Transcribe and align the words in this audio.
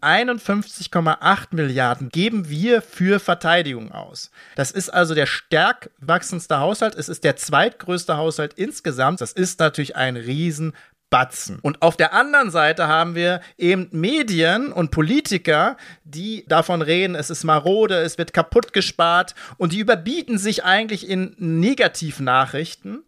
51,8 0.00 1.46
Milliarden 1.50 2.08
geben 2.08 2.48
wir 2.48 2.82
für 2.82 3.20
Verteidigung 3.20 3.92
aus. 3.92 4.30
Das 4.56 4.70
ist 4.70 4.90
also 4.90 5.14
der 5.14 5.26
stärk 5.26 5.90
wachsendste 5.98 6.58
Haushalt. 6.58 6.94
Es 6.94 7.08
ist 7.08 7.24
der 7.24 7.36
zweitgrößte 7.36 8.16
Haushalt 8.16 8.54
insgesamt. 8.54 9.20
Das 9.20 9.32
ist 9.32 9.60
natürlich 9.60 9.96
ein 9.96 10.16
riesen 10.16 10.72
Batzen. 11.10 11.58
Und 11.62 11.80
auf 11.80 11.96
der 11.96 12.12
anderen 12.12 12.50
Seite 12.50 12.86
haben 12.86 13.14
wir 13.14 13.40
eben 13.56 13.88
Medien 13.92 14.72
und 14.72 14.90
Politiker, 14.90 15.76
die 16.04 16.44
davon 16.48 16.82
reden, 16.82 17.14
es 17.14 17.30
ist 17.30 17.44
marode, 17.44 17.96
es 17.96 18.18
wird 18.18 18.34
kaputt 18.34 18.72
gespart 18.72 19.34
und 19.56 19.72
die 19.72 19.78
überbieten 19.78 20.38
sich 20.38 20.64
eigentlich 20.64 21.08
in 21.08 21.34
Negativnachrichten. 21.38 23.04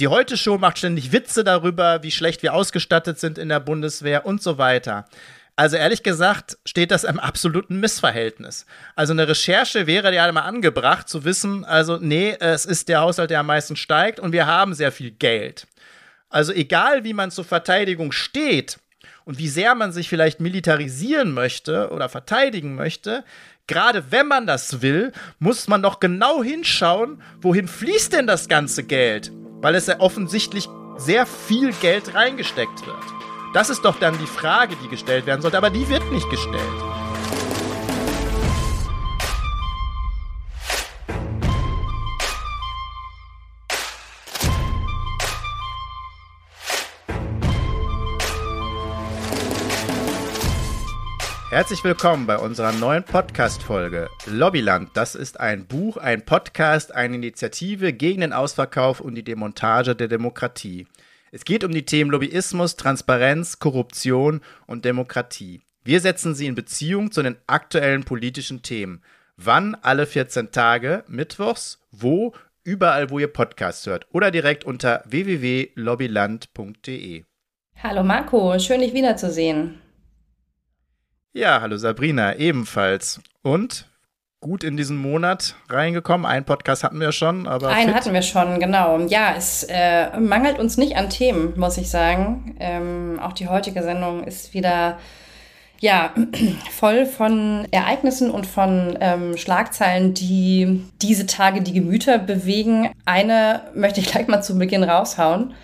Die 0.00 0.08
Heute 0.08 0.38
Show 0.38 0.56
macht 0.56 0.78
ständig 0.78 1.12
Witze 1.12 1.44
darüber, 1.44 2.02
wie 2.02 2.10
schlecht 2.10 2.42
wir 2.42 2.54
ausgestattet 2.54 3.20
sind 3.20 3.36
in 3.36 3.50
der 3.50 3.60
Bundeswehr 3.60 4.24
und 4.24 4.42
so 4.42 4.56
weiter. 4.56 5.06
Also 5.62 5.76
ehrlich 5.76 6.02
gesagt 6.02 6.58
steht 6.64 6.90
das 6.90 7.04
im 7.04 7.20
absoluten 7.20 7.78
Missverhältnis. 7.78 8.66
Also 8.96 9.12
eine 9.12 9.28
Recherche 9.28 9.86
wäre 9.86 10.12
ja 10.12 10.32
mal 10.32 10.40
angebracht 10.40 11.08
zu 11.08 11.24
wissen, 11.24 11.64
also 11.64 11.98
nee, 11.98 12.36
es 12.40 12.66
ist 12.66 12.88
der 12.88 13.02
Haushalt, 13.02 13.30
der 13.30 13.38
am 13.38 13.46
meisten 13.46 13.76
steigt 13.76 14.18
und 14.18 14.32
wir 14.32 14.48
haben 14.48 14.74
sehr 14.74 14.90
viel 14.90 15.12
Geld. 15.12 15.68
Also 16.30 16.52
egal, 16.52 17.04
wie 17.04 17.12
man 17.12 17.30
zur 17.30 17.44
Verteidigung 17.44 18.10
steht 18.10 18.80
und 19.24 19.38
wie 19.38 19.46
sehr 19.46 19.76
man 19.76 19.92
sich 19.92 20.08
vielleicht 20.08 20.40
militarisieren 20.40 21.32
möchte 21.32 21.90
oder 21.90 22.08
verteidigen 22.08 22.74
möchte, 22.74 23.22
gerade 23.68 24.10
wenn 24.10 24.26
man 24.26 24.48
das 24.48 24.82
will, 24.82 25.12
muss 25.38 25.68
man 25.68 25.80
doch 25.80 26.00
genau 26.00 26.42
hinschauen, 26.42 27.22
wohin 27.40 27.68
fließt 27.68 28.14
denn 28.14 28.26
das 28.26 28.48
ganze 28.48 28.82
Geld? 28.82 29.30
Weil 29.60 29.76
es 29.76 29.86
ja 29.86 30.00
offensichtlich 30.00 30.66
sehr 30.96 31.24
viel 31.24 31.72
Geld 31.74 32.16
reingesteckt 32.16 32.84
wird. 32.84 33.21
Das 33.52 33.68
ist 33.68 33.84
doch 33.84 33.98
dann 33.98 34.16
die 34.18 34.26
Frage, 34.26 34.76
die 34.82 34.88
gestellt 34.88 35.26
werden 35.26 35.42
sollte, 35.42 35.58
aber 35.58 35.68
die 35.68 35.86
wird 35.86 36.10
nicht 36.10 36.28
gestellt. 36.30 36.62
Herzlich 51.50 51.84
willkommen 51.84 52.24
bei 52.24 52.38
unserer 52.38 52.72
neuen 52.72 53.04
Podcast-Folge 53.04 54.08
Lobbyland. 54.24 54.88
Das 54.94 55.14
ist 55.14 55.38
ein 55.38 55.66
Buch, 55.66 55.98
ein 55.98 56.24
Podcast, 56.24 56.94
eine 56.94 57.16
Initiative 57.16 57.92
gegen 57.92 58.22
den 58.22 58.32
Ausverkauf 58.32 59.00
und 59.00 59.14
die 59.14 59.22
Demontage 59.22 59.94
der 59.94 60.08
Demokratie. 60.08 60.86
Es 61.34 61.46
geht 61.46 61.64
um 61.64 61.72
die 61.72 61.86
Themen 61.86 62.10
Lobbyismus, 62.10 62.76
Transparenz, 62.76 63.58
Korruption 63.58 64.42
und 64.66 64.84
Demokratie. 64.84 65.62
Wir 65.82 66.00
setzen 66.00 66.34
sie 66.34 66.46
in 66.46 66.54
Beziehung 66.54 67.10
zu 67.10 67.22
den 67.22 67.38
aktuellen 67.46 68.04
politischen 68.04 68.60
Themen. 68.60 69.02
Wann? 69.38 69.74
Alle 69.76 70.04
14 70.04 70.50
Tage, 70.50 71.04
mittwochs, 71.08 71.80
wo? 71.90 72.34
Überall, 72.64 73.08
wo 73.08 73.18
ihr 73.18 73.28
Podcasts 73.28 73.86
hört 73.86 74.08
oder 74.12 74.30
direkt 74.30 74.64
unter 74.64 75.02
www.lobbyland.de. 75.06 77.24
Hallo 77.82 78.04
Marco, 78.04 78.58
schön 78.58 78.80
dich 78.80 78.92
wiederzusehen. 78.92 79.80
Ja, 81.32 81.62
hallo 81.62 81.78
Sabrina, 81.78 82.36
ebenfalls. 82.36 83.22
Und 83.40 83.88
gut 84.42 84.64
in 84.64 84.76
diesen 84.76 84.98
Monat 84.98 85.54
reingekommen. 85.70 86.26
Einen 86.26 86.44
Podcast 86.44 86.84
hatten 86.84 87.00
wir 87.00 87.12
schon, 87.12 87.46
aber. 87.46 87.68
Einen 87.68 87.88
fit. 87.88 87.94
hatten 87.94 88.12
wir 88.12 88.20
schon, 88.20 88.60
genau. 88.60 88.98
Ja, 89.06 89.34
es 89.36 89.64
äh, 89.70 90.20
mangelt 90.20 90.58
uns 90.58 90.76
nicht 90.76 90.96
an 90.96 91.08
Themen, 91.08 91.54
muss 91.56 91.78
ich 91.78 91.88
sagen. 91.88 92.56
Ähm, 92.60 93.18
auch 93.22 93.32
die 93.32 93.48
heutige 93.48 93.82
Sendung 93.82 94.24
ist 94.24 94.52
wieder. 94.52 94.98
Ja, 95.80 96.12
voll 96.70 97.06
von 97.06 97.66
Ereignissen 97.70 98.30
und 98.30 98.46
von 98.46 98.98
ähm, 99.00 99.36
Schlagzeilen, 99.36 100.12
die 100.12 100.84
diese 101.00 101.26
Tage 101.26 101.62
die 101.62 101.72
Gemüter 101.72 102.18
bewegen. 102.18 102.90
Eine 103.06 103.62
möchte 103.74 104.00
ich 104.00 104.06
gleich 104.06 104.28
mal 104.28 104.42
zu 104.42 104.58
Beginn 104.58 104.84
raushauen. 104.84 105.54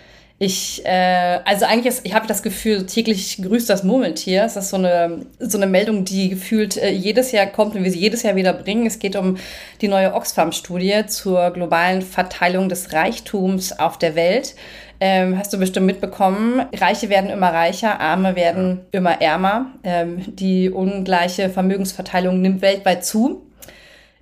Ich, 0.41 0.85
äh, 0.85 1.39
also 1.43 1.65
eigentlich 1.65 1.87
ist, 1.87 2.05
ich 2.05 2.13
habe 2.13 2.25
das 2.25 2.41
Gefühl, 2.41 2.85
täglich 2.85 3.41
grüßt 3.41 3.69
das 3.69 3.83
Murmeltier. 3.83 4.45
Es 4.45 4.55
ist 4.55 4.69
so 4.69 4.77
eine, 4.77 5.25
so 5.37 5.57
eine 5.57 5.67
Meldung, 5.67 6.05
die 6.05 6.29
gefühlt 6.29 6.77
äh, 6.77 6.91
jedes 6.91 7.33
Jahr 7.33 7.45
kommt 7.45 7.75
und 7.75 7.83
wir 7.83 7.91
sie 7.91 7.99
jedes 7.99 8.23
Jahr 8.23 8.37
wieder 8.37 8.53
bringen. 8.53 8.87
Es 8.87 8.99
geht 8.99 9.17
um 9.17 9.35
die 9.81 9.89
neue 9.89 10.13
Oxfam-Studie 10.13 11.07
zur 11.07 11.51
globalen 11.51 12.01
Verteilung 12.01 12.69
des 12.69 12.93
Reichtums 12.93 13.77
auf 13.77 13.97
der 13.97 14.15
Welt. 14.15 14.55
Ähm, 15.01 15.37
hast 15.37 15.51
du 15.51 15.57
bestimmt 15.57 15.87
mitbekommen, 15.87 16.65
Reiche 16.73 17.09
werden 17.09 17.29
immer 17.29 17.53
reicher, 17.53 17.99
Arme 17.99 18.35
werden 18.37 18.81
immer 18.91 19.21
ärmer. 19.21 19.67
Ähm, 19.83 20.23
die 20.25 20.69
ungleiche 20.69 21.49
Vermögensverteilung 21.49 22.41
nimmt 22.41 22.61
weltweit 22.61 23.03
zu. 23.03 23.41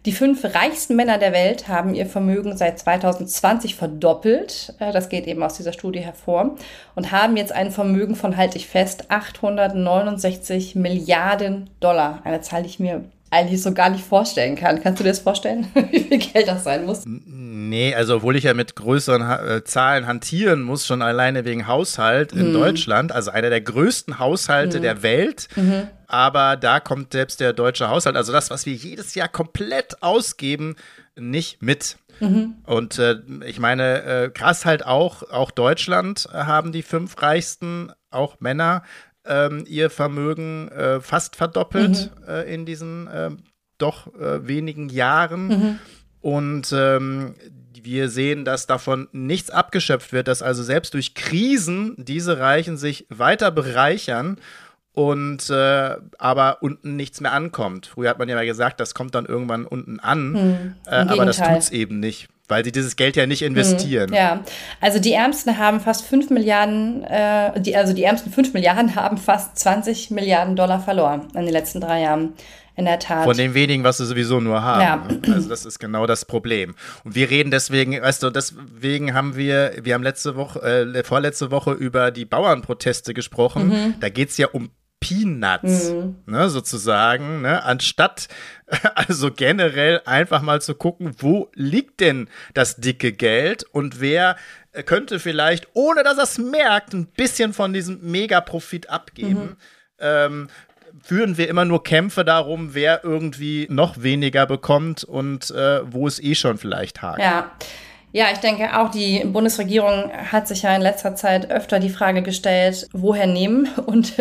Die 0.08 0.14
fünf 0.14 0.46
reichsten 0.46 0.96
Männer 0.96 1.18
der 1.18 1.34
Welt 1.34 1.68
haben 1.68 1.94
ihr 1.94 2.06
Vermögen 2.06 2.56
seit 2.56 2.80
2020 2.80 3.76
verdoppelt. 3.76 4.74
Äh, 4.80 4.94
das 4.94 5.10
geht 5.10 5.28
eben 5.28 5.44
aus 5.44 5.58
dieser 5.58 5.74
Studie 5.74 6.00
hervor. 6.00 6.56
Und 6.96 7.12
haben 7.12 7.36
jetzt 7.36 7.52
ein 7.52 7.72
Vermögen 7.72 8.16
von, 8.16 8.38
halte 8.38 8.58
ich 8.58 8.68
fest, 8.68 9.12
869 9.12 10.76
Milliarden 10.76 11.70
Dollar. 11.82 12.22
Eine 12.24 12.40
Zahl, 12.40 12.64
die 12.64 12.70
ich 12.70 12.80
mir 12.80 13.04
eigentlich 13.32 13.62
so 13.62 13.74
gar 13.74 13.90
nicht 13.90 14.06
vorstellen 14.06 14.56
kann. 14.56 14.82
Kannst 14.82 15.02
du 15.02 15.04
dir 15.04 15.10
das 15.10 15.20
vorstellen, 15.20 15.68
wie 15.92 16.00
viel 16.00 16.20
Geld 16.20 16.48
das 16.48 16.64
sein 16.64 16.86
muss? 16.86 17.04
Nee, 17.06 17.94
also 17.94 18.16
obwohl 18.16 18.38
ich 18.38 18.46
ja 18.46 18.54
mit 18.54 18.78
größeren 18.78 19.22
äh, 19.22 19.64
Zahlen 19.66 20.08
hantieren 20.08 20.62
muss, 20.62 20.88
schon 20.88 21.02
alleine 21.02 21.44
wegen 21.44 21.68
Haushalt 21.68 22.32
in 22.32 22.52
mhm. 22.52 22.54
Deutschland, 22.54 23.12
also 23.12 23.32
einer 23.32 23.50
der 23.50 23.60
größten 23.60 24.20
Haushalte 24.20 24.78
mhm. 24.78 24.84
der 24.84 25.04
Welt. 25.04 25.50
Mhm. 25.58 25.90
Aber 26.08 26.56
da 26.56 26.80
kommt 26.80 27.12
selbst 27.12 27.40
der 27.40 27.54
deutsche 27.54 27.90
Haushalt, 27.90 28.16
also 28.16 28.32
das, 28.32 28.50
was 28.50 28.66
wir 28.66 28.74
jedes 28.74 29.14
Jahr 29.14 29.28
komplett 29.28 30.02
ausgeben, 30.02 30.76
nicht 31.16 31.62
mit. 31.62 31.98
Mhm. 32.20 32.56
Und 32.66 32.98
äh, 32.98 33.18
ich 33.46 33.60
meine, 33.60 34.04
äh, 34.04 34.30
krass 34.30 34.66
halt 34.66 34.86
auch, 34.86 35.24
auch 35.30 35.52
Deutschland 35.52 36.30
haben 36.32 36.72
die 36.72 36.82
fünf 36.82 37.22
reichsten, 37.22 37.92
auch 38.10 38.40
Männer, 38.40 38.84
ähm, 39.26 39.66
ihr 39.68 39.90
Vermögen 39.90 40.70
äh, 40.70 41.02
fast 41.02 41.36
verdoppelt 41.36 42.12
mhm. 42.16 42.28
äh, 42.28 42.54
in 42.54 42.66
diesen 42.66 43.08
äh, 43.08 43.32
doch 43.78 44.14
äh, 44.16 44.48
wenigen 44.48 44.90
Jahren. 44.90 45.48
Mhm. 45.48 45.80
Und 46.22 46.74
ähm, 46.74 47.36
wir 47.82 48.10
sehen, 48.10 48.44
dass 48.44 48.66
davon 48.66 49.08
nichts 49.12 49.50
abgeschöpft 49.50 50.14
wird, 50.14 50.28
dass 50.28 50.42
also 50.42 50.64
selbst 50.64 50.94
durch 50.94 51.14
Krisen 51.14 51.96
diese 51.98 52.40
Reichen 52.40 52.78
sich 52.78 53.06
weiter 53.10 53.52
bereichern 53.52 54.40
und 54.98 55.48
äh, 55.52 55.96
aber 56.18 56.58
unten 56.62 56.96
nichts 56.96 57.22
mehr 57.22 57.32
ankommt. 57.32 57.86
Früher 57.86 58.10
hat 58.10 58.18
man 58.18 58.28
ja 58.28 58.34
mal 58.34 58.48
gesagt, 58.48 58.80
das 58.80 58.96
kommt 58.96 59.14
dann 59.14 59.28
irgendwann 59.28 59.66
unten 59.66 60.00
an, 60.00 60.34
hm, 60.34 60.76
äh, 60.92 60.96
aber 60.96 61.24
das 61.24 61.38
tut 61.38 61.58
es 61.58 61.70
eben 61.70 62.00
nicht 62.00 62.30
weil 62.50 62.64
sie 62.64 62.72
dieses 62.72 62.96
Geld 62.96 63.18
ja 63.18 63.26
nicht 63.26 63.42
investieren. 63.42 64.14
Ja, 64.14 64.40
also 64.80 65.00
die 65.00 65.12
Ärmsten 65.12 65.58
haben 65.58 65.82
fast 65.82 66.06
5 66.06 66.30
Milliarden, 66.30 67.04
äh, 67.04 67.60
die, 67.60 67.76
also 67.76 67.92
die 67.92 68.06
Ärmsten 68.06 68.32
5 68.32 68.54
Milliarden 68.54 68.96
haben 68.96 69.18
fast 69.18 69.60
20 69.60 70.12
Milliarden 70.12 70.56
Dollar 70.56 70.80
verloren 70.80 71.28
in 71.34 71.44
den 71.44 71.52
letzten 71.52 71.82
drei 71.82 72.04
Jahren. 72.04 72.34
In 72.78 72.86
der 72.86 73.00
Tat. 73.00 73.24
Von 73.24 73.36
den 73.36 73.56
wenigen, 73.56 73.84
was 73.84 73.98
sie 73.98 74.06
sowieso 74.06 74.40
nur 74.40 74.62
haben. 74.62 74.82
Ja. 74.82 75.34
Also 75.34 75.50
das 75.50 75.66
ist 75.66 75.80
genau 75.80 76.06
das 76.06 76.26
Problem. 76.26 76.76
Und 77.04 77.16
wir 77.16 77.28
reden 77.28 77.50
deswegen, 77.50 78.00
weißt 78.00 78.22
du, 78.22 78.30
deswegen 78.30 79.16
haben 79.16 79.36
wir, 79.36 79.74
wir 79.82 79.96
haben 79.96 80.04
letzte 80.04 80.36
Woche, 80.36 80.62
äh, 80.62 81.04
vorletzte 81.04 81.50
Woche 81.50 81.72
über 81.72 82.12
die 82.12 82.26
Bauernproteste 82.26 83.16
gesprochen. 83.16 83.70
Mhm. 83.70 83.96
Da 84.00 84.10
geht 84.10 84.30
es 84.30 84.38
ja 84.38 84.48
um 84.50 84.70
Peanuts, 85.00 85.92
mhm. 85.92 86.16
ne, 86.26 86.50
sozusagen, 86.50 87.42
ne, 87.42 87.64
anstatt 87.64 88.28
also 88.96 89.32
generell 89.32 90.02
einfach 90.06 90.42
mal 90.42 90.62
zu 90.62 90.76
gucken, 90.76 91.14
wo 91.20 91.50
liegt 91.54 92.00
denn 92.00 92.30
das 92.54 92.78
dicke 92.78 93.12
Geld 93.12 93.64
und 93.64 94.02
wer 94.02 94.38
könnte 94.86 95.20
vielleicht, 95.20 95.68
ohne 95.74 96.04
dass 96.04 96.18
er 96.18 96.24
es 96.24 96.38
merkt, 96.38 96.94
ein 96.94 97.08
bisschen 97.08 97.54
von 97.54 97.74
diesem 97.74 98.00
Megaprofit 98.02 98.90
abgeben. 98.90 99.42
Mhm. 99.42 99.56
Ähm, 100.00 100.48
führen 101.02 101.38
wir 101.38 101.48
immer 101.48 101.66
nur 101.66 101.84
Kämpfe 101.84 102.26
darum, 102.26 102.74
wer 102.74 103.04
irgendwie 103.04 103.68
noch 103.70 104.02
weniger 104.02 104.46
bekommt 104.46 105.04
und 105.04 105.52
äh, 105.52 105.82
wo 105.92 106.08
es 106.08 106.22
eh 106.22 106.36
schon 106.36 106.58
vielleicht 106.58 107.02
hakt. 107.02 107.20
Ja. 107.20 107.52
Ja, 108.14 108.28
ich 108.32 108.40
denke 108.40 108.80
auch, 108.80 108.90
die 108.90 109.24
Bundesregierung 109.26 110.12
hat 110.12 110.48
sich 110.48 110.62
ja 110.62 110.76
in 110.76 110.82
letzter 110.82 111.16
Zeit 111.16 111.52
öfter 111.52 111.80
die 111.80 111.90
Frage 111.90 112.22
gestellt, 112.22 112.88
woher 112.94 113.28
nehmen? 113.28 113.68
Und 113.86 114.14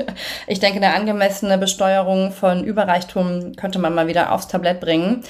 ich 0.47 0.59
denke, 0.59 0.79
eine 0.79 0.95
angemessene 0.95 1.57
Besteuerung 1.57 2.33
von 2.33 2.65
Überreichtum 2.65 3.55
könnte 3.55 3.79
man 3.79 3.95
mal 3.95 4.09
wieder 4.09 4.33
aufs 4.33 4.49
Tablett 4.49 4.81
bringen. 4.81 5.23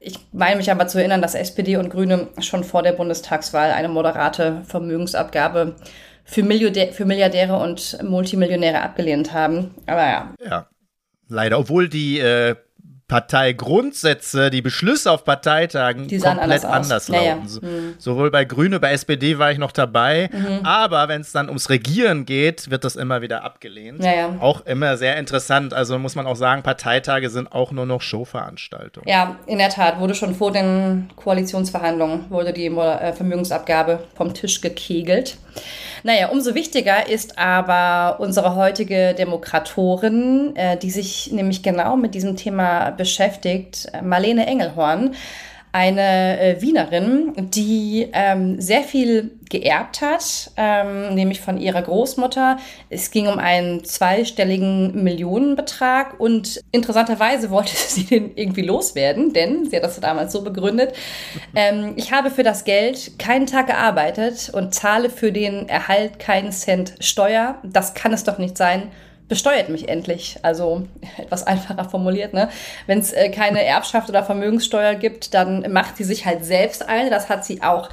Ich 0.00 0.18
meine 0.32 0.56
mich 0.56 0.70
aber 0.70 0.88
zu 0.88 0.98
erinnern, 0.98 1.20
dass 1.20 1.34
SPD 1.34 1.76
und 1.76 1.90
Grüne 1.90 2.28
schon 2.40 2.64
vor 2.64 2.82
der 2.82 2.92
Bundestagswahl 2.92 3.70
eine 3.70 3.88
moderate 3.88 4.62
Vermögensabgabe 4.64 5.76
für, 6.24 6.42
Milliardä 6.42 6.92
für 6.92 7.04
Milliardäre 7.04 7.56
und 7.56 8.02
Multimillionäre 8.02 8.80
abgelehnt 8.80 9.34
haben. 9.34 9.74
Aber 9.86 10.02
ja. 10.02 10.34
Ja, 10.42 10.68
leider. 11.28 11.58
Obwohl 11.58 11.90
die 11.90 12.18
äh, 12.18 12.56
Parteigrundsätze, 13.10 14.50
die 14.50 14.62
Beschlüsse 14.62 15.10
auf 15.10 15.24
Parteitagen 15.24 16.02
komplett 16.08 16.24
anders 16.64 16.64
anders, 16.64 17.08
Ja, 17.08 17.22
ja. 17.22 17.34
lauten. 17.34 17.48
So- 17.48 17.60
Mhm. 17.60 17.94
Sowohl 17.98 18.30
bei 18.30 18.44
Grüne, 18.44 18.80
bei 18.80 18.92
SPD 18.92 19.38
war 19.38 19.50
ich 19.52 19.58
noch 19.58 19.72
dabei, 19.72 20.30
aber 20.62 21.08
wenn 21.08 21.20
es 21.20 21.32
dann 21.32 21.48
ums 21.48 21.68
Regieren 21.70 22.24
geht, 22.26 22.70
wird 22.70 22.84
das 22.84 22.96
immer 22.96 23.20
wieder 23.22 23.44
abgelehnt. 23.44 24.02
Ja, 24.02 24.12
ja. 24.14 24.36
Auch 24.40 24.64
immer 24.66 24.96
sehr 24.96 25.16
interessant. 25.16 25.74
Also 25.74 25.98
muss 25.98 26.14
man 26.14 26.26
auch 26.26 26.36
sagen, 26.36 26.62
Parteitage 26.62 27.28
sind 27.30 27.52
auch 27.52 27.72
nur 27.72 27.86
noch 27.86 28.00
Showveranstaltungen. 28.00 29.08
Ja, 29.08 29.36
in 29.46 29.58
der 29.58 29.68
Tat 29.68 30.00
wurde 30.00 30.14
schon 30.14 30.34
vor 30.34 30.52
den 30.52 31.10
Koalitionsverhandlungen 31.16 32.30
wurde 32.30 32.52
die 32.52 32.66
äh, 32.66 33.12
Vermögensabgabe 33.12 34.00
vom 34.14 34.32
Tisch 34.34 34.60
gekegelt. 34.60 35.36
Naja, 36.02 36.28
umso 36.28 36.54
wichtiger 36.54 37.08
ist 37.10 37.38
aber 37.38 38.20
unsere 38.20 38.54
heutige 38.54 39.14
Demokratorin, 39.14 40.56
äh, 40.56 40.76
die 40.78 40.90
sich 40.90 41.30
nämlich 41.32 41.62
genau 41.62 41.96
mit 41.96 42.14
diesem 42.14 42.36
Thema 42.36 42.90
beschäftigt, 43.00 43.90
Marlene 44.02 44.46
Engelhorn, 44.46 45.14
eine 45.72 46.40
äh, 46.40 46.60
Wienerin, 46.60 47.32
die 47.36 48.08
ähm, 48.12 48.60
sehr 48.60 48.82
viel 48.82 49.38
geerbt 49.48 50.00
hat, 50.00 50.50
ähm, 50.56 51.14
nämlich 51.14 51.40
von 51.40 51.58
ihrer 51.58 51.80
Großmutter. 51.80 52.58
Es 52.88 53.10
ging 53.10 53.28
um 53.28 53.38
einen 53.38 53.84
zweistelligen 53.84 55.02
Millionenbetrag 55.02 56.18
und 56.18 56.60
interessanterweise 56.72 57.50
wollte 57.50 57.72
sie 57.74 58.04
den 58.04 58.36
irgendwie 58.36 58.62
loswerden, 58.62 59.32
denn 59.32 59.70
sie 59.70 59.76
hat 59.76 59.84
das 59.84 60.00
damals 60.00 60.32
so 60.32 60.42
begründet. 60.42 60.92
Ähm, 61.54 61.94
ich 61.96 62.12
habe 62.12 62.30
für 62.30 62.42
das 62.42 62.64
Geld 62.64 63.18
keinen 63.18 63.46
Tag 63.46 63.68
gearbeitet 63.68 64.50
und 64.52 64.74
zahle 64.74 65.08
für 65.08 65.30
den 65.30 65.68
Erhalt 65.68 66.18
keinen 66.18 66.50
Cent 66.52 66.94
Steuer. 67.00 67.58
Das 67.62 67.94
kann 67.94 68.12
es 68.12 68.24
doch 68.24 68.38
nicht 68.38 68.58
sein 68.58 68.90
besteuert 69.30 69.70
mich 69.70 69.88
endlich. 69.88 70.36
Also 70.42 70.86
etwas 71.16 71.46
einfacher 71.46 71.88
formuliert. 71.88 72.34
Ne? 72.34 72.50
Wenn 72.86 72.98
es 72.98 73.12
äh, 73.12 73.30
keine 73.30 73.64
Erbschaft 73.64 74.10
oder 74.10 74.22
Vermögenssteuer 74.22 74.96
gibt, 74.96 75.32
dann 75.32 75.72
macht 75.72 75.96
sie 75.96 76.04
sich 76.04 76.26
halt 76.26 76.44
selbst 76.44 76.86
eine. 76.86 77.08
Das 77.08 77.30
hat 77.30 77.46
sie 77.46 77.62
auch 77.62 77.88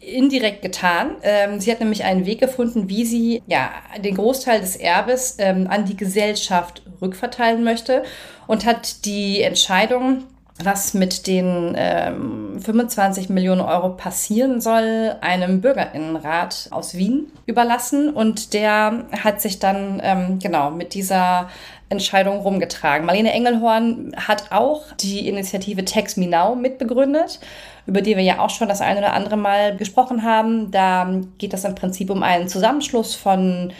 indirekt 0.00 0.62
getan. 0.62 1.16
Ähm, 1.22 1.60
sie 1.60 1.70
hat 1.70 1.80
nämlich 1.80 2.04
einen 2.04 2.26
Weg 2.26 2.40
gefunden, 2.40 2.88
wie 2.88 3.04
sie 3.04 3.42
ja 3.46 3.70
den 3.98 4.16
Großteil 4.16 4.60
des 4.60 4.76
Erbes 4.76 5.36
ähm, 5.38 5.68
an 5.68 5.84
die 5.84 5.96
Gesellschaft 5.96 6.82
rückverteilen 7.00 7.62
möchte 7.62 8.02
und 8.48 8.66
hat 8.66 9.04
die 9.04 9.42
Entscheidung, 9.42 10.24
was 10.64 10.94
mit 10.94 11.26
den 11.26 11.74
ähm, 11.76 12.60
25 12.60 13.28
Millionen 13.28 13.60
Euro 13.60 13.90
passieren 13.90 14.60
soll, 14.60 15.16
einem 15.20 15.60
Bürgerinnenrat 15.60 16.68
aus 16.70 16.94
Wien 16.94 17.30
überlassen. 17.46 18.10
Und 18.10 18.52
der 18.52 19.04
hat 19.22 19.40
sich 19.40 19.58
dann 19.58 20.00
ähm, 20.02 20.38
genau 20.38 20.70
mit 20.70 20.94
dieser 20.94 21.48
Entscheidung 21.88 22.38
rumgetragen. 22.38 23.04
Marlene 23.04 23.32
Engelhorn 23.32 24.12
hat 24.16 24.52
auch 24.52 24.92
die 25.00 25.28
Initiative 25.28 25.84
Text 25.84 26.18
Me 26.18 26.28
Now 26.28 26.54
mitbegründet, 26.54 27.40
über 27.86 28.00
die 28.00 28.16
wir 28.16 28.22
ja 28.22 28.38
auch 28.38 28.50
schon 28.50 28.68
das 28.68 28.80
eine 28.80 29.00
oder 29.00 29.12
andere 29.12 29.36
Mal 29.36 29.76
gesprochen 29.76 30.22
haben. 30.22 30.70
Da 30.70 31.20
geht 31.38 31.52
es 31.52 31.64
im 31.64 31.74
Prinzip 31.74 32.10
um 32.10 32.22
einen 32.22 32.48
Zusammenschluss 32.48 33.16
von 33.16 33.72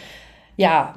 ja, 0.57 0.95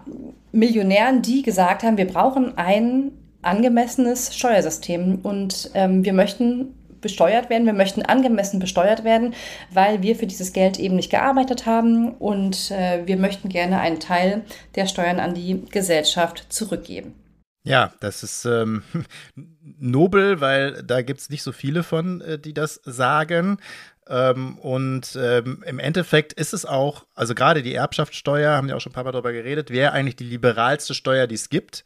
Millionären, 0.53 1.23
die 1.23 1.43
gesagt 1.43 1.85
haben, 1.85 1.97
wir 1.97 2.07
brauchen 2.07 2.59
ein 2.59 3.13
angemessenes 3.45 4.35
Steuersystem 4.37 5.21
und 5.23 5.71
ähm, 5.75 6.05
wir 6.05 6.13
möchten 6.13 6.75
besteuert 7.01 7.51
werden, 7.51 7.67
wir 7.67 7.75
möchten 7.75 8.03
angemessen 8.03 8.59
besteuert 8.59 9.05
werden, 9.05 9.35
weil 9.71 10.03
wir 10.03 10.17
für 10.17 10.27
dieses 10.27 10.55
Geld 10.55 10.79
eben 10.79 10.97
nicht 10.97 11.11
gearbeitet 11.11 11.67
haben 11.67 12.13
und 12.13 12.71
äh, 12.71 13.07
wir 13.07 13.19
möchten 13.19 13.51
gerne 13.51 13.79
einen 13.79 14.01
Teil 14.01 14.43
der 14.75 14.87
Steuern 14.87 15.21
an 15.21 15.35
die 15.35 15.65
Gesellschaft 15.67 16.47
zurückgeben. 16.49 17.15
Ja, 17.67 17.93
das 18.01 18.23
ist 18.23 18.45
ähm, 18.45 18.83
nobel, 19.79 20.41
weil 20.41 20.83
da 20.83 21.03
gibt 21.03 21.21
es 21.21 21.31
nicht 21.31 21.43
so 21.43 21.53
viele 21.53 21.83
von, 21.83 22.21
äh, 22.21 22.39
die 22.39 22.53
das 22.53 22.81
sagen. 22.85 23.59
Ähm, 24.09 24.59
und 24.59 25.19
ähm, 25.21 25.63
im 25.67 25.79
Endeffekt 25.79 26.35
ist 26.35 26.53
es 26.53 26.67
auch, 26.67 27.07
also 27.15 27.35
gerade 27.35 27.63
die 27.63 27.75
Erbschaftssteuer, 27.75 28.53
haben 28.53 28.69
wir 28.69 28.77
auch 28.77 28.81
schon 28.81 28.93
ein 28.93 28.95
paar 28.95 29.05
Mal 29.05 29.13
darüber 29.13 29.33
geredet, 29.33 29.71
wäre 29.71 29.93
eigentlich 29.93 30.17
die 30.17 30.25
liberalste 30.25 30.95
Steuer, 30.95 31.27
die 31.27 31.37
es 31.37 31.49
gibt, 31.49 31.85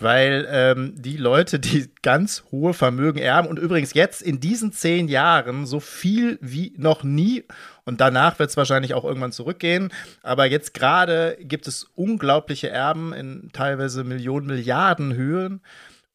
weil 0.00 0.46
ähm, 0.50 0.94
die 0.96 1.16
Leute, 1.16 1.60
die 1.60 1.88
ganz 2.02 2.44
hohe 2.50 2.74
Vermögen 2.74 3.18
erben 3.18 3.48
und 3.48 3.58
übrigens 3.58 3.94
jetzt 3.94 4.22
in 4.22 4.40
diesen 4.40 4.72
zehn 4.72 5.06
Jahren 5.06 5.66
so 5.66 5.78
viel 5.78 6.38
wie 6.40 6.72
noch 6.76 7.04
nie 7.04 7.44
und 7.84 8.00
danach 8.00 8.38
wird 8.38 8.50
es 8.50 8.56
wahrscheinlich 8.56 8.94
auch 8.94 9.04
irgendwann 9.04 9.32
zurückgehen. 9.32 9.92
Aber 10.22 10.46
jetzt 10.46 10.74
gerade 10.74 11.36
gibt 11.40 11.66
es 11.66 11.90
unglaubliche 11.94 12.70
Erben 12.70 13.12
in 13.12 13.50
teilweise 13.52 14.04
Millionen, 14.04 14.46
Milliarden 14.46 15.14
Höhen. 15.14 15.60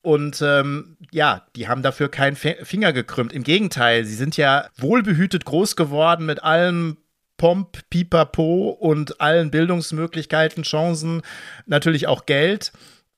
Und 0.07 0.41
ähm, 0.41 0.95
ja, 1.11 1.45
die 1.57 1.67
haben 1.67 1.81
dafür 1.81 2.07
keinen 2.07 2.37
Finger 2.37 2.93
gekrümmt. 2.93 3.33
Im 3.33 3.43
Gegenteil, 3.43 4.05
sie 4.05 4.15
sind 4.15 4.37
ja 4.37 4.69
wohlbehütet 4.77 5.43
groß 5.43 5.75
geworden 5.75 6.25
mit 6.25 6.41
allem 6.41 6.95
Pomp, 7.35 7.79
Pipapo 7.89 8.69
und 8.69 9.19
allen 9.19 9.51
Bildungsmöglichkeiten, 9.51 10.63
Chancen, 10.63 11.23
natürlich 11.65 12.07
auch 12.07 12.25
Geld 12.25 12.71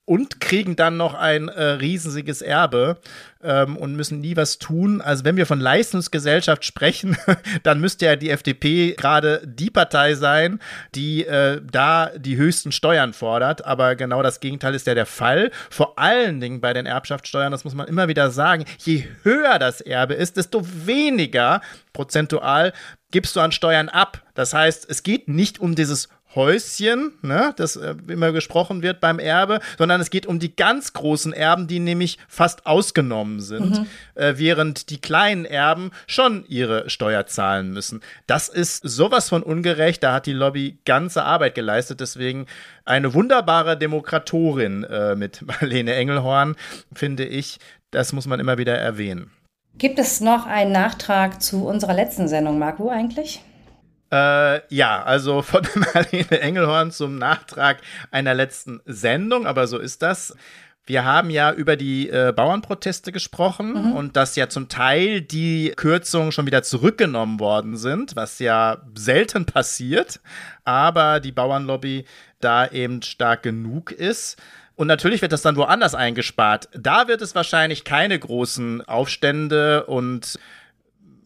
und 0.10 0.42
kriegen 0.42 0.76
dann 0.76 0.98
noch 0.98 1.14
ein 1.14 1.50
äh, 1.50 1.64
riesiges 1.64 2.42
Erbe 2.42 2.98
ähm, 3.44 3.78
und 3.78 3.96
müssen 3.96 4.20
nie 4.20 4.36
was 4.36 4.58
tun. 4.58 5.02
Also 5.02 5.24
wenn 5.24 5.38
wir 5.38 5.46
von 5.46 5.60
Leistungsgesellschaft 5.60 6.66
sprechen, 6.66 7.16
dann 7.64 7.80
müsste 7.80 8.08
ja 8.08 8.16
die 8.16 8.32
FDP 8.32 8.96
gerade 8.98 9.40
die 9.46 9.70
Partei 9.70 10.16
sein, 10.16 10.60
die 10.96 11.28
äh, 11.28 11.62
da 11.72 12.10
die 12.18 12.38
höchsten 12.38 12.72
Steuern 12.72 13.14
fordert. 13.14 13.66
Aber 13.68 13.96
genau 13.96 14.24
das 14.24 14.40
Gegenteil 14.40 14.74
ist 14.74 14.88
ja 14.88 14.96
der 14.96 15.06
Fall. 15.06 15.52
Vor 15.70 16.00
allen 16.00 16.42
Dingen 16.42 16.60
bei 16.60 16.74
den 16.74 16.88
Erbschaftssteuern, 16.88 17.52
das 17.52 17.64
muss 17.64 17.76
man 17.76 17.88
immer 17.88 18.08
wieder 18.08 18.32
sagen, 18.32 18.66
je 18.80 19.04
höher 19.22 19.60
das 19.60 19.80
Erbe 19.80 20.16
ist, 20.16 20.38
desto 20.38 20.66
weniger 20.88 21.62
prozentual 21.94 22.74
gibst 23.12 23.36
du 23.36 23.42
an 23.42 23.52
Steuern 23.52 23.90
ab. 23.90 24.24
Das 24.34 24.56
heißt, 24.56 24.90
es 24.90 25.04
geht 25.04 25.28
nicht 25.28 25.60
um 25.60 25.76
dieses 25.76 26.10
Häuschen, 26.36 27.14
ne, 27.24 27.54
das 27.58 27.76
äh, 27.76 27.96
immer 28.08 28.32
gesprochen 28.32 28.84
wird 28.84 29.00
beim 29.00 29.18
Erbe, 29.18 29.60
sondern 29.78 30.00
es 30.00 30.12
geht 30.12 30.28
um 30.28 30.38
die 30.38 30.56
ganz 30.56 30.94
großen 30.94 31.34
Erben, 31.34 31.68
die 31.68 31.80
nämlich 31.80 32.20
fast 32.28 32.68
ausgenommen 32.68 33.40
sind, 33.40 33.88
äh, 34.14 34.34
während 34.38 34.92
die 34.92 35.02
kleinen 35.02 35.46
Erben 35.46 35.90
schon 36.06 36.46
ihre 36.48 36.90
Steuer 36.90 37.26
zahlen 37.26 37.72
müssen. 37.72 38.02
Das 38.28 38.48
ist 38.48 38.84
sowas 38.84 39.30
von 39.30 39.42
ungerecht, 39.42 40.04
da 40.04 40.14
hat 40.14 40.28
die 40.28 40.34
Lobby 40.34 40.78
ganze 40.86 41.24
Arbeit 41.24 41.56
geleistet, 41.56 42.00
deswegen 42.00 42.46
eine 42.86 43.14
wunderbare 43.16 43.76
Demokratorin 43.76 44.84
äh, 44.84 45.16
mit 45.16 45.42
Marlene 45.46 45.96
Engelhorn, 45.96 46.56
finde 46.94 47.26
ich, 47.26 47.58
das 47.90 48.14
muss 48.14 48.28
man 48.28 48.40
immer 48.40 48.60
wieder 48.60 48.78
erwähnen. 48.78 49.32
Gibt 49.80 49.98
es 49.98 50.22
noch 50.22 50.46
einen 50.46 50.74
Nachtrag 50.74 51.42
zu 51.42 51.66
unserer 51.66 51.94
letzten 51.94 52.28
Sendung, 52.28 52.60
Marco, 52.60 52.90
eigentlich? 52.90 53.42
Äh, 54.12 54.74
ja, 54.74 55.04
also 55.04 55.42
von 55.44 55.68
Marlene 55.76 56.42
Engelhorn 56.42 56.92
zum 56.92 57.18
Nachtrag 57.18 57.78
einer 58.12 58.34
letzten 58.34 58.82
Sendung, 58.86 59.46
aber 59.46 59.68
so 59.68 59.78
ist 59.78 60.02
das. 60.02 60.36
Wir 60.86 61.06
haben 61.06 61.30
ja 61.30 61.54
über 61.54 61.76
die 61.76 62.10
äh, 62.10 62.34
Bauernproteste 62.36 63.12
gesprochen 63.12 63.94
und 63.94 64.16
dass 64.16 64.36
ja 64.36 64.50
zum 64.50 64.70
Teil 64.70 65.22
die 65.22 65.72
Kürzungen 65.76 66.32
schon 66.32 66.48
wieder 66.48 66.64
zurückgenommen 66.64 67.40
worden 67.40 67.78
sind, 67.78 68.16
was 68.16 68.40
ja 68.40 68.82
selten 68.96 69.46
passiert, 69.46 70.20
aber 70.64 71.20
die 71.20 71.32
Bauernlobby 71.32 72.06
da 72.40 72.66
eben 72.66 73.04
stark 73.04 73.44
genug 73.44 73.92
ist. 73.92 74.42
Und 74.76 74.88
natürlich 74.88 75.22
wird 75.22 75.32
das 75.32 75.44
dann 75.44 75.58
woanders 75.58 75.94
eingespart. 75.94 76.70
Da 76.72 77.08
wird 77.08 77.22
es 77.22 77.36
wahrscheinlich 77.36 77.84
keine 77.84 78.18
großen 78.18 78.82
Aufstände 78.88 79.86
und 79.86 80.40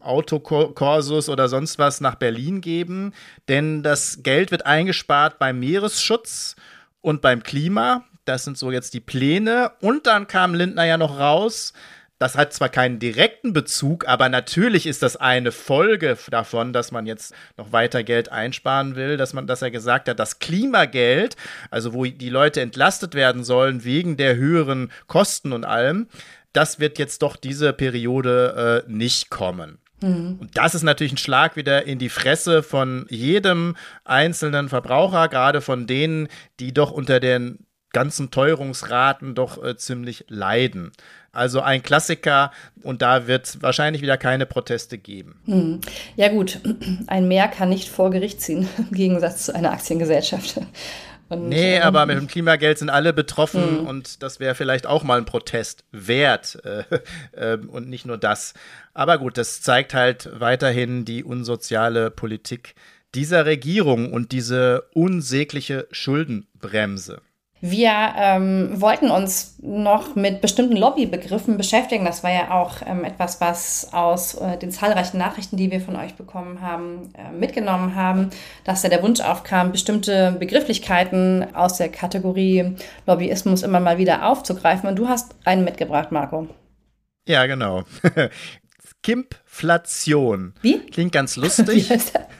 Autokorsus 0.04 1.28
oder 1.28 1.48
sonst 1.48 1.78
was 1.78 2.00
nach 2.00 2.14
Berlin 2.14 2.60
geben, 2.60 3.12
denn 3.48 3.82
das 3.82 4.22
Geld 4.22 4.50
wird 4.50 4.66
eingespart 4.66 5.38
beim 5.38 5.60
Meeresschutz 5.60 6.56
und 7.00 7.20
beim 7.20 7.42
Klima. 7.42 8.04
Das 8.24 8.44
sind 8.44 8.56
so 8.56 8.70
jetzt 8.70 8.94
die 8.94 9.00
Pläne. 9.00 9.72
Und 9.80 10.06
dann 10.06 10.26
kam 10.26 10.54
Lindner 10.54 10.84
ja 10.84 10.96
noch 10.96 11.18
raus. 11.18 11.74
Das 12.18 12.36
hat 12.36 12.52
zwar 12.54 12.68
keinen 12.68 13.00
direkten 13.00 13.52
Bezug, 13.52 14.06
aber 14.06 14.28
natürlich 14.28 14.86
ist 14.86 15.02
das 15.02 15.16
eine 15.16 15.50
Folge 15.50 16.16
davon, 16.30 16.72
dass 16.72 16.92
man 16.92 17.06
jetzt 17.06 17.34
noch 17.56 17.72
weiter 17.72 18.04
Geld 18.04 18.30
einsparen 18.30 18.94
will, 18.94 19.16
dass 19.16 19.32
man, 19.32 19.48
dass 19.48 19.62
er 19.62 19.72
gesagt 19.72 20.08
hat, 20.08 20.18
das 20.20 20.38
Klimageld, 20.38 21.36
also 21.70 21.92
wo 21.92 22.04
die 22.04 22.30
Leute 22.30 22.60
entlastet 22.60 23.14
werden 23.14 23.42
sollen 23.42 23.84
wegen 23.84 24.16
der 24.16 24.36
höheren 24.36 24.92
Kosten 25.08 25.52
und 25.52 25.64
allem, 25.64 26.06
das 26.52 26.78
wird 26.78 26.98
jetzt 26.98 27.20
doch 27.20 27.34
diese 27.36 27.72
Periode 27.72 28.84
äh, 28.86 28.90
nicht 28.90 29.28
kommen. 29.28 29.78
Und 30.40 30.50
das 30.54 30.74
ist 30.74 30.82
natürlich 30.82 31.12
ein 31.12 31.18
Schlag 31.18 31.56
wieder 31.56 31.86
in 31.86 31.98
die 31.98 32.08
Fresse 32.08 32.62
von 32.62 33.06
jedem 33.08 33.76
einzelnen 34.04 34.68
Verbraucher, 34.68 35.28
gerade 35.28 35.60
von 35.60 35.86
denen, 35.86 36.28
die 36.60 36.74
doch 36.74 36.90
unter 36.90 37.20
den 37.20 37.66
ganzen 37.94 38.30
Teuerungsraten 38.30 39.34
doch 39.34 39.62
äh, 39.64 39.76
ziemlich 39.76 40.26
leiden. 40.28 40.92
Also 41.32 41.60
ein 41.60 41.82
Klassiker 41.82 42.52
und 42.82 43.02
da 43.02 43.26
wird 43.26 43.46
es 43.46 43.62
wahrscheinlich 43.62 44.02
wieder 44.02 44.18
keine 44.18 44.46
Proteste 44.46 44.98
geben. 44.98 45.40
Ja 46.16 46.28
gut, 46.28 46.60
ein 47.06 47.26
Mehr 47.26 47.48
kann 47.48 47.70
nicht 47.70 47.88
vor 47.88 48.10
Gericht 48.10 48.42
ziehen, 48.42 48.68
im 48.78 48.90
Gegensatz 48.90 49.44
zu 49.44 49.54
einer 49.54 49.72
Aktiengesellschaft. 49.72 50.60
Und, 51.28 51.48
nee, 51.48 51.76
ähm, 51.76 51.82
aber 51.82 52.06
mit 52.06 52.18
dem 52.18 52.26
Klimageld 52.26 52.78
sind 52.78 52.90
alle 52.90 53.12
betroffen 53.12 53.80
mhm. 53.80 53.86
und 53.86 54.22
das 54.22 54.40
wäre 54.40 54.54
vielleicht 54.54 54.86
auch 54.86 55.02
mal 55.02 55.18
ein 55.18 55.24
Protest 55.24 55.84
wert 55.90 56.62
äh, 56.64 56.84
äh, 57.32 57.56
und 57.56 57.88
nicht 57.88 58.06
nur 58.06 58.18
das. 58.18 58.54
Aber 58.92 59.18
gut, 59.18 59.38
das 59.38 59.62
zeigt 59.62 59.94
halt 59.94 60.28
weiterhin 60.38 61.04
die 61.04 61.24
unsoziale 61.24 62.10
Politik 62.10 62.74
dieser 63.14 63.46
Regierung 63.46 64.12
und 64.12 64.32
diese 64.32 64.88
unsägliche 64.92 65.86
Schuldenbremse. 65.90 67.22
Wir 67.66 68.12
ähm, 68.18 68.78
wollten 68.78 69.10
uns 69.10 69.56
noch 69.62 70.16
mit 70.16 70.42
bestimmten 70.42 70.76
Lobbybegriffen 70.76 71.56
beschäftigen. 71.56 72.04
Das 72.04 72.22
war 72.22 72.30
ja 72.30 72.50
auch 72.50 72.82
ähm, 72.84 73.04
etwas, 73.04 73.40
was 73.40 73.88
aus 73.94 74.34
äh, 74.34 74.58
den 74.58 74.70
zahlreichen 74.70 75.16
Nachrichten, 75.16 75.56
die 75.56 75.70
wir 75.70 75.80
von 75.80 75.96
euch 75.96 76.14
bekommen 76.14 76.60
haben, 76.60 77.10
äh, 77.14 77.32
mitgenommen 77.32 77.94
haben, 77.94 78.28
dass 78.64 78.82
ja 78.82 78.90
der 78.90 79.02
Wunsch 79.02 79.22
aufkam, 79.22 79.72
bestimmte 79.72 80.36
Begrifflichkeiten 80.38 81.54
aus 81.54 81.78
der 81.78 81.88
Kategorie 81.88 82.76
Lobbyismus 83.06 83.62
immer 83.62 83.80
mal 83.80 83.96
wieder 83.96 84.28
aufzugreifen. 84.28 84.86
Und 84.86 84.96
du 84.96 85.08
hast 85.08 85.34
einen 85.46 85.64
mitgebracht, 85.64 86.12
Marco. 86.12 86.46
Ja, 87.26 87.46
genau. 87.46 87.84
Skimpflation. 89.02 90.52
Wie? 90.60 90.80
Klingt 90.80 91.12
ganz 91.12 91.36
lustig. 91.38 91.90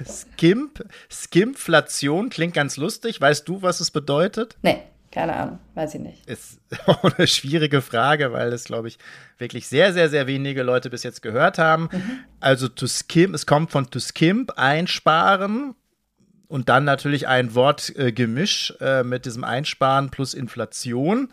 Skimp, 0.05 0.85
Skimpflation 1.11 2.29
klingt 2.29 2.53
ganz 2.53 2.77
lustig. 2.77 3.23
Weißt 3.23 3.49
du, 3.49 3.63
was 3.63 3.81
es 3.81 3.91
bedeutet? 3.91 4.59
Nee. 4.61 4.83
Keine 5.15 5.37
Ahnung, 5.37 5.61
weiß 5.75 5.95
ich 5.95 6.01
nicht. 6.01 6.27
Ist 6.27 6.59
auch 6.87 7.05
eine 7.05 7.29
schwierige 7.29 7.83
Frage, 7.83 8.33
weil 8.33 8.53
es, 8.53 8.65
glaube 8.65 8.89
ich, 8.89 8.99
wirklich 9.39 9.69
sehr, 9.69 9.93
sehr, 9.93 10.11
sehr 10.11 10.27
wenige 10.27 10.65
Leute 10.65 10.91
bis 10.91 11.05
jetzt 11.05 11.23
gehört 11.23 11.57
haben. 11.57 11.89
Mhm. 11.93 12.25
Also 12.41 12.67
to 12.67 12.89
skim, 12.89 13.33
es 13.33 13.47
kommt 13.47 13.71
von 13.71 13.89
to 13.89 14.01
skimp, 14.01 14.59
einsparen 14.59 15.77
und 16.49 16.69
dann 16.69 16.83
natürlich 16.83 17.29
ein 17.29 17.55
Wortgemisch 17.55 18.75
äh, 18.81 19.01
äh, 19.01 19.05
mit 19.05 19.25
diesem 19.25 19.45
Einsparen 19.45 20.11
plus 20.11 20.35
Inflation. 20.35 21.33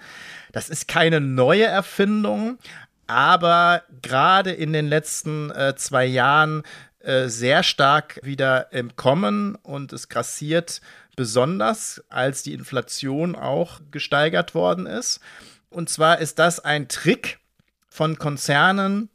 Das 0.52 0.70
ist 0.70 0.88
keine 0.88 1.20
neue 1.20 1.66
Erfindung, 1.66 2.60
aber 3.08 3.82
gerade 4.04 4.52
in 4.52 4.74
den 4.74 4.90
letzten 4.90 5.50
äh, 5.50 5.74
zwei 5.76 6.06
Jahren 6.06 6.62
äh, 7.00 7.30
sehr 7.30 7.64
stark 7.64 8.20
wieder 8.22 8.72
im 8.74 8.96
Kommen 8.96 9.56
und 9.56 9.92
es 9.92 10.08
grassiert 10.08 10.82
besonders, 11.16 12.04
als 12.10 12.44
die 12.44 12.54
Inflation 12.54 13.36
auch 13.36 13.82
gesteigert 13.92 14.56
worden 14.56 14.86
ist. 14.86 15.20
Und 15.70 15.90
zwar 15.90 16.20
ist 16.20 16.40
das 16.40 16.60
ein 16.60 16.88
Trick 16.88 17.40
von 17.90 18.18
Konzernen, 18.18 19.10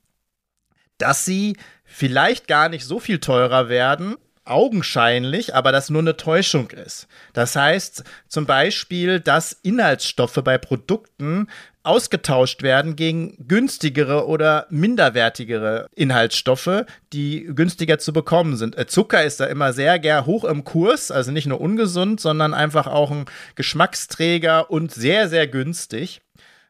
dass 0.99 1.25
sie 1.25 1.57
vielleicht 1.85 2.49
gar 2.49 2.69
nicht 2.69 2.85
so 2.85 2.99
viel 2.99 3.21
teurer 3.21 3.69
werden, 3.69 4.17
augenscheinlich, 4.47 5.55
aber 5.55 5.73
das 5.73 5.91
nur 5.91 6.03
eine 6.03 6.17
Täuschung 6.17 6.71
ist. 6.71 7.09
Das 7.33 7.57
heißt 7.57 8.05
zum 8.29 8.47
Beispiel, 8.47 9.21
dass 9.21 9.53
Inhaltsstoffe 9.53 10.41
bei 10.45 10.57
Produkten 10.57 11.49
ausgetauscht 11.87 12.62
werden 12.62 12.97
gegen 12.97 13.37
günstigere 13.47 14.26
oder 14.26 14.66
minderwertigere 14.71 15.88
Inhaltsstoffe, 15.95 16.85
die 17.12 17.49
günstiger 17.55 17.99
zu 17.99 18.12
bekommen 18.12 18.57
sind. 18.57 18.76
Äh, 18.76 18.87
Zucker 18.87 19.25
ist 19.25 19.40
da 19.40 19.47
immer 19.47 19.73
sehr 19.73 19.99
gern 19.99 20.26
hoch 20.26 20.45
im 20.45 20.64
Kurs, 20.64 21.11
also 21.11 21.31
nicht 21.31 21.47
nur 21.47 21.61
ungesund, 21.61 22.21
sondern 22.21 22.55
einfach 22.55 22.87
auch 22.87 23.11
ein 23.11 23.26
Geschmacksträger 23.55 24.71
und 24.71 24.93
sehr, 24.93 25.28
sehr 25.28 25.47
günstig. 25.47 26.23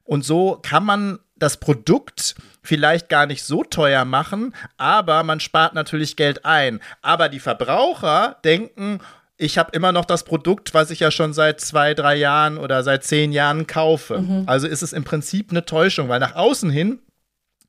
Und 0.04 0.24
so 0.24 0.60
kann 0.62 0.84
man 0.84 1.18
das 1.36 1.58
Produkt 1.58 2.34
vielleicht 2.62 3.08
gar 3.08 3.26
nicht 3.26 3.44
so 3.44 3.62
teuer 3.62 4.04
machen, 4.04 4.54
aber 4.76 5.22
man 5.22 5.40
spart 5.40 5.74
natürlich 5.74 6.16
Geld 6.16 6.44
ein. 6.44 6.80
Aber 7.02 7.28
die 7.28 7.40
Verbraucher 7.40 8.38
denken, 8.44 9.00
ich 9.38 9.58
habe 9.58 9.70
immer 9.72 9.92
noch 9.92 10.04
das 10.04 10.24
Produkt, 10.24 10.72
was 10.74 10.90
ich 10.90 11.00
ja 11.00 11.10
schon 11.10 11.32
seit 11.34 11.60
zwei, 11.60 11.94
drei 11.94 12.16
Jahren 12.16 12.58
oder 12.58 12.82
seit 12.82 13.04
zehn 13.04 13.32
Jahren 13.32 13.66
kaufe. 13.66 14.20
Mhm. 14.20 14.44
Also 14.46 14.66
ist 14.66 14.82
es 14.82 14.92
im 14.92 15.04
Prinzip 15.04 15.50
eine 15.50 15.64
Täuschung, 15.64 16.08
weil 16.08 16.20
nach 16.20 16.34
außen 16.34 16.70
hin 16.70 17.00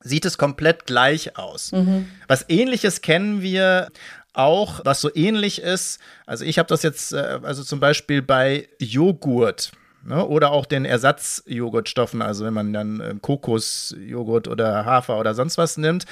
sieht 0.00 0.24
es 0.24 0.38
komplett 0.38 0.86
gleich 0.86 1.36
aus. 1.36 1.72
Mhm. 1.72 2.08
Was 2.26 2.46
ähnliches 2.48 3.02
kennen 3.02 3.42
wir 3.42 3.88
auch, 4.32 4.80
was 4.84 5.00
so 5.00 5.14
ähnlich 5.14 5.60
ist. 5.60 5.98
Also 6.24 6.44
ich 6.44 6.58
habe 6.58 6.68
das 6.68 6.82
jetzt, 6.82 7.12
äh, 7.12 7.40
also 7.42 7.64
zum 7.64 7.80
Beispiel 7.80 8.22
bei 8.22 8.68
Joghurt. 8.78 9.72
Ne? 10.04 10.24
Oder 10.24 10.52
auch 10.52 10.66
den 10.66 10.84
Ersatzjoghurtstoffen, 10.84 12.22
also 12.22 12.44
wenn 12.44 12.54
man 12.54 12.72
dann 12.72 13.00
äh, 13.00 13.14
Kokosjoghurt 13.20 14.48
oder 14.48 14.84
Hafer 14.84 15.18
oder 15.18 15.34
sonst 15.34 15.58
was 15.58 15.76
nimmt. 15.76 16.06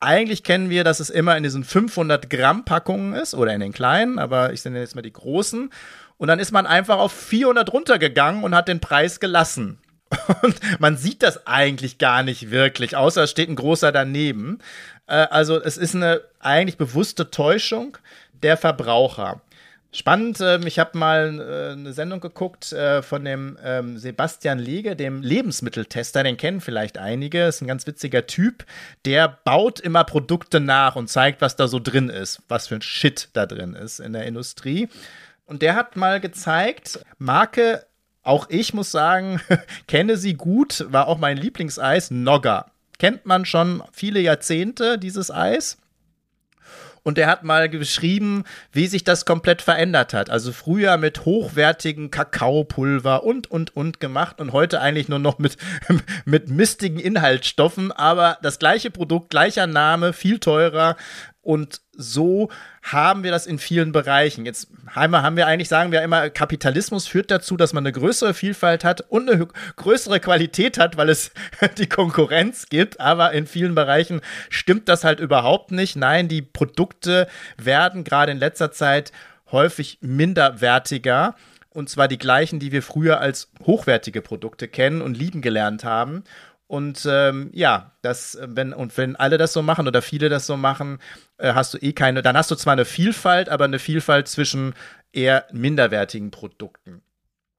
Eigentlich 0.00 0.42
kennen 0.42 0.70
wir, 0.70 0.84
dass 0.84 1.00
es 1.00 1.10
immer 1.10 1.36
in 1.36 1.42
diesen 1.42 1.64
500 1.64 2.28
Gramm 2.28 2.64
Packungen 2.64 3.14
ist 3.14 3.34
oder 3.34 3.54
in 3.54 3.60
den 3.60 3.72
kleinen, 3.72 4.18
aber 4.18 4.52
ich 4.52 4.64
nenne 4.64 4.80
jetzt 4.80 4.96
mal 4.96 5.02
die 5.02 5.12
großen. 5.12 5.70
Und 6.18 6.28
dann 6.28 6.38
ist 6.38 6.52
man 6.52 6.66
einfach 6.66 6.98
auf 6.98 7.12
400 7.12 7.72
runtergegangen 7.72 8.44
und 8.44 8.54
hat 8.54 8.68
den 8.68 8.80
Preis 8.80 9.20
gelassen. 9.20 9.78
Und 10.42 10.80
man 10.80 10.96
sieht 10.96 11.22
das 11.22 11.46
eigentlich 11.46 11.96
gar 11.98 12.22
nicht 12.22 12.50
wirklich, 12.50 12.96
außer 12.96 13.22
es 13.22 13.30
steht 13.30 13.48
ein 13.48 13.56
großer 13.56 13.92
daneben. 13.92 14.58
Äh, 15.06 15.26
also 15.30 15.60
es 15.60 15.76
ist 15.76 15.94
eine 15.94 16.20
eigentlich 16.38 16.76
bewusste 16.76 17.30
Täuschung 17.30 17.96
der 18.42 18.56
Verbraucher. 18.56 19.40
Spannend, 19.94 20.40
ähm, 20.40 20.66
ich 20.66 20.78
habe 20.78 20.96
mal 20.96 21.38
äh, 21.38 21.72
eine 21.72 21.92
Sendung 21.92 22.20
geguckt 22.20 22.72
äh, 22.72 23.02
von 23.02 23.26
dem 23.26 23.58
ähm, 23.62 23.98
Sebastian 23.98 24.58
Lege, 24.58 24.96
dem 24.96 25.20
Lebensmitteltester, 25.20 26.22
den 26.22 26.38
kennen 26.38 26.62
vielleicht 26.62 26.96
einige, 26.96 27.44
ist 27.44 27.60
ein 27.60 27.66
ganz 27.66 27.86
witziger 27.86 28.26
Typ, 28.26 28.64
der 29.04 29.28
baut 29.28 29.80
immer 29.80 30.04
Produkte 30.04 30.60
nach 30.60 30.96
und 30.96 31.08
zeigt, 31.08 31.42
was 31.42 31.56
da 31.56 31.68
so 31.68 31.78
drin 31.78 32.08
ist, 32.08 32.40
was 32.48 32.68
für 32.68 32.76
ein 32.76 32.82
Shit 32.82 33.28
da 33.34 33.44
drin 33.44 33.74
ist 33.74 34.00
in 34.00 34.14
der 34.14 34.24
Industrie. 34.24 34.88
Und 35.44 35.60
der 35.60 35.74
hat 35.74 35.94
mal 35.94 36.20
gezeigt, 36.20 37.04
Marke, 37.18 37.84
auch 38.22 38.48
ich 38.48 38.72
muss 38.72 38.90
sagen, 38.90 39.42
kenne 39.88 40.16
sie 40.16 40.32
gut, 40.32 40.86
war 40.88 41.06
auch 41.06 41.18
mein 41.18 41.36
Lieblingseis, 41.36 42.10
Nogger. 42.10 42.70
Kennt 42.98 43.26
man 43.26 43.44
schon 43.44 43.82
viele 43.92 44.20
Jahrzehnte, 44.20 44.98
dieses 44.98 45.30
Eis. 45.30 45.76
Und 47.04 47.18
er 47.18 47.26
hat 47.26 47.42
mal 47.42 47.68
geschrieben, 47.68 48.44
wie 48.72 48.86
sich 48.86 49.02
das 49.02 49.24
komplett 49.24 49.60
verändert 49.60 50.14
hat. 50.14 50.30
Also 50.30 50.52
früher 50.52 50.96
mit 50.96 51.24
hochwertigen 51.24 52.10
Kakaopulver 52.10 53.24
und, 53.24 53.50
und, 53.50 53.76
und 53.76 53.98
gemacht 53.98 54.40
und 54.40 54.52
heute 54.52 54.80
eigentlich 54.80 55.08
nur 55.08 55.18
noch 55.18 55.38
mit, 55.38 55.56
mit 56.24 56.48
mistigen 56.48 57.00
Inhaltsstoffen, 57.00 57.90
aber 57.90 58.38
das 58.42 58.58
gleiche 58.58 58.90
Produkt, 58.90 59.30
gleicher 59.30 59.66
Name, 59.66 60.12
viel 60.12 60.38
teurer 60.38 60.96
und 61.42 61.80
so 61.92 62.50
haben 62.82 63.24
wir 63.24 63.32
das 63.32 63.46
in 63.46 63.58
vielen 63.58 63.90
Bereichen. 63.90 64.46
Jetzt 64.46 64.68
haben 64.88 65.36
wir 65.36 65.46
eigentlich, 65.48 65.68
sagen 65.68 65.90
wir 65.90 66.00
immer, 66.02 66.30
Kapitalismus 66.30 67.08
führt 67.08 67.32
dazu, 67.32 67.56
dass 67.56 67.72
man 67.72 67.84
eine 67.84 67.92
größere 67.92 68.32
Vielfalt 68.32 68.84
hat 68.84 69.00
und 69.00 69.28
eine 69.28 69.48
größere 69.74 70.20
Qualität 70.20 70.78
hat, 70.78 70.96
weil 70.96 71.08
es 71.08 71.32
die 71.78 71.88
Konkurrenz 71.88 72.66
gibt. 72.68 73.00
Aber 73.00 73.32
in 73.32 73.48
vielen 73.48 73.74
Bereichen 73.74 74.20
stimmt 74.50 74.88
das 74.88 75.02
halt 75.02 75.18
überhaupt 75.18 75.72
nicht. 75.72 75.96
Nein, 75.96 76.28
die 76.28 76.42
Produkte 76.42 77.26
werden 77.56 78.04
gerade 78.04 78.30
in 78.30 78.38
letzter 78.38 78.70
Zeit 78.70 79.10
häufig 79.50 79.98
minderwertiger. 80.00 81.34
Und 81.70 81.88
zwar 81.88 82.06
die 82.06 82.18
gleichen, 82.18 82.60
die 82.60 82.70
wir 82.70 82.82
früher 82.82 83.18
als 83.18 83.50
hochwertige 83.64 84.22
Produkte 84.22 84.68
kennen 84.68 85.02
und 85.02 85.16
lieben 85.16 85.40
gelernt 85.40 85.84
haben. 85.84 86.22
Und 86.72 87.06
ähm, 87.06 87.50
ja, 87.52 87.92
das, 88.00 88.38
wenn, 88.40 88.72
und 88.72 88.96
wenn 88.96 89.14
alle 89.14 89.36
das 89.36 89.52
so 89.52 89.60
machen 89.60 89.86
oder 89.86 90.00
viele 90.00 90.30
das 90.30 90.46
so 90.46 90.56
machen, 90.56 91.00
äh, 91.36 91.52
hast 91.52 91.74
du 91.74 91.78
eh 91.78 91.92
keine, 91.92 92.22
dann 92.22 92.34
hast 92.34 92.50
du 92.50 92.54
zwar 92.54 92.72
eine 92.72 92.86
Vielfalt, 92.86 93.50
aber 93.50 93.66
eine 93.66 93.78
Vielfalt 93.78 94.26
zwischen 94.26 94.72
eher 95.12 95.44
minderwertigen 95.52 96.30
Produkten. 96.30 97.02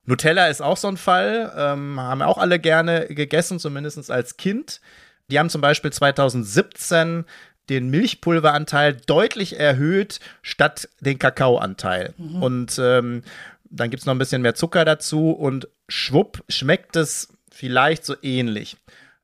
Nutella 0.05 0.47
ist 0.47 0.63
auch 0.63 0.77
so 0.77 0.87
ein 0.87 0.97
Fall, 0.97 1.53
ähm, 1.55 1.99
haben 1.99 2.23
auch 2.23 2.39
alle 2.39 2.57
gerne 2.57 3.05
gegessen, 3.05 3.59
zumindest 3.59 4.09
als 4.09 4.35
Kind. 4.37 4.81
Die 5.29 5.37
haben 5.37 5.51
zum 5.51 5.61
Beispiel 5.61 5.93
2017 5.93 7.25
den 7.69 7.91
Milchpulveranteil 7.91 8.97
deutlich 9.05 9.59
erhöht 9.59 10.21
statt 10.41 10.89
den 11.01 11.19
Kakaoanteil. 11.19 12.15
Mhm. 12.17 12.41
Und 12.41 12.79
ähm, 12.79 13.21
dann 13.65 13.91
gibt 13.91 14.01
es 14.01 14.07
noch 14.07 14.15
ein 14.15 14.19
bisschen 14.19 14.41
mehr 14.41 14.55
Zucker 14.55 14.85
dazu 14.85 15.29
und 15.29 15.67
schwupp 15.87 16.43
schmeckt 16.49 16.95
es 16.95 17.27
vielleicht 17.51 18.05
so 18.05 18.15
ähnlich. 18.23 18.77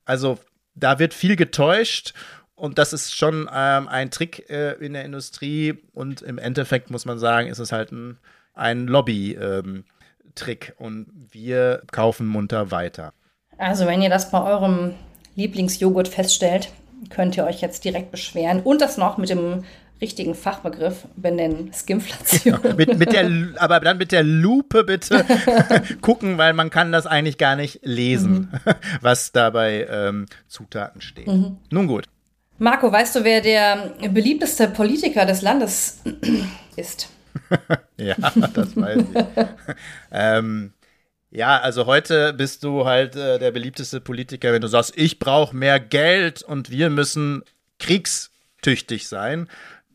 Also 0.10 0.40
da 0.74 0.98
wird 0.98 1.14
viel 1.14 1.36
getäuscht 1.36 2.16
und 2.56 2.80
das 2.80 2.94
ist 2.94 3.16
schon 3.16 3.48
ähm, 3.54 3.88
ein 3.88 4.10
Trick 4.10 4.50
äh, 4.50 4.72
in 4.84 4.94
der 4.94 5.06
Industrie 5.06 5.84
und 5.94 6.24
im 6.24 6.40
Endeffekt 6.40 6.90
muss 6.90 7.06
man 7.06 7.20
sagen, 7.20 7.48
ist 7.48 7.60
es 7.60 7.72
halt 7.72 7.92
ein, 7.92 8.18
ein 8.56 8.88
Lobby-Trick 8.88 10.74
ähm, 10.80 10.84
und 10.84 11.12
wir 11.30 11.84
kaufen 11.92 12.26
munter 12.26 12.72
weiter. 12.72 13.14
Also 13.60 13.86
wenn 13.86 14.02
ihr 14.02 14.10
das 14.10 14.32
bei 14.32 14.42
eurem 14.42 14.96
Lieblingsjoghurt 15.36 16.08
feststellt, 16.08 16.72
könnt 17.12 17.38
ihr 17.38 17.46
euch 17.46 17.62
jetzt 17.62 17.86
direkt 17.86 18.10
beschweren 18.10 18.62
und 18.62 18.82
das 18.82 18.98
noch 18.98 19.20
mit 19.20 19.30
dem 19.30 19.64
richtigen 20.02 20.36
Fachbegriff 20.36 21.06
benennen, 21.16 21.72
Skimflation. 21.74 22.60
Ja, 22.64 22.74
mit, 22.74 22.98
mit 22.98 23.12
der, 23.12 23.30
aber 23.58 23.80
dann 23.80 23.98
mit 23.98 24.12
der 24.12 24.24
Lupe 24.24 24.84
bitte 24.84 25.26
gucken, 26.02 26.38
weil 26.38 26.54
man 26.54 26.70
kann 26.70 26.92
das 26.92 27.06
eigentlich 27.06 27.38
gar 27.38 27.56
nicht 27.56 27.82
lesen, 27.84 28.50
mhm. 28.52 28.74
was 29.02 29.32
da 29.32 29.50
bei 29.50 29.86
ähm, 29.90 30.26
Zutaten 30.48 31.02
steht. 31.02 31.28
Mhm. 31.28 31.58
Nun 31.70 31.88
gut. 31.88 32.06
Marco, 32.58 32.92
weißt 32.92 33.16
du, 33.16 33.24
wer 33.24 33.42
der 33.42 33.94
beliebteste 34.10 34.68
Politiker 34.68 35.26
des 35.26 35.42
Landes 35.42 36.02
ist? 36.76 37.10
ja, 37.98 38.16
das 38.54 38.76
weiß 38.76 38.98
ich. 38.98 39.46
ähm, 40.12 40.74
ja, 41.32 41.60
also 41.60 41.86
heute 41.86 42.34
bist 42.34 42.64
du 42.64 42.86
halt 42.86 43.16
äh, 43.16 43.38
der 43.38 43.52
beliebteste 43.52 44.02
Politiker, 44.02 44.52
wenn 44.52 44.62
du 44.62 44.68
sagst, 44.68 44.94
ich 44.96 45.20
brauche 45.20 45.56
mehr 45.56 45.80
Geld 45.80 46.42
und 46.42 46.72
wir 46.72 46.90
müssen 46.90 47.44
kriegstüchtig 47.78 49.08
sein. 49.08 49.48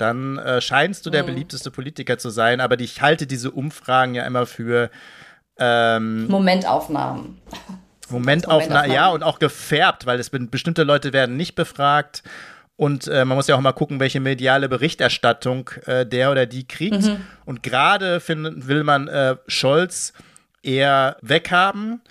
Dann 0.04 0.36
äh, 0.36 0.60
scheinst 0.60 1.06
du 1.06 1.10
der 1.10 1.22
mhm. 1.22 1.28
beliebteste 1.28 1.70
Politiker 1.70 2.18
zu 2.18 2.28
sein, 2.28 2.60
aber 2.60 2.78
ich 2.78 3.00
halte 3.00 3.26
diese 3.26 3.50
Umfragen 3.50 4.14
ja 4.14 4.26
immer 4.26 4.44
für 4.44 4.90
ähm, 5.58 6.28
Momentaufnahmen. 6.28 7.40
Momentaufnahmen, 8.10 8.92
ja, 8.92 9.08
und 9.08 9.22
auch 9.22 9.38
gefärbt, 9.38 10.04
weil 10.04 10.20
es 10.20 10.28
bestimmte 10.28 10.82
Leute 10.82 11.14
werden 11.14 11.38
nicht 11.38 11.54
befragt. 11.54 12.22
Und 12.76 13.08
äh, 13.08 13.24
man 13.24 13.38
muss 13.38 13.46
ja 13.46 13.56
auch 13.56 13.62
mal 13.62 13.72
gucken, 13.72 13.98
welche 13.98 14.20
mediale 14.20 14.68
Berichterstattung 14.68 15.70
äh, 15.86 16.04
der 16.04 16.30
oder 16.30 16.44
die 16.44 16.68
kriegt. 16.68 17.00
Mhm. 17.02 17.24
Und 17.46 17.62
gerade 17.62 18.20
will 18.28 18.84
man 18.84 19.08
äh, 19.08 19.36
Scholz 19.46 20.12
eher 20.62 21.16
weghaben 21.22 22.02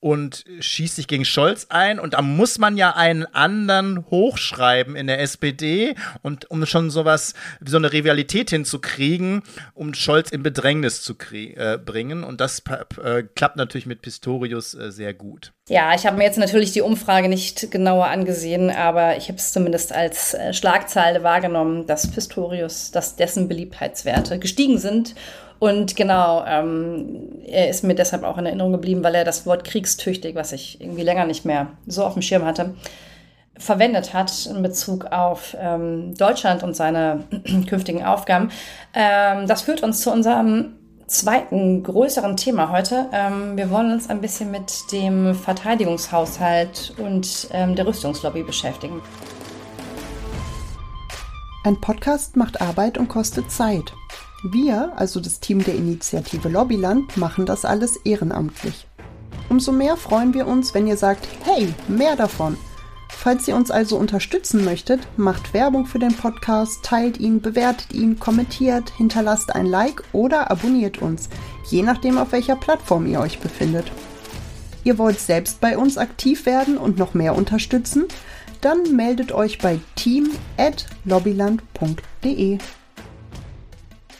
und 0.00 0.44
schießt 0.60 0.96
sich 0.96 1.08
gegen 1.08 1.24
Scholz 1.24 1.66
ein. 1.70 1.98
Und 1.98 2.14
da 2.14 2.22
muss 2.22 2.58
man 2.58 2.76
ja 2.76 2.94
einen 2.94 3.26
anderen 3.26 4.04
hochschreiben 4.10 4.94
in 4.94 5.06
der 5.06 5.20
SPD 5.20 5.94
und 6.22 6.50
um 6.50 6.64
schon 6.66 6.90
sowas, 6.90 7.34
so 7.64 7.76
eine 7.76 7.92
Rivalität 7.92 8.50
hinzukriegen, 8.50 9.42
um 9.74 9.94
Scholz 9.94 10.30
in 10.30 10.42
Bedrängnis 10.42 11.02
zu 11.02 11.14
äh, 11.32 11.78
bringen. 11.78 12.24
Und 12.24 12.40
das 12.40 12.62
äh, 13.02 13.22
klappt 13.34 13.56
natürlich 13.56 13.86
mit 13.86 14.02
Pistorius 14.02 14.74
äh, 14.74 14.92
sehr 14.92 15.14
gut. 15.14 15.52
Ja, 15.68 15.94
ich 15.94 16.06
habe 16.06 16.16
mir 16.16 16.24
jetzt 16.24 16.38
natürlich 16.38 16.72
die 16.72 16.82
Umfrage 16.82 17.28
nicht 17.28 17.72
genauer 17.72 18.06
angesehen, 18.06 18.70
aber 18.70 19.16
ich 19.16 19.28
habe 19.28 19.38
es 19.38 19.52
zumindest 19.52 19.92
als 19.92 20.34
äh, 20.34 20.52
Schlagzeile 20.52 21.24
wahrgenommen, 21.24 21.86
dass 21.86 22.10
Pistorius, 22.10 22.92
dass 22.92 23.16
dessen 23.16 23.48
Beliebtheitswerte 23.48 24.38
gestiegen 24.38 24.78
sind 24.78 25.14
und 25.58 25.96
genau, 25.96 26.44
ähm, 26.46 27.40
er 27.46 27.70
ist 27.70 27.82
mir 27.82 27.94
deshalb 27.94 28.24
auch 28.24 28.38
in 28.38 28.46
Erinnerung 28.46 28.72
geblieben, 28.72 29.02
weil 29.02 29.14
er 29.14 29.24
das 29.24 29.46
Wort 29.46 29.64
kriegstüchtig, 29.64 30.34
was 30.34 30.52
ich 30.52 30.80
irgendwie 30.80 31.02
länger 31.02 31.24
nicht 31.24 31.44
mehr 31.44 31.68
so 31.86 32.04
auf 32.04 32.12
dem 32.12 32.22
Schirm 32.22 32.44
hatte, 32.44 32.74
verwendet 33.58 34.12
hat 34.12 34.46
in 34.46 34.62
Bezug 34.62 35.06
auf 35.06 35.56
ähm, 35.58 36.14
Deutschland 36.14 36.62
und 36.62 36.76
seine 36.76 37.24
künftigen 37.68 38.04
Aufgaben. 38.04 38.50
Ähm, 38.94 39.46
das 39.46 39.62
führt 39.62 39.82
uns 39.82 40.00
zu 40.02 40.12
unserem 40.12 40.74
zweiten 41.06 41.82
größeren 41.82 42.36
Thema 42.36 42.70
heute. 42.70 43.06
Ähm, 43.12 43.56
wir 43.56 43.70
wollen 43.70 43.92
uns 43.92 44.10
ein 44.10 44.20
bisschen 44.20 44.50
mit 44.50 44.72
dem 44.92 45.34
Verteidigungshaushalt 45.34 46.94
und 46.98 47.48
ähm, 47.52 47.76
der 47.76 47.86
Rüstungslobby 47.86 48.42
beschäftigen. 48.42 49.00
Ein 51.64 51.80
Podcast 51.80 52.36
macht 52.36 52.60
Arbeit 52.60 52.98
und 52.98 53.08
kostet 53.08 53.50
Zeit. 53.50 53.92
Wir, 54.42 54.92
also 54.96 55.20
das 55.20 55.40
Team 55.40 55.64
der 55.64 55.74
Initiative 55.74 56.48
Lobbyland, 56.48 57.16
machen 57.16 57.46
das 57.46 57.64
alles 57.64 57.96
ehrenamtlich. 58.04 58.86
Umso 59.48 59.72
mehr 59.72 59.96
freuen 59.96 60.34
wir 60.34 60.46
uns, 60.46 60.74
wenn 60.74 60.86
ihr 60.86 60.96
sagt, 60.96 61.26
hey, 61.44 61.74
mehr 61.88 62.14
davon. 62.16 62.56
Falls 63.08 63.48
ihr 63.48 63.56
uns 63.56 63.70
also 63.70 63.96
unterstützen 63.96 64.62
möchtet, 64.64 65.00
macht 65.16 65.54
Werbung 65.54 65.86
für 65.86 65.98
den 65.98 66.14
Podcast, 66.14 66.84
teilt 66.84 67.18
ihn, 67.18 67.40
bewertet 67.40 67.92
ihn, 67.92 68.20
kommentiert, 68.20 68.90
hinterlasst 68.90 69.54
ein 69.54 69.64
Like 69.66 70.02
oder 70.12 70.50
abonniert 70.50 71.00
uns, 71.00 71.30
je 71.70 71.82
nachdem 71.82 72.18
auf 72.18 72.32
welcher 72.32 72.56
Plattform 72.56 73.06
ihr 73.06 73.20
euch 73.20 73.38
befindet. 73.38 73.90
Ihr 74.84 74.98
wollt 74.98 75.18
selbst 75.18 75.60
bei 75.60 75.78
uns 75.78 75.96
aktiv 75.98 76.46
werden 76.46 76.78
und 76.78 76.98
noch 76.98 77.14
mehr 77.14 77.34
unterstützen? 77.34 78.04
Dann 78.60 78.94
meldet 78.94 79.32
euch 79.32 79.58
bei 79.58 79.80
team@lobbyland.de. 79.96 82.58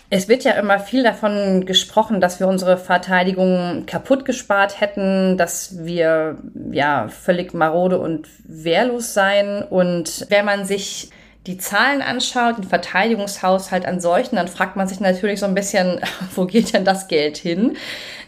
Es 0.09 0.29
wird 0.29 0.45
ja 0.45 0.53
immer 0.53 0.79
viel 0.79 1.03
davon 1.03 1.67
gesprochen, 1.67 2.21
dass 2.21 2.39
wir 2.39 2.47
unsere 2.47 2.79
Verteidigung 2.79 3.87
kaputt 3.87 4.25
gespart 4.25 4.81
hätten, 4.81 5.37
dass 5.37 5.85
wir 5.85 6.39
ja 6.71 7.09
völlig 7.09 7.55
marode 7.55 7.99
und 7.99 8.29
wehrlos 8.45 9.15
seien. 9.15 9.65
Und 9.65 10.27
wenn 10.29 10.45
man 10.45 10.65
sich 10.65 11.11
die 11.49 11.59
Zahlen 11.59 12.03
anschaut, 12.03 12.59
den 12.59 12.65
Verteidigungshaushalt 12.65 13.85
an 13.85 14.01
solchen, 14.01 14.37
dann 14.37 14.49
fragt 14.49 14.77
man 14.77 14.87
sich 14.87 15.01
natürlich 15.01 15.41
so 15.41 15.47
ein 15.47 15.55
bisschen, 15.55 16.01
wo 16.37 16.47
geht 16.47 16.73
denn 16.73 16.85
das 16.85 17.09
Geld 17.09 17.37
hin? 17.37 17.77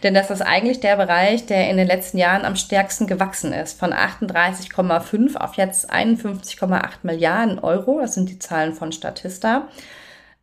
Denn 0.03 0.13
das 0.13 0.31
ist 0.31 0.41
eigentlich 0.41 0.81
der 0.81 0.97
Bereich, 0.97 1.45
der 1.45 1.69
in 1.69 1.77
den 1.77 1.87
letzten 1.87 2.17
Jahren 2.17 2.43
am 2.43 2.57
stärksten 2.57 3.07
gewachsen 3.07 3.53
ist. 3.53 3.79
Von 3.79 3.93
38,5 3.93 5.37
auf 5.37 5.55
jetzt 5.55 5.93
51,8 5.93 6.89
Milliarden 7.03 7.59
Euro. 7.59 8.01
Das 8.01 8.15
sind 8.15 8.29
die 8.29 8.39
Zahlen 8.39 8.73
von 8.73 8.91
Statista 8.91 9.69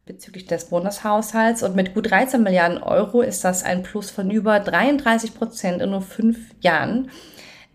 bezüglich 0.07 0.47
des 0.47 0.67
Bundeshaushalts. 0.67 1.63
Und 1.63 1.75
mit 1.75 1.93
gut 1.93 2.11
13 2.11 2.43
Milliarden 2.43 2.83
Euro 2.83 3.21
ist 3.21 3.45
das 3.45 3.65
ein 3.65 3.83
Plus 3.83 4.11
von 4.11 4.31
über 4.31 4.61
33 4.61 5.35
Prozent 5.35 5.83
in 5.83 5.91
nur 5.91 6.01
fünf 6.01 6.39
Jahren. 6.61 7.11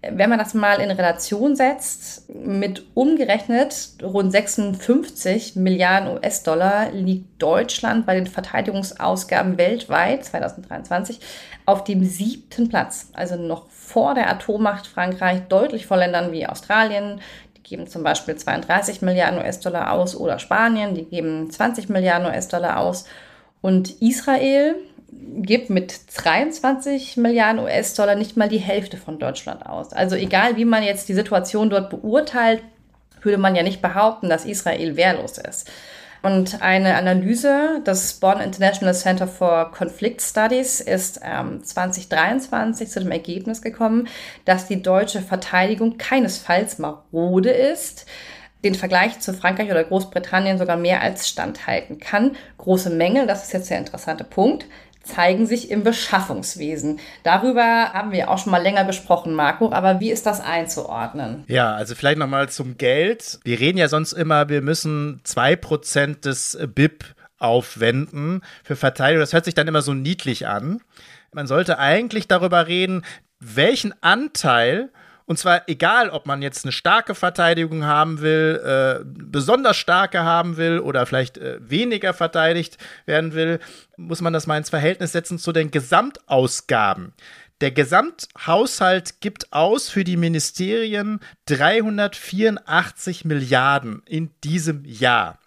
Wenn 0.01 0.31
man 0.31 0.39
das 0.39 0.55
mal 0.55 0.79
in 0.79 0.89
Relation 0.89 1.55
setzt, 1.55 2.27
mit 2.33 2.87
umgerechnet 2.95 3.89
rund 4.01 4.31
56 4.31 5.55
Milliarden 5.57 6.17
US-Dollar 6.17 6.89
liegt 6.91 7.39
Deutschland 7.39 8.07
bei 8.07 8.15
den 8.15 8.25
Verteidigungsausgaben 8.25 9.59
weltweit 9.59 10.25
2023 10.25 11.19
auf 11.67 11.83
dem 11.83 12.03
siebten 12.03 12.67
Platz. 12.67 13.11
Also 13.13 13.35
noch 13.35 13.69
vor 13.69 14.15
der 14.15 14.27
Atommacht 14.31 14.87
Frankreich, 14.87 15.41
deutlich 15.49 15.85
vor 15.85 15.97
Ländern 15.97 16.31
wie 16.31 16.47
Australien, 16.47 17.21
geben 17.71 17.87
zum 17.87 18.03
Beispiel 18.03 18.35
32 18.35 19.01
Milliarden 19.01 19.39
US-Dollar 19.39 19.93
aus 19.93 20.15
oder 20.15 20.37
Spanien, 20.39 20.93
die 20.93 21.05
geben 21.05 21.49
20 21.49 21.89
Milliarden 21.89 22.27
US-Dollar 22.27 22.77
aus. 22.77 23.05
Und 23.61 24.01
Israel 24.01 24.75
gibt 25.37 25.69
mit 25.69 26.01
23 26.15 27.15
Milliarden 27.17 27.63
US-Dollar 27.63 28.15
nicht 28.15 28.35
mal 28.35 28.49
die 28.49 28.59
Hälfte 28.59 28.97
von 28.97 29.19
Deutschland 29.19 29.65
aus. 29.65 29.93
Also 29.93 30.15
egal, 30.15 30.57
wie 30.57 30.65
man 30.65 30.83
jetzt 30.83 31.07
die 31.07 31.13
Situation 31.13 31.69
dort 31.69 31.89
beurteilt, 31.89 32.61
würde 33.21 33.37
man 33.37 33.55
ja 33.55 33.63
nicht 33.63 33.81
behaupten, 33.81 34.29
dass 34.29 34.45
Israel 34.45 34.97
wehrlos 34.97 35.37
ist. 35.37 35.71
Und 36.21 36.61
eine 36.61 36.95
Analyse 36.95 37.81
des 37.85 38.13
Bonn 38.13 38.39
International 38.39 38.93
Center 38.93 39.27
for 39.27 39.71
Conflict 39.71 40.21
Studies 40.21 40.79
ist 40.79 41.19
ähm, 41.23 41.63
2023 41.63 42.89
zu 42.89 42.99
dem 42.99 43.11
Ergebnis 43.11 43.61
gekommen, 43.61 44.07
dass 44.45 44.67
die 44.67 44.83
deutsche 44.83 45.21
Verteidigung 45.21 45.97
keinesfalls 45.97 46.77
marode 46.77 47.49
ist, 47.49 48.05
den 48.63 48.75
Vergleich 48.75 49.19
zu 49.19 49.33
Frankreich 49.33 49.71
oder 49.71 49.83
Großbritannien 49.83 50.59
sogar 50.59 50.77
mehr 50.77 51.01
als 51.01 51.27
standhalten 51.27 51.99
kann. 51.99 52.35
Große 52.59 52.91
Mängel, 52.91 53.25
das 53.25 53.45
ist 53.45 53.53
jetzt 53.53 53.71
der 53.71 53.79
interessante 53.79 54.23
Punkt, 54.23 54.65
zeigen 55.13 55.45
sich 55.45 55.69
im 55.69 55.83
Beschaffungswesen. 55.83 56.99
Darüber 57.23 57.93
haben 57.93 58.11
wir 58.11 58.29
auch 58.29 58.37
schon 58.37 58.51
mal 58.51 58.61
länger 58.61 58.85
gesprochen, 58.85 59.33
Marco, 59.33 59.71
aber 59.71 59.99
wie 59.99 60.11
ist 60.11 60.25
das 60.25 60.41
einzuordnen? 60.41 61.43
Ja, 61.47 61.73
also 61.73 61.95
vielleicht 61.95 62.17
nochmal 62.17 62.49
zum 62.49 62.77
Geld. 62.77 63.39
Wir 63.43 63.59
reden 63.59 63.77
ja 63.77 63.87
sonst 63.87 64.13
immer, 64.13 64.49
wir 64.49 64.61
müssen 64.61 65.21
2% 65.25 66.21
des 66.21 66.57
BIP 66.73 67.03
aufwenden 67.37 68.41
für 68.63 68.75
Verteidigung. 68.75 69.21
Das 69.21 69.33
hört 69.33 69.45
sich 69.45 69.55
dann 69.55 69.67
immer 69.67 69.81
so 69.81 69.93
niedlich 69.93 70.47
an. 70.47 70.81
Man 71.33 71.47
sollte 71.47 71.79
eigentlich 71.79 72.27
darüber 72.27 72.67
reden, 72.67 73.03
welchen 73.39 73.93
Anteil 74.01 74.89
und 75.25 75.37
zwar 75.37 75.67
egal, 75.67 76.09
ob 76.09 76.25
man 76.25 76.41
jetzt 76.41 76.65
eine 76.65 76.71
starke 76.71 77.15
Verteidigung 77.15 77.85
haben 77.85 78.21
will, 78.21 78.61
äh, 78.63 79.03
besonders 79.05 79.77
starke 79.77 80.23
haben 80.23 80.57
will 80.57 80.79
oder 80.79 81.05
vielleicht 81.05 81.37
äh, 81.37 81.57
weniger 81.61 82.13
verteidigt 82.13 82.77
werden 83.05 83.33
will, 83.33 83.59
muss 83.97 84.21
man 84.21 84.33
das 84.33 84.47
mal 84.47 84.57
ins 84.57 84.69
Verhältnis 84.69 85.11
setzen 85.11 85.39
zu 85.39 85.51
den 85.51 85.71
Gesamtausgaben. 85.71 87.13
Der 87.61 87.71
Gesamthaushalt 87.71 89.21
gibt 89.21 89.53
aus 89.53 89.87
für 89.87 90.03
die 90.03 90.17
Ministerien 90.17 91.19
384 91.45 93.23
Milliarden 93.23 94.01
in 94.07 94.31
diesem 94.43 94.83
Jahr. 94.83 95.40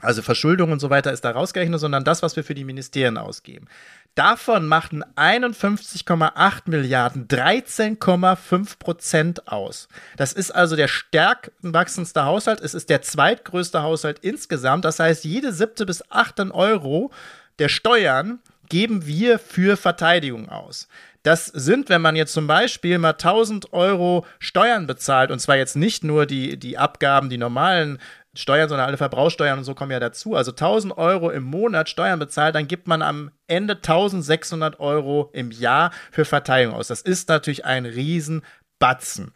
Also 0.00 0.22
Verschuldung 0.22 0.72
und 0.72 0.80
so 0.80 0.90
weiter 0.90 1.12
ist 1.12 1.24
da 1.24 1.30
rausgerechnet, 1.30 1.80
sondern 1.80 2.04
das, 2.04 2.22
was 2.22 2.36
wir 2.36 2.44
für 2.44 2.54
die 2.54 2.64
Ministerien 2.64 3.18
ausgeben. 3.18 3.66
Davon 4.14 4.66
machten 4.66 5.04
51,8 5.16 6.62
Milliarden 6.66 7.28
13,5 7.28 8.78
Prozent 8.78 9.48
aus. 9.48 9.88
Das 10.16 10.32
ist 10.32 10.50
also 10.50 10.74
der 10.74 10.88
stärk 10.88 11.52
wachsendste 11.62 12.24
Haushalt. 12.24 12.60
Es 12.60 12.74
ist 12.74 12.90
der 12.90 13.02
zweitgrößte 13.02 13.82
Haushalt 13.82 14.18
insgesamt. 14.20 14.84
Das 14.84 14.98
heißt, 14.98 15.24
jede 15.24 15.52
siebte 15.52 15.86
bis 15.86 16.02
achte 16.10 16.52
Euro 16.52 17.12
der 17.58 17.68
Steuern 17.68 18.40
geben 18.68 19.06
wir 19.06 19.38
für 19.38 19.76
Verteidigung 19.76 20.48
aus. 20.48 20.88
Das 21.22 21.46
sind, 21.46 21.90
wenn 21.90 22.00
man 22.00 22.16
jetzt 22.16 22.32
zum 22.32 22.46
Beispiel 22.46 22.96
mal 22.98 23.10
1000 23.10 23.74
Euro 23.74 24.26
Steuern 24.38 24.86
bezahlt, 24.86 25.30
und 25.30 25.38
zwar 25.38 25.56
jetzt 25.56 25.76
nicht 25.76 26.02
nur 26.02 26.24
die, 26.24 26.58
die 26.58 26.78
Abgaben, 26.78 27.28
die 27.28 27.36
normalen 27.36 27.98
Steuern, 28.34 28.68
sondern 28.68 28.86
alle 28.86 28.96
Verbrauchssteuern 28.96 29.58
und 29.58 29.64
so 29.64 29.74
kommen 29.74 29.90
ja 29.90 30.00
dazu. 30.00 30.36
Also 30.36 30.52
1000 30.52 30.96
Euro 30.96 31.30
im 31.30 31.42
Monat 31.42 31.88
Steuern 31.88 32.18
bezahlt, 32.18 32.54
dann 32.54 32.68
gibt 32.68 32.86
man 32.86 33.02
am 33.02 33.32
Ende 33.48 33.74
1600 33.74 34.78
Euro 34.78 35.30
im 35.32 35.50
Jahr 35.50 35.90
für 36.12 36.24
Verteidigung 36.24 36.74
aus. 36.74 36.88
Das 36.88 37.02
ist 37.02 37.28
natürlich 37.28 37.64
ein 37.64 37.86
Riesenbatzen. 37.86 39.34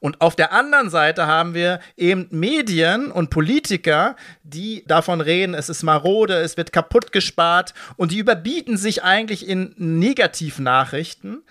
Und 0.00 0.20
auf 0.20 0.36
der 0.36 0.52
anderen 0.52 0.90
Seite 0.90 1.26
haben 1.26 1.54
wir 1.54 1.80
eben 1.96 2.28
Medien 2.30 3.10
und 3.10 3.30
Politiker, 3.30 4.16
die 4.42 4.84
davon 4.86 5.20
reden, 5.20 5.54
es 5.54 5.68
ist 5.68 5.82
marode, 5.82 6.34
es 6.34 6.56
wird 6.56 6.72
kaputt 6.72 7.12
gespart 7.12 7.72
und 7.96 8.12
die 8.12 8.18
überbieten 8.18 8.76
sich 8.76 9.04
eigentlich 9.04 9.48
in 9.48 9.74
Negativnachrichten. 9.78 11.42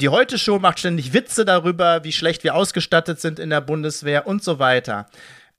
Die 0.00 0.08
Heute 0.08 0.36
Show 0.36 0.58
macht 0.58 0.80
ständig 0.80 1.12
Witze 1.12 1.44
darüber, 1.44 2.02
wie 2.02 2.12
schlecht 2.12 2.42
wir 2.42 2.56
ausgestattet 2.56 3.20
sind 3.20 3.38
in 3.38 3.50
der 3.50 3.60
Bundeswehr 3.60 4.26
und 4.26 4.42
so 4.42 4.58
weiter. 4.58 5.06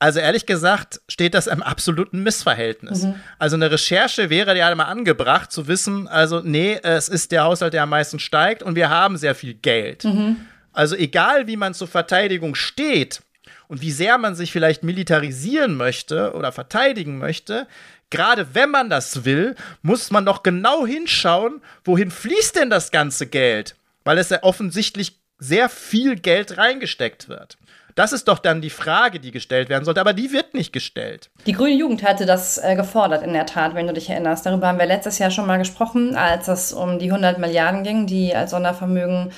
Also 0.04 0.20
ehrlich 0.20 0.44
gesagt 0.44 1.00
steht 1.08 1.32
das 1.32 1.46
im 1.46 1.62
absoluten 1.62 2.22
Missverhältnis. 2.22 3.04
Mhm. 3.04 3.14
Also 3.38 3.56
eine 3.56 3.70
Recherche 3.70 4.28
wäre 4.28 4.54
ja 4.54 4.74
mal 4.74 4.84
angebracht 4.84 5.50
zu 5.50 5.66
wissen, 5.66 6.08
also 6.08 6.42
nee, 6.44 6.78
es 6.82 7.08
ist 7.08 7.32
der 7.32 7.44
Haushalt, 7.44 7.72
der 7.72 7.84
am 7.84 7.88
meisten 7.88 8.18
steigt 8.18 8.62
und 8.62 8.74
wir 8.74 8.90
haben 8.90 9.16
sehr 9.16 9.34
viel 9.34 9.54
Geld. 9.54 10.04
Mhm. 10.04 10.36
Also 10.74 10.94
egal, 10.94 11.46
wie 11.46 11.56
man 11.56 11.72
zur 11.72 11.88
Verteidigung 11.88 12.54
steht 12.54 13.22
und 13.66 13.80
wie 13.80 13.92
sehr 13.92 14.18
man 14.18 14.34
sich 14.34 14.52
vielleicht 14.52 14.82
militarisieren 14.82 15.74
möchte 15.74 16.34
oder 16.34 16.52
verteidigen 16.52 17.16
möchte, 17.16 17.66
gerade 18.10 18.48
wenn 18.52 18.70
man 18.70 18.90
das 18.90 19.24
will, 19.24 19.54
muss 19.80 20.10
man 20.10 20.26
doch 20.26 20.42
genau 20.42 20.86
hinschauen, 20.86 21.62
wohin 21.82 22.10
fließt 22.10 22.56
denn 22.56 22.68
das 22.68 22.90
ganze 22.90 23.26
Geld? 23.26 23.74
Weil 24.04 24.18
es 24.18 24.28
ja 24.28 24.42
offensichtlich 24.42 25.18
sehr 25.38 25.70
viel 25.70 26.16
Geld 26.16 26.58
reingesteckt 26.58 27.30
wird. 27.30 27.56
Das 27.94 28.12
ist 28.12 28.26
doch 28.26 28.38
dann 28.38 28.60
die 28.60 28.70
Frage, 28.70 29.20
die 29.20 29.30
gestellt 29.30 29.68
werden 29.68 29.84
sollte, 29.84 30.00
aber 30.00 30.12
die 30.12 30.32
wird 30.32 30.54
nicht 30.54 30.72
gestellt. 30.72 31.30
Die 31.46 31.52
Grüne 31.52 31.74
Jugend 31.74 32.02
hatte 32.02 32.26
das 32.26 32.58
äh, 32.58 32.74
gefordert, 32.74 33.22
in 33.22 33.32
der 33.32 33.46
Tat, 33.46 33.74
wenn 33.74 33.86
du 33.86 33.92
dich 33.92 34.10
erinnerst. 34.10 34.46
Darüber 34.46 34.68
haben 34.68 34.78
wir 34.78 34.86
letztes 34.86 35.18
Jahr 35.18 35.30
schon 35.30 35.46
mal 35.46 35.58
gesprochen, 35.58 36.16
als 36.16 36.48
es 36.48 36.72
um 36.72 36.98
die 36.98 37.06
100 37.06 37.38
Milliarden 37.38 37.84
ging, 37.84 38.06
die 38.06 38.34
als 38.34 38.50
Sondervermögen 38.50 39.30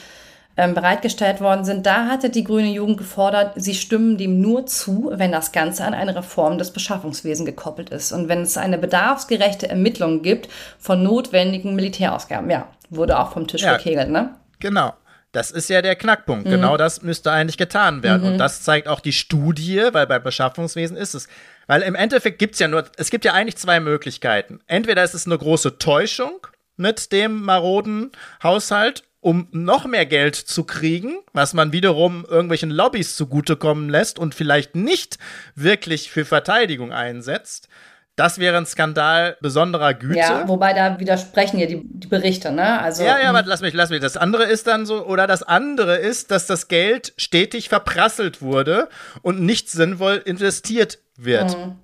ähm, 0.57 0.73
bereitgestellt 0.73 1.42
worden 1.42 1.66
sind. 1.66 1.85
Da 1.85 2.07
hatte 2.07 2.31
die 2.31 2.45
grüne 2.45 2.71
Jugend 2.71 2.97
gefordert, 2.97 3.53
sie 3.57 3.75
stimmen 3.75 4.16
dem 4.16 4.40
nur 4.40 4.64
zu, 4.64 5.11
wenn 5.12 5.33
das 5.33 5.53
Ganze 5.53 5.85
an 5.85 5.92
eine 5.92 6.16
Reform 6.16 6.57
des 6.57 6.71
Beschaffungswesens 6.71 7.47
gekoppelt 7.47 7.90
ist 7.90 8.12
und 8.12 8.29
wenn 8.29 8.40
es 8.40 8.57
eine 8.57 8.79
bedarfsgerechte 8.79 9.69
Ermittlung 9.69 10.23
gibt 10.23 10.49
von 10.79 11.03
notwendigen 11.03 11.75
Militärausgaben. 11.75 12.49
Ja, 12.49 12.69
wurde 12.88 13.19
auch 13.19 13.33
vom 13.33 13.47
Tisch 13.47 13.62
ja, 13.62 13.77
gekegelt, 13.77 14.09
ne? 14.09 14.35
Genau. 14.59 14.95
Das 15.33 15.51
ist 15.51 15.69
ja 15.69 15.83
der 15.83 15.97
Knackpunkt. 15.97 16.47
Mhm. 16.47 16.51
Genau 16.51 16.77
das 16.77 17.03
müsste 17.03 17.31
eigentlich 17.31 17.59
getan 17.59 18.03
werden. 18.03 18.23
Mhm. 18.23 18.33
Und 18.33 18.39
das 18.39 18.62
zeigt 18.62 18.89
auch 18.89 19.01
die 19.01 19.12
Studie, 19.12 19.83
weil 19.93 20.07
beim 20.07 20.23
Beschaffungswesen 20.23 20.97
ist 20.97 21.15
es. 21.15 21.29
Weil 21.67 21.83
im 21.83 21.95
Endeffekt 21.95 22.39
gibt 22.39 22.55
es 22.55 22.61
ja 22.61 22.69
nur, 22.69 22.85
es 22.97 23.11
gibt 23.11 23.25
ja 23.25 23.33
eigentlich 23.33 23.57
zwei 23.57 23.81
Möglichkeiten. 23.81 24.61
Entweder 24.67 25.05
ist 25.05 25.15
es 25.15 25.27
eine 25.27 25.37
große 25.37 25.79
Täuschung 25.79 26.47
mit 26.77 27.12
dem 27.12 27.43
maroden 27.43 28.12
Haushalt 28.43 29.03
um 29.27 29.49
noch 29.51 29.87
mehr 29.87 30.07
Geld 30.07 30.37
zu 30.37 30.62
kriegen, 30.62 31.19
was 31.33 31.53
man 31.53 31.73
wiederum 31.73 32.25
irgendwelchen 32.29 32.71
Lobbys 32.71 33.17
zugutekommen 33.17 33.89
lässt 33.89 34.21
und 34.21 34.37
vielleicht 34.37 34.77
nicht 34.77 35.19
wirklich 35.57 36.12
für 36.12 36.25
Verteidigung 36.25 36.93
einsetzt. 36.93 37.69
Das 38.16 38.38
wäre 38.38 38.57
ein 38.57 38.64
Skandal 38.64 39.37
besonderer 39.42 39.92
Güte. 39.92 40.18
Ja, 40.18 40.48
wobei 40.48 40.72
da 40.72 40.98
widersprechen 40.98 41.59
ja 41.59 41.66
die, 41.66 41.83
die 41.85 42.09
Berichte, 42.09 42.50
ne? 42.50 42.81
Also, 42.81 43.05
ja, 43.05 43.18
ja, 43.18 43.35
warte, 43.35 43.48
lass 43.48 43.61
mich, 43.61 43.74
lass 43.74 43.90
mich. 43.90 44.00
Das 44.00 44.16
andere 44.16 44.44
ist 44.44 44.66
dann 44.66 44.87
so, 44.87 45.05
oder 45.07 45.26
das 45.26 45.42
andere 45.42 45.96
ist, 45.96 46.31
dass 46.31 46.46
das 46.46 46.68
Geld 46.68 47.12
stetig 47.18 47.68
verprasselt 47.68 48.40
wurde 48.40 48.88
und 49.20 49.40
nicht 49.42 49.70
sinnvoll 49.70 50.22
investiert 50.24 50.98
wird. 51.16 51.57
Mhm. 51.57 51.76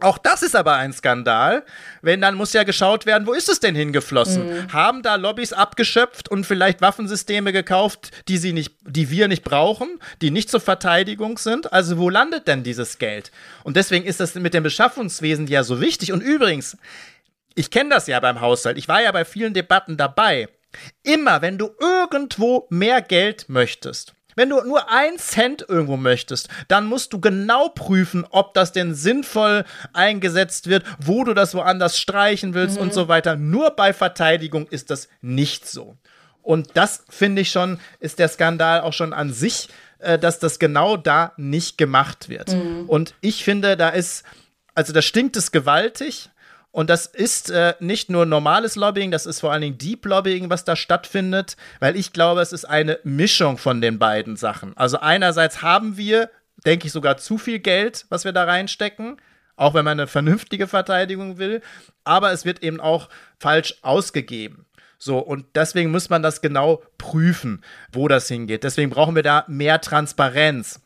Auch 0.00 0.18
das 0.18 0.42
ist 0.42 0.56
aber 0.56 0.74
ein 0.74 0.92
Skandal, 0.92 1.64
wenn 2.02 2.20
dann 2.20 2.34
muss 2.34 2.52
ja 2.52 2.64
geschaut 2.64 3.06
werden, 3.06 3.26
wo 3.28 3.32
ist 3.32 3.48
es 3.48 3.60
denn 3.60 3.76
hingeflossen? 3.76 4.46
Mhm. 4.46 4.72
Haben 4.72 5.02
da 5.02 5.14
Lobbys 5.14 5.52
abgeschöpft 5.52 6.28
und 6.28 6.44
vielleicht 6.44 6.80
Waffensysteme 6.80 7.52
gekauft, 7.52 8.10
die 8.26 8.38
sie 8.38 8.52
nicht, 8.52 8.74
die 8.82 9.08
wir 9.10 9.28
nicht 9.28 9.44
brauchen, 9.44 10.00
die 10.20 10.32
nicht 10.32 10.50
zur 10.50 10.60
Verteidigung 10.60 11.38
sind? 11.38 11.72
Also 11.72 11.96
wo 11.96 12.10
landet 12.10 12.48
denn 12.48 12.64
dieses 12.64 12.98
Geld? 12.98 13.30
Und 13.62 13.76
deswegen 13.76 14.04
ist 14.04 14.18
das 14.18 14.34
mit 14.34 14.52
dem 14.52 14.64
Beschaffungswesen 14.64 15.46
ja 15.46 15.62
so 15.62 15.80
wichtig. 15.80 16.12
Und 16.12 16.22
übrigens, 16.22 16.76
ich 17.54 17.70
kenne 17.70 17.90
das 17.90 18.08
ja 18.08 18.18
beim 18.18 18.40
Haushalt. 18.40 18.76
Ich 18.78 18.88
war 18.88 19.00
ja 19.00 19.12
bei 19.12 19.24
vielen 19.24 19.54
Debatten 19.54 19.96
dabei. 19.96 20.48
Immer, 21.04 21.40
wenn 21.40 21.56
du 21.56 21.70
irgendwo 21.80 22.66
mehr 22.68 23.00
Geld 23.00 23.48
möchtest, 23.48 24.12
wenn 24.36 24.50
du 24.50 24.60
nur 24.62 24.90
ein 24.90 25.18
Cent 25.18 25.64
irgendwo 25.68 25.96
möchtest, 25.96 26.48
dann 26.68 26.86
musst 26.86 27.12
du 27.12 27.20
genau 27.20 27.68
prüfen, 27.68 28.26
ob 28.30 28.54
das 28.54 28.72
denn 28.72 28.94
sinnvoll 28.94 29.64
eingesetzt 29.92 30.68
wird, 30.68 30.84
wo 30.98 31.24
du 31.24 31.34
das 31.34 31.54
woanders 31.54 31.98
streichen 31.98 32.54
willst 32.54 32.76
mhm. 32.76 32.82
und 32.82 32.94
so 32.94 33.08
weiter. 33.08 33.36
Nur 33.36 33.70
bei 33.70 33.92
Verteidigung 33.92 34.66
ist 34.68 34.90
das 34.90 35.08
nicht 35.20 35.68
so. 35.68 35.96
Und 36.42 36.70
das 36.74 37.04
finde 37.08 37.42
ich 37.42 37.50
schon, 37.50 37.78
ist 38.00 38.18
der 38.18 38.28
Skandal 38.28 38.82
auch 38.82 38.92
schon 38.92 39.12
an 39.12 39.32
sich, 39.32 39.68
äh, 39.98 40.18
dass 40.18 40.38
das 40.38 40.58
genau 40.58 40.96
da 40.96 41.32
nicht 41.36 41.78
gemacht 41.78 42.28
wird. 42.28 42.52
Mhm. 42.52 42.84
Und 42.86 43.14
ich 43.22 43.44
finde, 43.44 43.76
da 43.76 43.88
ist, 43.88 44.24
also 44.74 44.92
da 44.92 45.00
stinkt 45.00 45.36
es 45.36 45.50
gewaltig. 45.50 46.28
Und 46.74 46.90
das 46.90 47.06
ist 47.06 47.50
äh, 47.50 47.74
nicht 47.78 48.10
nur 48.10 48.26
normales 48.26 48.74
Lobbying, 48.74 49.12
das 49.12 49.26
ist 49.26 49.38
vor 49.38 49.52
allen 49.52 49.62
Dingen 49.62 49.78
Deep 49.78 50.04
Lobbying, 50.06 50.50
was 50.50 50.64
da 50.64 50.74
stattfindet, 50.74 51.56
weil 51.78 51.94
ich 51.94 52.12
glaube, 52.12 52.40
es 52.40 52.52
ist 52.52 52.64
eine 52.64 52.98
Mischung 53.04 53.58
von 53.58 53.80
den 53.80 54.00
beiden 54.00 54.34
Sachen. 54.34 54.76
Also 54.76 54.98
einerseits 54.98 55.62
haben 55.62 55.96
wir, 55.96 56.30
denke 56.66 56.88
ich, 56.88 56.92
sogar 56.92 57.16
zu 57.16 57.38
viel 57.38 57.60
Geld, 57.60 58.06
was 58.08 58.24
wir 58.24 58.32
da 58.32 58.42
reinstecken, 58.42 59.18
auch 59.54 59.74
wenn 59.74 59.84
man 59.84 60.00
eine 60.00 60.08
vernünftige 60.08 60.66
Verteidigung 60.66 61.38
will, 61.38 61.62
aber 62.02 62.32
es 62.32 62.44
wird 62.44 62.64
eben 62.64 62.80
auch 62.80 63.08
falsch 63.38 63.76
ausgegeben. 63.82 64.66
So, 64.98 65.20
und 65.20 65.46
deswegen 65.54 65.92
muss 65.92 66.10
man 66.10 66.24
das 66.24 66.40
genau 66.40 66.82
prüfen, 66.98 67.62
wo 67.92 68.08
das 68.08 68.26
hingeht. 68.26 68.64
Deswegen 68.64 68.90
brauchen 68.90 69.14
wir 69.14 69.22
da 69.22 69.44
mehr 69.46 69.80
Transparenz 69.80 70.80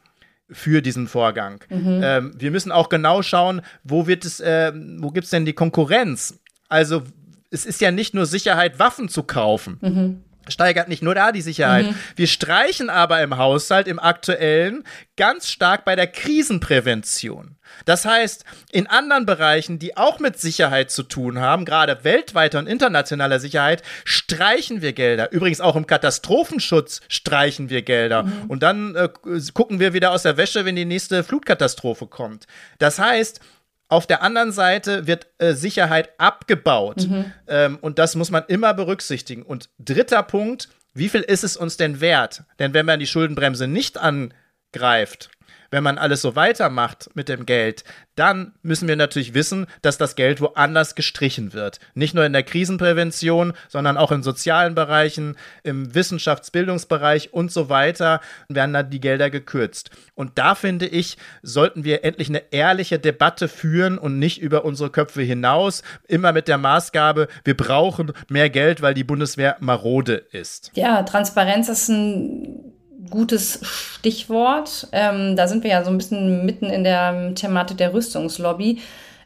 für 0.50 0.82
diesen 0.82 1.08
Vorgang. 1.08 1.64
Mhm. 1.68 2.00
Ähm, 2.02 2.32
wir 2.38 2.50
müssen 2.50 2.72
auch 2.72 2.88
genau 2.88 3.22
schauen, 3.22 3.60
wo 3.84 4.06
wird 4.06 4.24
es, 4.24 4.40
äh, 4.40 4.72
wo 4.98 5.10
gibt 5.10 5.24
es 5.24 5.30
denn 5.30 5.44
die 5.44 5.52
Konkurrenz? 5.52 6.38
Also 6.68 7.02
es 7.50 7.66
ist 7.66 7.80
ja 7.80 7.90
nicht 7.90 8.14
nur 8.14 8.26
Sicherheit, 8.26 8.78
Waffen 8.78 9.08
zu 9.08 9.22
kaufen. 9.22 9.78
Mhm 9.80 10.24
steigert 10.48 10.88
nicht 10.88 11.02
nur 11.02 11.14
da 11.14 11.32
die 11.32 11.42
Sicherheit. 11.42 11.86
Mhm. 11.86 11.94
Wir 12.16 12.26
streichen 12.26 12.90
aber 12.90 13.22
im 13.22 13.36
Haushalt, 13.36 13.88
im 13.88 13.98
aktuellen, 13.98 14.84
ganz 15.16 15.48
stark 15.48 15.84
bei 15.84 15.96
der 15.96 16.06
Krisenprävention. 16.06 17.56
Das 17.84 18.04
heißt, 18.04 18.44
in 18.72 18.86
anderen 18.86 19.26
Bereichen, 19.26 19.78
die 19.78 19.96
auch 19.96 20.18
mit 20.18 20.38
Sicherheit 20.38 20.90
zu 20.90 21.02
tun 21.02 21.38
haben, 21.38 21.64
gerade 21.64 22.02
weltweiter 22.02 22.58
und 22.58 22.66
internationaler 22.66 23.40
Sicherheit, 23.40 23.82
streichen 24.04 24.82
wir 24.82 24.92
Gelder. 24.92 25.32
Übrigens 25.32 25.60
auch 25.60 25.76
im 25.76 25.86
Katastrophenschutz 25.86 27.00
streichen 27.08 27.70
wir 27.70 27.82
Gelder. 27.82 28.24
Mhm. 28.24 28.44
Und 28.48 28.62
dann 28.62 28.94
äh, 28.94 29.08
gucken 29.52 29.80
wir 29.80 29.92
wieder 29.92 30.12
aus 30.12 30.22
der 30.22 30.36
Wäsche, 30.36 30.64
wenn 30.64 30.76
die 30.76 30.84
nächste 30.84 31.24
Flutkatastrophe 31.24 32.06
kommt. 32.06 32.46
Das 32.78 32.98
heißt, 32.98 33.40
auf 33.88 34.06
der 34.06 34.22
anderen 34.22 34.52
Seite 34.52 35.06
wird 35.06 35.26
äh, 35.38 35.54
Sicherheit 35.54 36.10
abgebaut. 36.18 37.08
Mhm. 37.08 37.32
Ähm, 37.46 37.78
und 37.80 37.98
das 37.98 38.14
muss 38.14 38.30
man 38.30 38.44
immer 38.48 38.74
berücksichtigen. 38.74 39.42
Und 39.42 39.70
dritter 39.78 40.22
Punkt, 40.22 40.68
wie 40.94 41.08
viel 41.08 41.22
ist 41.22 41.44
es 41.44 41.56
uns 41.56 41.76
denn 41.76 42.00
wert? 42.00 42.44
Denn 42.58 42.74
wenn 42.74 42.86
man 42.86 43.00
die 43.00 43.06
Schuldenbremse 43.06 43.66
nicht 43.66 43.98
angreift, 43.98 45.30
wenn 45.70 45.82
man 45.82 45.98
alles 45.98 46.22
so 46.22 46.36
weitermacht 46.36 47.10
mit 47.14 47.28
dem 47.28 47.46
Geld, 47.46 47.84
dann 48.14 48.52
müssen 48.62 48.88
wir 48.88 48.96
natürlich 48.96 49.34
wissen, 49.34 49.66
dass 49.82 49.96
das 49.96 50.16
Geld 50.16 50.40
woanders 50.40 50.94
gestrichen 50.94 51.52
wird. 51.52 51.78
Nicht 51.94 52.14
nur 52.14 52.24
in 52.24 52.32
der 52.32 52.42
Krisenprävention, 52.42 53.52
sondern 53.68 53.96
auch 53.96 54.10
in 54.10 54.22
sozialen 54.22 54.74
Bereichen, 54.74 55.36
im 55.62 55.94
Wissenschaftsbildungsbereich 55.94 57.32
und 57.32 57.52
so 57.52 57.68
weiter 57.68 58.20
werden 58.48 58.72
dann 58.72 58.90
die 58.90 59.00
Gelder 59.00 59.30
gekürzt. 59.30 59.90
Und 60.14 60.38
da 60.38 60.54
finde 60.54 60.86
ich, 60.86 61.16
sollten 61.42 61.84
wir 61.84 62.04
endlich 62.04 62.28
eine 62.28 62.42
ehrliche 62.50 62.98
Debatte 62.98 63.46
führen 63.46 63.98
und 63.98 64.18
nicht 64.18 64.40
über 64.40 64.64
unsere 64.64 64.90
Köpfe 64.90 65.22
hinaus, 65.22 65.82
immer 66.08 66.32
mit 66.32 66.48
der 66.48 66.58
Maßgabe, 66.58 67.28
wir 67.44 67.56
brauchen 67.56 68.12
mehr 68.28 68.50
Geld, 68.50 68.82
weil 68.82 68.94
die 68.94 69.04
Bundeswehr 69.04 69.56
marode 69.60 70.14
ist. 70.32 70.72
Ja, 70.74 71.02
Transparenz 71.04 71.68
ist 71.68 71.88
ein 71.88 72.67
gutes 73.10 73.60
Stichwort. 73.62 74.88
Ähm, 74.92 75.36
da 75.36 75.46
sind 75.46 75.62
wir 75.62 75.70
ja 75.70 75.84
so 75.84 75.90
ein 75.90 75.98
bisschen 75.98 76.44
mitten 76.44 76.66
in 76.66 76.84
der 76.84 77.34
Thematik 77.34 77.78
der 77.78 77.94
Rüstungslobby. 77.94 78.80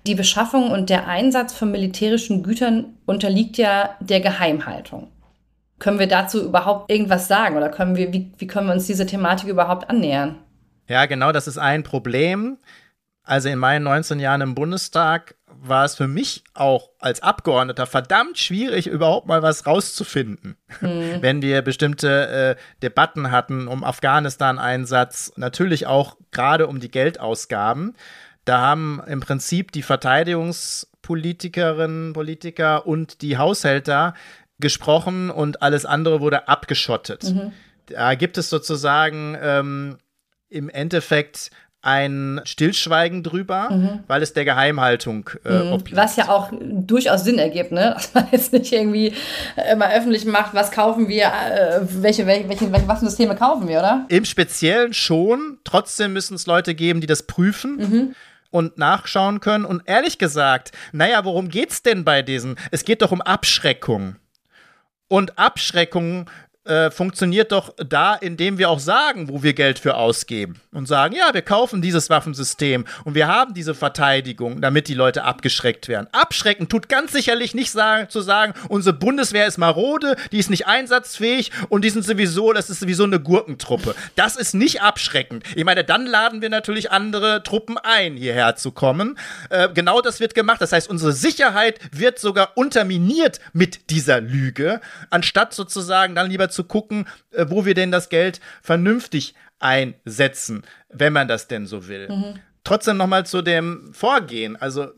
Die 0.07 0.15
Beschaffung 0.15 0.71
und 0.71 0.91
der 0.91 1.07
Einsatz 1.07 1.55
von 1.55 1.71
militärischen 1.71 2.43
Gütern 2.43 2.97
unterliegt 3.07 3.57
ja 3.57 3.91
der 4.01 4.21
Geheimhaltung. 4.21 5.09
Können 5.79 5.99
wir 5.99 6.09
dazu 6.09 6.45
überhaupt 6.45 6.91
irgendwas 6.91 7.29
sagen 7.29 7.57
oder 7.57 7.69
können 7.69 7.97
wir, 7.97 8.13
wie, 8.13 8.33
wie 8.39 8.47
können 8.47 8.67
wir 8.67 8.75
uns 8.75 8.87
diese 8.87 9.07
Thematik 9.07 9.49
überhaupt 9.49 9.89
annähern? 9.91 10.37
Ja, 10.89 11.07
genau, 11.07 11.33
das 11.33 11.47
ist 11.47 11.59
ein 11.59 11.83
Problem. 11.83 12.59
Also 13.25 13.49
in 13.49 13.59
meinen 13.59 13.85
19 13.85 14.19
Jahren 14.19 14.41
im 14.41 14.55
Bundestag 14.55 15.37
war 15.65 15.85
es 15.85 15.95
für 15.95 16.09
mich 16.09 16.43
auch 16.55 16.91
als 16.99 17.23
Abgeordneter 17.23 17.87
verdammt 17.87 18.37
schwierig, 18.39 18.89
überhaupt 18.89 19.29
mal 19.29 19.43
was 19.43 19.65
rauszufinden. 19.67 20.57
Mhm. 20.81 21.19
Wenn 21.21 21.41
wir 21.41 21.63
bestimmte 21.63 22.57
äh, 22.59 22.63
Debatten 22.83 23.31
hatten 23.31 23.69
um 23.69 23.85
Afghanistan-Einsatz, 23.85 25.35
natürlich 25.37 25.87
auch 25.87 26.17
gerade 26.33 26.67
um 26.67 26.81
die 26.81 26.91
Geldausgaben. 26.91 27.95
Da 28.45 28.61
haben 28.61 29.01
im 29.07 29.21
Prinzip 29.21 29.71
die 29.71 29.83
Verteidigungspolitikerinnen, 29.83 32.13
Politiker 32.13 32.85
und 32.87 33.23
die 33.23 33.39
Haushälter 33.39 34.15
gesprochen 34.59 35.31
und 35.31 35.63
alles 35.63 35.87
andere 35.87 36.21
wurde 36.21 36.49
abgeschottet. 36.49 37.23
Mhm. 37.23 37.53
Da 37.87 38.17
gibt 38.17 38.37
es 38.37 38.51
sozusagen 38.51 39.39
ähm, 39.41 39.99
im 40.49 40.69
Endeffekt 40.69 41.53
ein 41.83 42.41
Stillschweigen 42.45 43.25
drüber, 43.25 43.71
mhm. 43.71 44.01
weil 44.07 44.23
es 44.23 44.33
der 44.33 44.45
Geheimhaltung 44.45 45.29
äh, 45.45 45.65
mhm. 45.65 45.73
obliegt. 45.73 45.97
Was 45.97 46.17
ja 46.17 46.29
auch 46.29 46.51
durchaus 46.61 47.25
Sinn 47.25 47.39
ergibt, 47.39 47.73
ne? 47.73 47.91
dass 47.95 48.15
man 48.15 48.29
jetzt 48.31 48.53
nicht 48.53 48.73
irgendwie 48.73 49.13
immer 49.71 49.93
öffentlich 49.93 50.25
macht, 50.25 50.55
was 50.55 50.71
kaufen 50.71 51.09
wir, 51.09 51.27
äh, 51.27 51.81
welche, 51.83 52.27
welche, 52.27 52.49
welche, 52.49 52.73
welche 52.73 52.89
Waffensysteme 52.89 53.35
kaufen 53.35 53.67
wir, 53.69 53.81
oder? 53.81 54.07
Im 54.09 54.25
Speziellen 54.25 54.95
schon. 54.95 55.59
Trotzdem 55.65 56.13
müssen 56.13 56.35
es 56.35 56.47
Leute 56.47 56.75
geben, 56.75 57.01
die 57.01 57.07
das 57.07 57.25
prüfen. 57.25 57.77
Mhm 57.77 58.15
und 58.53 58.77
nachschauen 58.77 59.41
können. 59.41 59.65
Und 59.65 59.83
ehrlich 59.87 60.19
gesagt, 60.19 60.73
naja, 60.93 61.25
worum 61.25 61.49
geht's 61.49 61.83
denn 61.83 62.05
bei 62.05 62.21
diesen? 62.21 62.57
Es 62.71 62.85
geht 62.85 63.01
doch 63.01 63.11
um 63.11 63.23
Abschreckung. 63.23 64.17
Und 65.09 65.39
Abschreckung 65.39 66.31
äh, 66.65 66.91
funktioniert 66.91 67.51
doch 67.51 67.75
da, 67.77 68.15
indem 68.15 68.59
wir 68.59 68.71
auch 68.71 68.79
sagen, 68.79 69.29
wo 69.29 69.43
wir 69.43 69.53
Geld 69.53 69.79
für 69.79 69.97
ausgeben. 69.97 70.61
Und 70.73 70.87
sagen, 70.87 71.15
ja, 71.15 71.35
wir 71.35 71.43
kaufen 71.43 71.83
dieses 71.83 72.09
Waffensystem 72.09 72.85
und 73.05 73.15
wir 73.15 73.27
haben 73.27 73.53
diese 73.53 73.75
Verteidigung, 73.75 74.61
damit 74.61 74.89
die 74.89 74.95
Leute 74.95 75.25
abgeschreckt 75.25 75.89
werden. 75.89 76.07
Abschrecken 76.13 76.69
tut 76.69 76.89
ganz 76.89 77.13
sicherlich 77.13 77.55
nicht 77.55 77.71
sagen, 77.71 78.09
zu 78.09 78.21
sagen, 78.21 78.55
unsere 78.69 78.97
Bundeswehr 78.97 79.47
ist 79.47 79.59
marode, 79.59 80.17
die 80.31 80.39
ist 80.39 80.51
nicht 80.51 80.67
einsatzfähig 80.67 81.51
und 81.69 81.85
die 81.85 81.91
sind 81.91 82.05
sowieso, 82.05 82.53
das 82.53 82.71
ist 82.71 82.81
sowieso 82.81 83.05
eine 83.05 83.21
Gurkentruppe. 83.21 83.95
Das 84.15 84.37
ist 84.37 84.55
nicht 84.55 84.83
abschreckend. 84.83 85.45
Ich 85.57 85.65
meine, 85.65 85.85
dann 85.85 86.07
laden 86.07 86.41
wir 86.43 86.49
natürlich 86.49 86.91
andere 86.91 87.43
Truppen 87.43 87.77
ein, 87.77 88.17
hierher 88.17 88.57
zu 88.57 88.71
kommen. 88.71 89.19
Äh, 89.51 89.69
genau 89.75 90.01
das 90.01 90.21
wird 90.21 90.35
gemacht. 90.35 90.61
Das 90.63 90.73
heißt, 90.73 90.89
unsere 90.89 91.13
Sicherheit 91.13 91.81
wird 91.91 92.19
sogar 92.19 92.57
unterminiert 92.57 93.41
mit 93.53 93.91
dieser 93.91 94.21
Lüge, 94.21 94.81
anstatt 95.11 95.53
sozusagen 95.55 96.15
dann 96.15 96.31
lieber 96.31 96.49
zu 96.53 96.65
gucken, 96.65 97.07
äh, 97.33 97.47
wo 97.49 97.65
wir 97.65 97.75
denn 97.75 97.91
das 97.91 98.09
Geld 98.09 98.41
vernünftig 98.63 99.35
einsetzen, 99.59 100.63
wenn 100.89 101.13
man 101.13 101.29
das 101.29 101.49
denn 101.49 101.67
so 101.67 101.89
will. 101.89 102.09
Mhm. 102.09 102.41
Trotzdem 102.65 102.97
nochmal 102.97 103.27
zu 103.27 103.43
dem 103.43 103.93
Vorgehen. 103.93 104.57
Also 104.57 104.89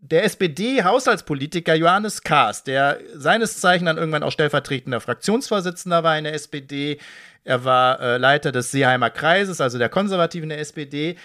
der 0.00 0.24
SPD-Haushaltspolitiker 0.24 1.74
Johannes 1.74 2.22
Kahrs, 2.22 2.62
der 2.62 2.98
seines 3.14 3.60
Zeichen 3.60 3.86
dann 3.86 3.96
irgendwann 3.96 4.22
auch 4.22 4.32
stellvertretender 4.32 5.00
Fraktionsvorsitzender 5.00 6.04
war 6.04 6.18
in 6.18 6.24
der 6.24 6.34
SPD, 6.34 6.98
er 7.44 7.64
war 7.64 8.00
äh, 8.00 8.16
Leiter 8.16 8.52
des 8.52 8.70
Seeheimer 8.70 9.10
Kreises, 9.10 9.60
also 9.60 9.78
der 9.78 9.90
Konservativen 9.90 10.48
der 10.48 10.58
SPD. 10.58 11.16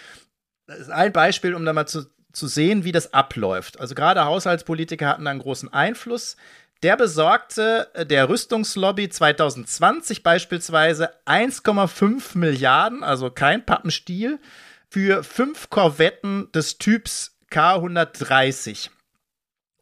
Das 0.67 0.79
ist 0.79 0.89
ein 0.89 1.13
Beispiel, 1.13 1.55
um 1.55 1.65
da 1.65 1.73
mal 1.73 1.87
zu, 1.87 2.05
zu 2.33 2.47
sehen, 2.47 2.83
wie 2.83 2.91
das 2.91 3.13
abläuft. 3.13 3.79
Also 3.79 3.95
gerade 3.95 4.25
Haushaltspolitiker 4.25 5.07
hatten 5.07 5.25
da 5.25 5.31
einen 5.31 5.39
großen 5.39 5.71
Einfluss. 5.71 6.35
Der 6.81 6.95
besorgte 6.95 7.89
äh, 7.93 8.05
der 8.05 8.29
Rüstungslobby 8.29 9.09
2020 9.09 10.23
beispielsweise 10.23 11.11
1,5 11.25 12.37
Milliarden, 12.37 13.03
also 13.03 13.29
kein 13.29 13.65
Pappenstiel, 13.65 14.39
für 14.89 15.23
fünf 15.23 15.69
Korvetten 15.69 16.51
des 16.53 16.77
Typs 16.77 17.37
K130. 17.51 18.89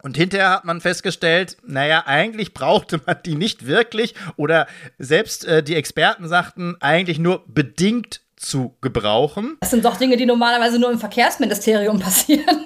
Und 0.01 0.17
hinterher 0.17 0.51
hat 0.51 0.65
man 0.65 0.81
festgestellt, 0.81 1.57
naja, 1.63 2.03
eigentlich 2.05 2.53
brauchte 2.53 2.99
man 3.05 3.17
die 3.25 3.35
nicht 3.35 3.67
wirklich 3.67 4.15
oder 4.35 4.67
selbst 4.97 5.45
äh, 5.45 5.61
die 5.61 5.75
Experten 5.75 6.27
sagten, 6.27 6.77
eigentlich 6.79 7.19
nur 7.19 7.43
bedingt 7.47 8.21
zu 8.35 8.75
gebrauchen. 8.81 9.57
Das 9.59 9.71
sind 9.71 9.85
doch 9.85 9.97
Dinge, 9.97 10.17
die 10.17 10.25
normalerweise 10.25 10.79
nur 10.79 10.91
im 10.91 10.99
Verkehrsministerium 10.99 11.99
passieren. 11.99 12.65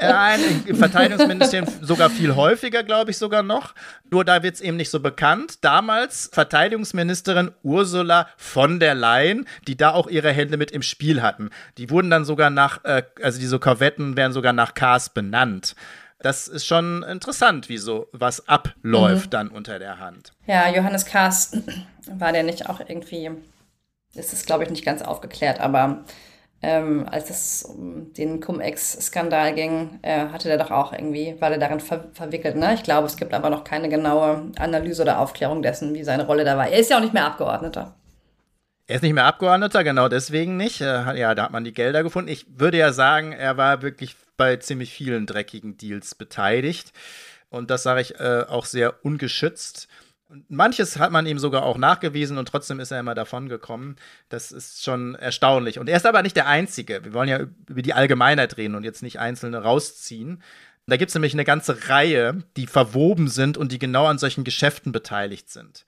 Nein, 0.00 0.40
im 0.66 0.76
Verteidigungsministerium 0.76 1.68
sogar 1.82 2.10
viel 2.10 2.34
häufiger, 2.34 2.82
glaube 2.82 3.10
ich 3.10 3.18
sogar 3.18 3.42
noch. 3.42 3.74
Nur 4.10 4.24
da 4.24 4.42
wird 4.42 4.54
es 4.54 4.60
eben 4.60 4.76
nicht 4.76 4.90
so 4.90 5.00
bekannt. 5.00 5.58
Damals 5.62 6.30
Verteidigungsministerin 6.32 7.52
Ursula 7.62 8.28
von 8.36 8.80
der 8.80 8.94
Leyen, 8.94 9.46
die 9.66 9.76
da 9.76 9.92
auch 9.92 10.08
ihre 10.08 10.32
Hände 10.32 10.56
mit 10.56 10.70
im 10.70 10.82
Spiel 10.82 11.22
hatten. 11.22 11.50
Die 11.78 11.90
wurden 11.90 12.10
dann 12.10 12.24
sogar 12.24 12.50
nach, 12.50 12.84
äh, 12.84 13.02
also 13.22 13.38
diese 13.38 13.58
Korvetten 13.58 14.16
werden 14.16 14.32
sogar 14.32 14.52
nach 14.52 14.74
Kars 14.74 15.10
benannt. 15.10 15.74
Das 16.22 16.48
ist 16.48 16.66
schon 16.66 17.02
interessant, 17.02 17.68
wie 17.68 17.78
so 17.78 18.08
was 18.12 18.46
abläuft 18.46 19.26
mhm. 19.26 19.30
dann 19.30 19.48
unter 19.48 19.78
der 19.78 19.98
Hand. 19.98 20.32
Ja, 20.46 20.68
Johannes 20.68 21.06
Kars 21.06 21.52
war 22.06 22.32
der 22.32 22.42
nicht 22.42 22.68
auch 22.68 22.80
irgendwie, 22.80 23.30
ist 24.14 24.32
es 24.32 24.44
glaube 24.44 24.64
ich 24.64 24.70
nicht 24.70 24.84
ganz 24.84 25.02
aufgeklärt, 25.02 25.60
aber 25.60 26.04
ähm, 26.62 27.06
als 27.10 27.30
es 27.30 27.62
um 27.62 28.12
den 28.12 28.40
Cum-Ex-Skandal 28.40 29.54
ging, 29.54 29.98
äh, 30.02 30.26
hatte 30.28 30.48
der 30.48 30.58
doch 30.58 30.70
auch 30.70 30.92
irgendwie, 30.92 31.36
war 31.40 31.48
der 31.48 31.58
darin 31.58 31.80
ver 31.80 32.10
verwickelt. 32.12 32.56
Ne? 32.56 32.74
Ich 32.74 32.82
glaube, 32.82 33.06
es 33.06 33.16
gibt 33.16 33.32
aber 33.32 33.48
noch 33.48 33.64
keine 33.64 33.88
genaue 33.88 34.50
Analyse 34.58 35.02
oder 35.02 35.20
Aufklärung 35.20 35.62
dessen, 35.62 35.94
wie 35.94 36.04
seine 36.04 36.26
Rolle 36.26 36.44
da 36.44 36.56
war. 36.56 36.68
Er 36.68 36.78
ist 36.78 36.90
ja 36.90 36.98
auch 36.98 37.02
nicht 37.02 37.14
mehr 37.14 37.24
Abgeordneter. 37.24 37.94
Er 38.86 38.96
ist 38.96 39.02
nicht 39.02 39.14
mehr 39.14 39.24
Abgeordneter, 39.24 39.84
genau 39.84 40.08
deswegen 40.08 40.56
nicht. 40.56 40.80
Ja, 40.80 41.34
da 41.34 41.44
hat 41.44 41.52
man 41.52 41.62
die 41.62 41.72
Gelder 41.72 42.02
gefunden. 42.02 42.28
Ich 42.28 42.46
würde 42.58 42.76
ja 42.76 42.92
sagen, 42.92 43.30
er 43.30 43.56
war 43.56 43.82
wirklich 43.82 44.16
bei 44.36 44.56
ziemlich 44.56 44.92
vielen 44.92 45.26
dreckigen 45.26 45.76
Deals 45.76 46.16
beteiligt. 46.16 46.92
Und 47.50 47.70
das 47.70 47.84
sage 47.84 48.00
ich 48.00 48.18
äh, 48.18 48.44
auch 48.48 48.64
sehr 48.64 49.04
ungeschützt. 49.04 49.88
Manches 50.48 50.98
hat 50.98 51.10
man 51.10 51.26
ihm 51.26 51.38
sogar 51.38 51.64
auch 51.64 51.76
nachgewiesen 51.76 52.38
und 52.38 52.46
trotzdem 52.46 52.78
ist 52.78 52.90
er 52.90 53.00
immer 53.00 53.14
davon 53.14 53.48
gekommen. 53.48 53.96
Das 54.28 54.52
ist 54.52 54.84
schon 54.84 55.14
erstaunlich. 55.16 55.78
Und 55.78 55.88
er 55.88 55.96
ist 55.96 56.06
aber 56.06 56.22
nicht 56.22 56.36
der 56.36 56.46
Einzige. 56.46 57.04
Wir 57.04 57.12
wollen 57.12 57.28
ja 57.28 57.40
über 57.68 57.82
die 57.82 57.94
Allgemeinheit 57.94 58.56
reden 58.56 58.76
und 58.76 58.84
jetzt 58.84 59.02
nicht 59.02 59.18
einzelne 59.18 59.58
rausziehen. 59.62 60.42
Da 60.86 60.96
gibt 60.96 61.10
es 61.10 61.14
nämlich 61.14 61.34
eine 61.34 61.44
ganze 61.44 61.88
Reihe, 61.88 62.44
die 62.56 62.66
verwoben 62.66 63.28
sind 63.28 63.56
und 63.58 63.72
die 63.72 63.78
genau 63.78 64.06
an 64.06 64.18
solchen 64.18 64.44
Geschäften 64.44 64.92
beteiligt 64.92 65.50
sind. 65.50 65.84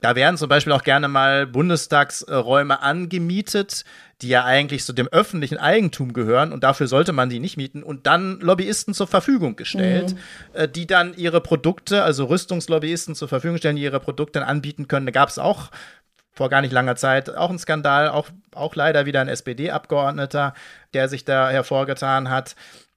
Da 0.00 0.14
werden 0.14 0.36
zum 0.36 0.48
Beispiel 0.48 0.72
auch 0.72 0.82
gerne 0.82 1.08
mal 1.08 1.46
Bundestagsräume 1.46 2.82
angemietet, 2.82 3.84
die 4.20 4.28
ja 4.28 4.44
eigentlich 4.44 4.84
so 4.84 4.92
dem 4.92 5.08
öffentlichen 5.08 5.56
Eigentum 5.56 6.12
gehören 6.12 6.52
und 6.52 6.64
dafür 6.64 6.86
sollte 6.86 7.12
man 7.12 7.30
die 7.30 7.40
nicht 7.40 7.56
mieten 7.56 7.82
und 7.82 8.06
dann 8.06 8.38
Lobbyisten 8.40 8.92
zur 8.94 9.06
Verfügung 9.06 9.56
gestellt, 9.56 10.12
mhm. 10.12 10.18
Äh, 10.52 10.68
die 10.68 10.86
dann 10.86 11.14
ihre 11.14 11.40
Produkte, 11.40 12.02
also 12.02 12.26
Rüstungslobbyisten 12.26 13.14
zur 13.14 13.28
Verfügung 13.28 13.56
stellen, 13.58 13.76
die 13.76 13.82
ihre 13.82 14.00
Produkte 14.00 14.40
dann 14.40 14.48
anbieten 14.48 14.86
können. 14.86 15.06
Da 15.06 15.12
gab 15.12 15.28
es 15.30 15.38
auch 15.38 15.70
vor 16.36 16.50
gar 16.50 16.60
nicht 16.60 16.72
langer 16.72 16.96
Zeit 16.96 17.34
auch 17.34 17.48
ein 17.48 17.58
Skandal, 17.58 18.10
auch, 18.10 18.28
auch 18.54 18.74
leider 18.74 19.06
wieder 19.06 19.22
ein 19.22 19.28
SPD-Abgeordneter, 19.28 20.52
der 20.92 21.08
sich 21.08 21.24
da 21.24 21.48
hervorgetan 21.48 22.28
hat. 22.28 22.54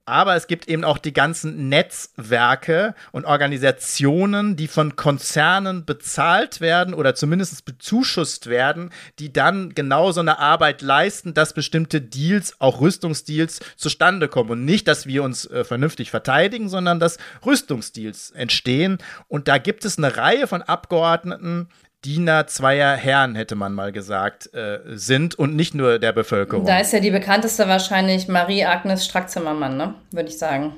Aber 0.10 0.36
es 0.36 0.48
gibt 0.48 0.67
eben 0.67 0.84
auch 0.84 0.98
die 0.98 1.13
ganzen 1.13 1.69
Netzwerke 1.69 2.95
und 3.12 3.26
Organisationen, 3.26 4.56
die 4.56 4.67
von 4.67 4.95
Konzernen 4.95 5.86
bezahlt 5.86 6.62
werden 6.62 6.95
oder 6.95 7.13
zumindest 7.13 7.63
bezuschusst 7.63 8.48
werden, 8.48 8.89
die 9.19 9.32
dann 9.32 9.76
genau 9.76 10.12
so 10.12 10.22
eine 10.22 10.39
Arbeit 10.39 10.82
leisten, 10.82 11.36
dass 11.36 11.54
bestimmte 11.54 12.02
Deals, 12.02 12.60
auch 12.60 12.82
Rüstungsdeals, 12.82 13.60
zustande 13.78 14.30
kommen. 14.30 14.50
Und 14.50 14.65
nicht, 14.65 14.88
dass 14.88 15.06
wir 15.06 15.22
uns 15.22 15.45
äh, 15.45 15.63
vernünftig 15.63 16.10
verteidigen, 16.10 16.69
sondern 16.69 17.00
dass 17.00 17.19
Rüstungsdeals 17.45 18.32
entstehen. 18.32 18.98
Und 19.28 19.48
da 19.48 19.60
gibt 19.60 19.86
es 19.86 20.00
eine 20.00 20.17
Reihe 20.17 20.48
von 20.48 20.63
Abgeordneten, 20.63 21.69
Diener 22.05 22.47
zweier 22.47 22.95
Herren, 22.95 23.35
hätte 23.35 23.55
man 23.55 23.73
mal 23.73 23.91
gesagt, 23.91 24.53
äh, 24.53 24.79
sind 24.85 25.35
und 25.35 25.55
nicht 25.55 25.73
nur 25.73 25.99
der 25.99 26.13
Bevölkerung. 26.13 26.65
Da 26.65 26.79
ist 26.79 26.93
ja 26.93 26.99
die 26.99 27.12
bekannteste 27.12 27.67
wahrscheinlich 27.67 28.27
Marie-Agnes 28.27 29.05
Strack-Zimmermann, 29.05 29.75
ne? 29.75 29.95
würde 30.12 30.29
ich 30.29 30.38
sagen. 30.38 30.75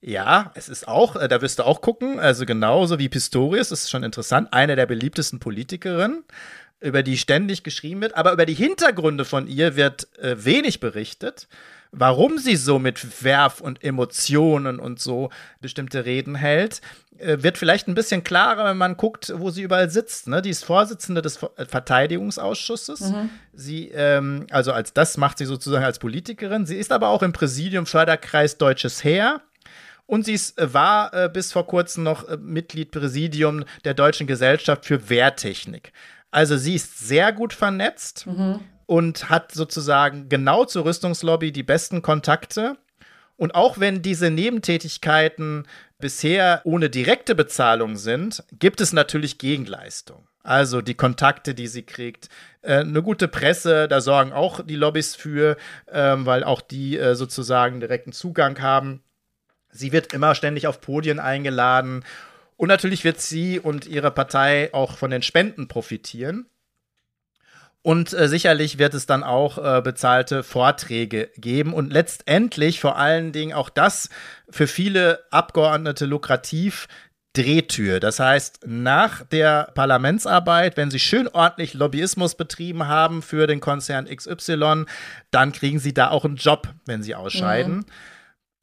Ja, 0.00 0.50
es 0.54 0.68
ist 0.68 0.88
auch, 0.88 1.16
äh, 1.16 1.28
da 1.28 1.42
wirst 1.42 1.58
du 1.58 1.66
auch 1.66 1.80
gucken, 1.80 2.18
also 2.18 2.46
genauso 2.46 2.98
wie 2.98 3.08
Pistorius, 3.08 3.68
das 3.68 3.84
ist 3.84 3.90
schon 3.90 4.02
interessant, 4.02 4.52
eine 4.52 4.74
der 4.74 4.86
beliebtesten 4.86 5.38
Politikerinnen, 5.38 6.24
über 6.80 7.02
die 7.02 7.16
ständig 7.16 7.62
geschrieben 7.62 8.00
wird, 8.00 8.16
aber 8.16 8.32
über 8.32 8.46
die 8.46 8.54
Hintergründe 8.54 9.24
von 9.24 9.46
ihr 9.46 9.76
wird 9.76 10.08
äh, 10.18 10.44
wenig 10.44 10.80
berichtet 10.80 11.46
warum 11.92 12.38
sie 12.38 12.56
so 12.56 12.78
mit 12.78 13.22
Werf 13.22 13.60
und 13.60 13.84
Emotionen 13.84 14.80
und 14.80 14.98
so 14.98 15.30
bestimmte 15.60 16.06
Reden 16.06 16.34
hält, 16.34 16.80
äh, 17.18 17.42
wird 17.42 17.58
vielleicht 17.58 17.86
ein 17.86 17.94
bisschen 17.94 18.24
klarer, 18.24 18.64
wenn 18.64 18.78
man 18.78 18.96
guckt, 18.96 19.32
wo 19.36 19.50
sie 19.50 19.62
überall 19.62 19.90
sitzt. 19.90 20.26
Ne? 20.26 20.40
Die 20.40 20.50
ist 20.50 20.64
Vorsitzende 20.64 21.20
des 21.20 21.42
äh, 21.42 21.66
Verteidigungsausschusses. 21.66 23.00
Mhm. 23.00 23.30
Sie, 23.52 23.88
ähm, 23.88 24.46
also 24.50 24.72
als 24.72 24.94
das 24.94 25.18
macht 25.18 25.38
sie 25.38 25.44
sozusagen 25.44 25.84
als 25.84 25.98
Politikerin. 25.98 26.64
Sie 26.64 26.76
ist 26.76 26.92
aber 26.92 27.08
auch 27.08 27.22
im 27.22 27.32
Präsidium 27.32 27.84
Förderkreis 27.84 28.56
Deutsches 28.56 29.04
Heer. 29.04 29.42
Und 30.06 30.24
sie 30.24 30.32
ist, 30.32 30.58
äh, 30.58 30.72
war 30.72 31.12
äh, 31.12 31.28
bis 31.28 31.52
vor 31.52 31.66
kurzem 31.66 32.04
noch 32.04 32.26
äh, 32.26 32.38
Mitglied 32.38 32.90
Präsidium 32.90 33.64
der 33.84 33.92
Deutschen 33.92 34.26
Gesellschaft 34.26 34.86
für 34.86 35.10
Wehrtechnik. 35.10 35.92
Also 36.30 36.56
sie 36.56 36.74
ist 36.74 37.06
sehr 37.06 37.32
gut 37.32 37.52
vernetzt. 37.52 38.26
Mhm 38.26 38.60
und 38.92 39.30
hat 39.30 39.52
sozusagen 39.52 40.28
genau 40.28 40.66
zur 40.66 40.84
Rüstungslobby 40.84 41.50
die 41.50 41.62
besten 41.62 42.02
Kontakte. 42.02 42.76
Und 43.36 43.54
auch 43.54 43.80
wenn 43.80 44.02
diese 44.02 44.30
Nebentätigkeiten 44.30 45.66
bisher 45.98 46.60
ohne 46.64 46.90
direkte 46.90 47.34
Bezahlung 47.34 47.96
sind, 47.96 48.44
gibt 48.52 48.82
es 48.82 48.92
natürlich 48.92 49.38
Gegenleistung. 49.38 50.28
Also 50.42 50.82
die 50.82 50.92
Kontakte, 50.92 51.54
die 51.54 51.68
sie 51.68 51.84
kriegt, 51.84 52.28
äh, 52.60 52.80
eine 52.80 53.02
gute 53.02 53.28
Presse, 53.28 53.88
da 53.88 54.02
sorgen 54.02 54.34
auch 54.34 54.60
die 54.62 54.76
Lobbys 54.76 55.14
für, 55.14 55.56
ähm, 55.90 56.26
weil 56.26 56.44
auch 56.44 56.60
die 56.60 56.98
äh, 56.98 57.14
sozusagen 57.14 57.80
direkten 57.80 58.12
Zugang 58.12 58.60
haben. 58.60 59.02
Sie 59.70 59.92
wird 59.92 60.12
immer 60.12 60.34
ständig 60.34 60.66
auf 60.66 60.82
Podien 60.82 61.18
eingeladen 61.18 62.04
und 62.58 62.68
natürlich 62.68 63.04
wird 63.04 63.22
sie 63.22 63.58
und 63.58 63.86
ihre 63.86 64.10
Partei 64.10 64.68
auch 64.74 64.98
von 64.98 65.10
den 65.10 65.22
Spenden 65.22 65.66
profitieren. 65.66 66.44
Und 67.82 68.12
äh, 68.12 68.28
sicherlich 68.28 68.78
wird 68.78 68.94
es 68.94 69.06
dann 69.06 69.24
auch 69.24 69.58
äh, 69.58 69.82
bezahlte 69.82 70.44
Vorträge 70.44 71.30
geben 71.36 71.74
und 71.74 71.92
letztendlich 71.92 72.80
vor 72.80 72.96
allen 72.96 73.32
Dingen 73.32 73.52
auch 73.52 73.70
das 73.70 74.08
für 74.48 74.68
viele 74.68 75.20
Abgeordnete 75.30 76.06
lukrativ. 76.06 76.86
Drehtür. 77.34 77.98
Das 77.98 78.20
heißt, 78.20 78.66
nach 78.66 79.24
der 79.24 79.70
Parlamentsarbeit, 79.74 80.76
wenn 80.76 80.90
Sie 80.90 80.98
schön 80.98 81.28
ordentlich 81.28 81.72
Lobbyismus 81.72 82.34
betrieben 82.34 82.88
haben 82.88 83.22
für 83.22 83.46
den 83.46 83.60
Konzern 83.60 84.04
XY, 84.04 84.84
dann 85.30 85.52
kriegen 85.52 85.78
Sie 85.78 85.94
da 85.94 86.10
auch 86.10 86.26
einen 86.26 86.36
Job, 86.36 86.68
wenn 86.84 87.02
Sie 87.02 87.14
ausscheiden. 87.14 87.76
Mhm. 87.76 87.86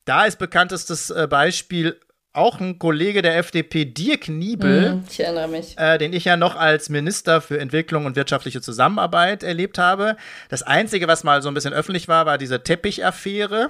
Da 0.06 0.26
ist 0.26 0.38
bekanntestes 0.38 1.10
äh, 1.10 1.28
Beispiel 1.28 2.00
auch 2.40 2.60
ein 2.60 2.80
Kollege 2.80 3.22
der 3.22 3.38
FDP, 3.38 3.86
Dirk 3.86 4.30
Niebel, 4.30 4.96
mm, 4.96 5.04
ich 5.10 5.20
erinnere 5.20 5.48
mich. 5.48 5.78
Äh, 5.78 5.98
den 5.98 6.14
ich 6.14 6.26
ja 6.26 6.38
noch 6.38 6.56
als 6.56 6.90
Minister 6.90 7.42
für 7.42 7.60
Entwicklung 7.60 8.06
und 8.06 8.16
wirtschaftliche 8.16 8.62
Zusammenarbeit 8.62 9.44
erlebt 9.44 9.78
habe. 9.78 10.16
Das 10.50 10.64
Einzige, 10.64 11.08
was 11.08 11.24
mal 11.24 11.42
so 11.42 11.50
ein 11.50 11.54
bisschen 11.54 11.74
öffentlich 11.74 12.08
war, 12.08 12.26
war 12.26 12.38
diese 12.38 12.64
Teppichaffäre. 12.64 13.70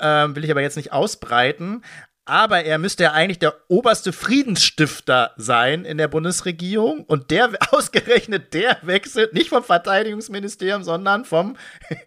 Ähm, 0.00 0.34
will 0.34 0.44
ich 0.44 0.50
aber 0.50 0.62
jetzt 0.62 0.76
nicht 0.76 0.92
ausbreiten. 0.92 1.82
Aber 2.24 2.62
er 2.62 2.76
müsste 2.76 3.04
ja 3.04 3.12
eigentlich 3.12 3.38
der 3.38 3.54
oberste 3.68 4.12
Friedensstifter 4.12 5.32
sein 5.38 5.86
in 5.86 5.96
der 5.96 6.08
Bundesregierung. 6.08 7.04
Und 7.04 7.30
der, 7.30 7.50
ausgerechnet 7.72 8.52
der 8.52 8.78
wechselt 8.82 9.32
nicht 9.32 9.48
vom 9.48 9.64
Verteidigungsministerium, 9.64 10.82
sondern 10.82 11.24
vom 11.24 11.56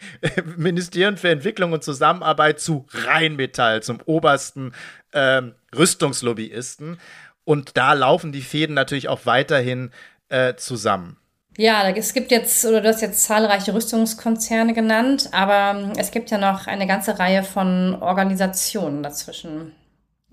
Ministerium 0.58 1.18
für 1.18 1.30
Entwicklung 1.30 1.74
und 1.74 1.84
Zusammenarbeit 1.84 2.60
zu 2.60 2.86
Rheinmetall, 2.92 3.82
zum 3.82 4.00
obersten 4.06 4.74
ähm, 5.14 5.56
Rüstungslobbyisten. 5.76 7.00
Und 7.44 7.78
da 7.78 7.94
laufen 7.94 8.32
die 8.32 8.42
Fäden 8.42 8.76
natürlich 8.76 9.10
auch 9.10 9.26
weiterhin 9.26 9.92
äh, 10.30 10.56
zusammen. 10.56 11.18
Ja, 11.58 11.90
es 11.90 12.14
gibt 12.14 12.32
jetzt, 12.32 12.64
oder 12.66 12.82
du 12.82 12.88
hast 12.88 13.02
jetzt 13.02 13.24
zahlreiche 13.26 13.74
Rüstungskonzerne 13.74 14.74
genannt, 14.74 15.30
aber 15.34 15.78
ähm, 15.78 15.94
es 15.98 16.12
gibt 16.12 16.32
ja 16.32 16.38
noch 16.38 16.68
eine 16.68 16.88
ganze 16.88 17.20
Reihe 17.20 17.44
von 17.44 18.02
Organisationen 18.02 19.04
dazwischen. 19.04 19.74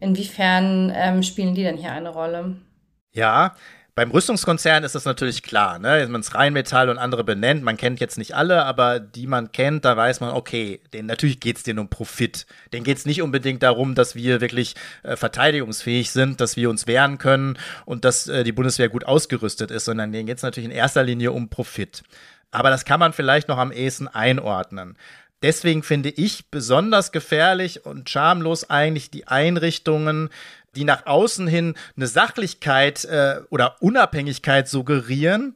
Inwiefern 0.00 0.92
ähm, 0.94 1.22
spielen 1.24 1.54
die 1.54 1.64
denn 1.64 1.76
hier 1.76 1.90
eine 1.90 2.10
Rolle? 2.10 2.56
Ja, 3.12 3.56
beim 3.98 4.12
Rüstungskonzern 4.12 4.84
ist 4.84 4.94
das 4.94 5.06
natürlich 5.06 5.42
klar, 5.42 5.80
ne? 5.80 5.98
Wenn 5.98 6.12
man 6.12 6.20
es 6.20 6.32
Rheinmetall 6.32 6.88
und 6.88 6.98
andere 6.98 7.24
benennt, 7.24 7.64
man 7.64 7.76
kennt 7.76 7.98
jetzt 7.98 8.16
nicht 8.16 8.32
alle, 8.32 8.64
aber 8.64 9.00
die 9.00 9.26
man 9.26 9.50
kennt, 9.50 9.84
da 9.84 9.96
weiß 9.96 10.20
man, 10.20 10.30
okay, 10.30 10.80
den, 10.92 11.06
natürlich 11.06 11.40
geht 11.40 11.56
es 11.56 11.64
denen 11.64 11.80
um 11.80 11.90
Profit. 11.90 12.46
Den 12.72 12.84
geht 12.84 12.98
es 12.98 13.06
nicht 13.06 13.22
unbedingt 13.22 13.64
darum, 13.64 13.96
dass 13.96 14.14
wir 14.14 14.40
wirklich 14.40 14.76
äh, 15.02 15.16
verteidigungsfähig 15.16 16.12
sind, 16.12 16.40
dass 16.40 16.56
wir 16.56 16.70
uns 16.70 16.86
wehren 16.86 17.18
können 17.18 17.58
und 17.86 18.04
dass 18.04 18.28
äh, 18.28 18.44
die 18.44 18.52
Bundeswehr 18.52 18.88
gut 18.88 19.02
ausgerüstet 19.02 19.72
ist, 19.72 19.86
sondern 19.86 20.12
denen 20.12 20.26
geht 20.26 20.36
es 20.36 20.44
natürlich 20.44 20.70
in 20.70 20.76
erster 20.76 21.02
Linie 21.02 21.32
um 21.32 21.48
Profit. 21.48 22.04
Aber 22.52 22.70
das 22.70 22.84
kann 22.84 23.00
man 23.00 23.12
vielleicht 23.12 23.48
noch 23.48 23.58
am 23.58 23.72
ehesten 23.72 24.06
einordnen. 24.06 24.96
Deswegen 25.42 25.84
finde 25.84 26.10
ich 26.10 26.50
besonders 26.50 27.12
gefährlich 27.12 27.84
und 27.86 28.10
schamlos 28.10 28.70
eigentlich 28.70 29.10
die 29.10 29.28
Einrichtungen, 29.28 30.30
die 30.78 30.84
nach 30.84 31.06
außen 31.06 31.48
hin 31.48 31.74
eine 31.96 32.06
Sachlichkeit 32.06 33.04
äh, 33.04 33.40
oder 33.50 33.82
Unabhängigkeit 33.82 34.68
suggerieren. 34.68 35.54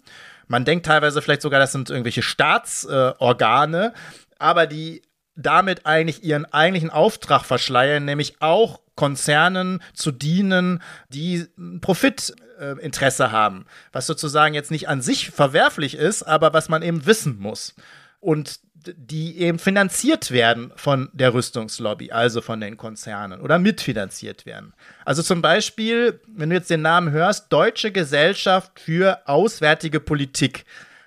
Man 0.49 0.65
denkt 0.65 0.85
teilweise 0.87 1.23
vielleicht 1.23 1.43
sogar, 1.43 1.61
das 1.61 1.71
sind 1.71 1.91
irgendwelche 1.91 2.23
Staatsorgane, 2.23 3.93
äh, 3.95 4.35
aber 4.41 4.67
die 4.67 5.03
damit 5.37 5.87
eigentlich 5.87 6.25
ihren 6.25 6.45
eigentlichen 6.45 6.91
Auftrag 6.91 7.45
verschleiern, 7.45 8.05
nämlich 8.05 8.43
auch 8.43 8.81
Konzernen 8.97 9.81
zu 9.95 10.11
dienen, 10.11 10.83
die 11.09 11.47
Profitinteresse 11.81 13.25
äh, 13.25 13.29
haben, 13.29 13.65
was 13.93 14.07
sozusagen 14.09 14.55
jetzt 14.55 14.73
nicht 14.73 14.89
an 14.89 15.01
sich 15.03 15.31
verwerflich 15.31 15.95
ist, 15.95 16.25
aber 16.25 16.53
was 16.53 16.69
man 16.69 16.83
eben 16.83 17.07
wissen 17.07 17.39
muss. 17.39 17.75
Und 18.19 18.59
die 18.87 19.39
eben 19.39 19.59
finanziert 19.59 20.31
werden 20.31 20.73
von 20.77 21.09
der 21.13 21.35
Rüstungslobby, 21.35 22.13
also 22.13 22.41
von 22.41 22.61
den 22.61 22.77
Konzernen 22.77 23.41
oder 23.41 23.59
mitfinanziert 23.59 24.47
werden. 24.47 24.73
Also 25.05 25.23
zum 25.23 25.43
Beispiel, 25.43 26.21
wenn 26.27 26.51
du 26.51 26.57
jetzt 26.57 26.71
den 26.71 26.83
Namen 26.83 27.11
hörst, 27.11 27.53
Deutsche 27.53 27.93
Gesellschaft 27.93 28.81
für 28.81 29.27
Auswärtige 29.27 30.01
Politik. 30.01 30.65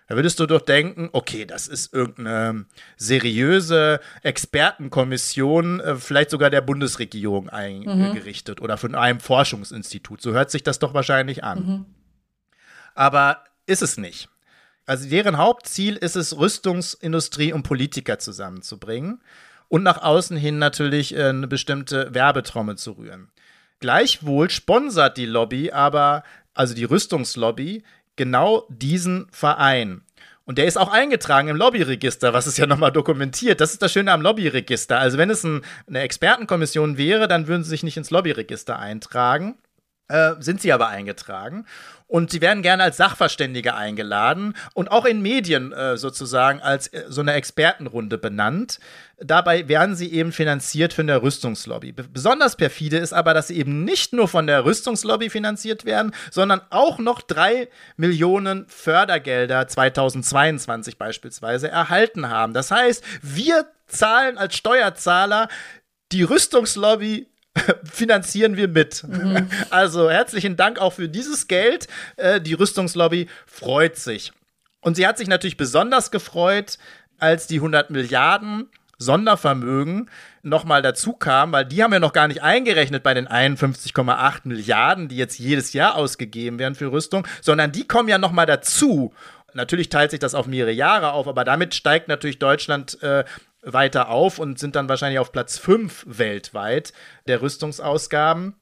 Da 0.07 0.15
würdest 0.15 0.39
du 0.39 0.45
doch 0.45 0.61
denken, 0.61 1.09
okay, 1.13 1.45
das 1.45 1.67
ist 1.67 1.91
irgendeine 1.91 2.65
seriöse 2.95 3.99
Expertenkommission, 4.21 5.79
äh, 5.79 5.95
vielleicht 5.95 6.29
sogar 6.29 6.51
der 6.51 6.61
Bundesregierung 6.61 7.49
eingerichtet 7.49 8.59
mhm. 8.59 8.63
oder 8.63 8.77
von 8.77 8.93
einem 8.93 9.19
Forschungsinstitut. 9.19 10.21
So 10.21 10.33
hört 10.33 10.51
sich 10.51 10.61
das 10.61 10.77
doch 10.77 10.93
wahrscheinlich 10.93 11.43
an. 11.43 11.65
Mhm. 11.65 11.85
Aber 12.93 13.43
ist 13.65 13.81
es 13.81 13.97
nicht. 13.97 14.29
Also 14.85 15.09
deren 15.09 15.37
Hauptziel 15.37 15.95
ist 15.95 16.15
es, 16.15 16.37
Rüstungsindustrie 16.37 17.53
und 17.53 17.63
Politiker 17.63 18.19
zusammenzubringen 18.19 19.21
und 19.67 19.83
nach 19.83 20.01
außen 20.01 20.37
hin 20.37 20.59
natürlich 20.59 21.15
äh, 21.15 21.29
eine 21.29 21.47
bestimmte 21.47 22.13
Werbetrommel 22.13 22.77
zu 22.77 22.93
rühren. 22.93 23.31
Gleichwohl 23.79 24.49
sponsert 24.49 25.17
die 25.17 25.25
Lobby 25.25 25.71
aber, 25.71 26.23
also 26.53 26.73
die 26.73 26.85
Rüstungslobby, 26.85 27.83
genau 28.15 28.65
diesen 28.69 29.27
Verein. 29.31 30.01
Und 30.45 30.59
der 30.59 30.65
ist 30.65 30.77
auch 30.77 30.91
eingetragen 30.91 31.47
im 31.47 31.57
Lobbyregister, 31.57 32.33
was 32.33 32.45
ist 32.45 32.57
ja 32.57 32.67
nochmal 32.67 32.91
dokumentiert. 32.91 33.59
Das 33.59 33.73
ist 33.73 33.81
das 33.81 33.91
Schöne 33.91 34.11
am 34.11 34.21
Lobbyregister. 34.21 34.99
Also 34.99 35.17
wenn 35.17 35.31
es 35.31 35.43
ein, 35.43 35.61
eine 35.87 36.01
Expertenkommission 36.01 36.97
wäre, 36.97 37.27
dann 37.27 37.47
würden 37.47 37.63
sie 37.63 37.71
sich 37.71 37.83
nicht 37.83 37.97
ins 37.97 38.11
Lobbyregister 38.11 38.77
eintragen. 38.77 39.57
Äh, 40.07 40.35
sind 40.39 40.61
sie 40.61 40.71
aber 40.71 40.87
eingetragen. 40.87 41.65
Und 42.07 42.31
sie 42.31 42.39
werden 42.39 42.61
gerne 42.61 42.83
als 42.83 42.97
Sachverständige 42.97 43.73
eingeladen 43.73 44.53
und 44.73 44.91
auch 44.91 45.05
in 45.05 45.21
Medien 45.23 45.73
äh, 45.73 45.97
sozusagen 45.97 46.61
als 46.61 46.87
äh, 46.87 47.05
so 47.09 47.21
eine 47.21 47.33
Expertenrunde 47.33 48.19
benannt. 48.19 48.79
Dabei 49.17 49.67
werden 49.67 49.95
sie 49.95 50.11
eben 50.11 50.31
finanziert 50.31 50.93
von 50.93 51.07
der 51.07 51.23
Rüstungslobby. 51.23 51.93
Besonders 51.93 52.57
perfide 52.57 52.97
ist 52.97 53.13
aber, 53.13 53.33
dass 53.33 53.47
sie 53.47 53.57
eben 53.57 53.83
nicht 53.83 54.13
nur 54.13 54.27
von 54.27 54.45
der 54.45 54.65
Rüstungslobby 54.65 55.29
finanziert 55.31 55.85
werden, 55.85 56.13
sondern 56.29 56.61
auch 56.69 56.99
noch 56.99 57.21
drei 57.21 57.69
Millionen 57.97 58.67
Fördergelder 58.67 59.67
2022 59.67 60.97
beispielsweise 60.99 61.69
erhalten 61.69 62.29
haben. 62.29 62.53
Das 62.53 62.69
heißt, 62.69 63.03
wir 63.21 63.65
zahlen 63.87 64.37
als 64.37 64.55
Steuerzahler 64.55 65.47
die 66.11 66.23
Rüstungslobby 66.23 67.27
finanzieren 67.83 68.57
wir 68.57 68.67
mit. 68.67 69.03
Mhm. 69.03 69.49
Also 69.69 70.09
herzlichen 70.09 70.55
Dank 70.55 70.79
auch 70.79 70.93
für 70.93 71.09
dieses 71.09 71.47
Geld. 71.47 71.87
Äh, 72.17 72.41
die 72.41 72.53
Rüstungslobby 72.53 73.27
freut 73.45 73.97
sich. 73.97 74.31
Und 74.81 74.95
sie 74.95 75.07
hat 75.07 75.17
sich 75.17 75.27
natürlich 75.27 75.57
besonders 75.57 76.11
gefreut, 76.11 76.77
als 77.17 77.47
die 77.47 77.55
100 77.55 77.89
Milliarden 77.89 78.69
Sondervermögen 78.97 80.09
nochmal 80.41 80.81
dazu 80.81 81.13
kam, 81.13 81.51
weil 81.51 81.65
die 81.65 81.83
haben 81.83 81.91
wir 81.91 81.99
noch 81.99 82.13
gar 82.13 82.27
nicht 82.27 82.43
eingerechnet 82.43 83.03
bei 83.03 83.13
den 83.13 83.27
51,8 83.27 84.41
Milliarden, 84.43 85.07
die 85.07 85.17
jetzt 85.17 85.39
jedes 85.39 85.73
Jahr 85.73 85.95
ausgegeben 85.95 86.59
werden 86.59 86.75
für 86.75 86.91
Rüstung, 86.91 87.27
sondern 87.41 87.71
die 87.71 87.87
kommen 87.87 88.09
ja 88.09 88.17
nochmal 88.17 88.45
dazu. 88.45 89.13
Natürlich 89.53 89.89
teilt 89.89 90.11
sich 90.11 90.19
das 90.19 90.35
auf 90.35 90.47
mehrere 90.47 90.71
Jahre 90.71 91.13
auf, 91.13 91.27
aber 91.27 91.43
damit 91.43 91.73
steigt 91.73 92.07
natürlich 92.07 92.39
Deutschland 92.39 93.01
äh, 93.01 93.23
weiter 93.65 94.09
auf 94.09 94.39
und 94.39 94.59
sind 94.59 94.75
dann 94.75 94.87
wahrscheinlich 94.87 95.19
auf 95.19 95.31
Platz 95.31 95.57
5 95.57 96.05
weltweit 96.07 96.93
der 97.27 97.41
Rüstungsausgaben. 97.41 98.55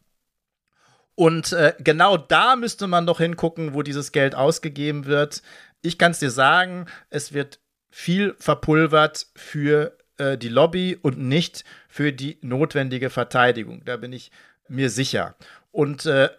Und 1.16 1.54
äh, 1.54 1.74
genau 1.80 2.18
da 2.18 2.56
müsste 2.56 2.88
man 2.88 3.06
doch 3.06 3.20
hingucken, 3.20 3.74
wo 3.74 3.84
dieses 3.84 4.12
Geld 4.12 4.34
ausgegeben 4.34 5.06
wird. 5.06 5.44
Ich 5.82 5.98
kann 5.98 6.12
es 6.12 6.20
dir 6.20 6.32
sagen, 6.32 6.88
es 7.10 7.34
wird 7.34 7.60
viel 7.92 8.36
verpulvert 8.39 9.28
für 9.36 9.96
äh, 10.18 10.38
die 10.38 10.50
Lobby 10.50 10.98
und 11.00 11.20
nicht 11.20 11.63
für 11.88 12.12
die 12.12 12.39
notwendige 12.42 13.12
Verteidigung. 13.12 13.84
Da 13.86 13.98
bin 13.98 14.13
ich 14.13 14.32
mir 14.68 14.89
sicher. 14.89 15.36
Und 15.72 16.06
äh, 16.06 16.30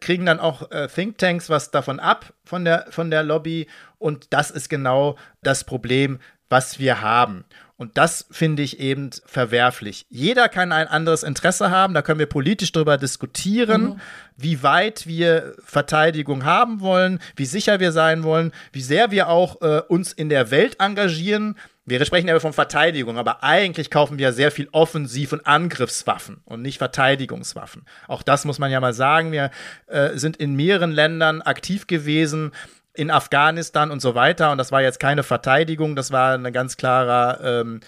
kriegen 0.00 0.26
dann 0.26 0.40
auch 0.40 0.70
äh, 0.70 0.88
Thinktanks 0.88 1.48
was 1.50 1.70
davon 1.70 2.00
ab 2.00 2.32
von 2.44 2.64
der, 2.64 2.86
von 2.90 3.10
der 3.10 3.22
Lobby. 3.22 3.66
Und 3.98 4.32
das 4.32 4.50
ist 4.50 4.68
genau 4.68 5.16
das 5.42 5.64
Problem, 5.64 6.18
was 6.48 6.78
wir 6.78 7.00
haben. 7.00 7.44
Und 7.76 7.98
das 7.98 8.26
finde 8.30 8.62
ich 8.62 8.78
eben 8.78 9.10
verwerflich. 9.26 10.06
Jeder 10.08 10.48
kann 10.48 10.70
ein 10.70 10.86
anderes 10.86 11.24
Interesse 11.24 11.70
haben, 11.70 11.92
da 11.92 12.02
können 12.02 12.20
wir 12.20 12.26
politisch 12.26 12.70
darüber 12.70 12.98
diskutieren, 12.98 13.82
mhm. 13.82 14.00
wie 14.36 14.62
weit 14.62 15.08
wir 15.08 15.54
Verteidigung 15.64 16.44
haben 16.44 16.80
wollen, 16.80 17.18
wie 17.34 17.46
sicher 17.46 17.80
wir 17.80 17.90
sein 17.90 18.22
wollen, 18.22 18.52
wie 18.72 18.80
sehr 18.80 19.10
wir 19.10 19.28
auch 19.28 19.60
äh, 19.60 19.82
uns 19.88 20.12
in 20.12 20.28
der 20.28 20.52
Welt 20.52 20.76
engagieren. 20.78 21.56
Wir 21.84 22.02
sprechen 22.04 22.28
ja 22.28 22.38
von 22.38 22.52
Verteidigung, 22.52 23.18
aber 23.18 23.42
eigentlich 23.42 23.90
kaufen 23.90 24.18
wir 24.18 24.32
sehr 24.32 24.52
viel 24.52 24.68
Offensiv- 24.70 25.32
und 25.32 25.44
Angriffswaffen 25.44 26.42
und 26.44 26.62
nicht 26.62 26.78
Verteidigungswaffen. 26.78 27.84
Auch 28.06 28.22
das 28.22 28.44
muss 28.44 28.60
man 28.60 28.70
ja 28.70 28.80
mal 28.80 28.94
sagen. 28.94 29.32
Wir 29.32 29.50
äh, 29.88 30.16
sind 30.16 30.36
in 30.36 30.54
mehreren 30.54 30.92
Ländern 30.92 31.42
aktiv 31.42 31.88
gewesen, 31.88 32.52
in 32.94 33.10
Afghanistan 33.10 33.90
und 33.90 34.00
so 34.00 34.14
weiter. 34.14 34.52
Und 34.52 34.58
das 34.58 34.72
war 34.72 34.80
jetzt 34.80 35.00
keine 35.00 35.22
Verteidigung, 35.22 35.96
das 35.96 36.12
war 36.12 36.34
eine 36.34 36.52
ganz 36.52 36.76
klare, 36.76 37.62
ähm, 37.62 37.80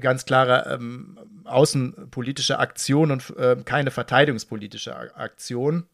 ganz 0.00 0.24
klare 0.24 0.72
ähm, 0.72 1.18
außenpolitische 1.44 2.58
Aktion 2.58 3.10
und 3.10 3.36
äh, 3.36 3.56
keine 3.64 3.90
verteidigungspolitische 3.90 5.16
Aktion. 5.16 5.86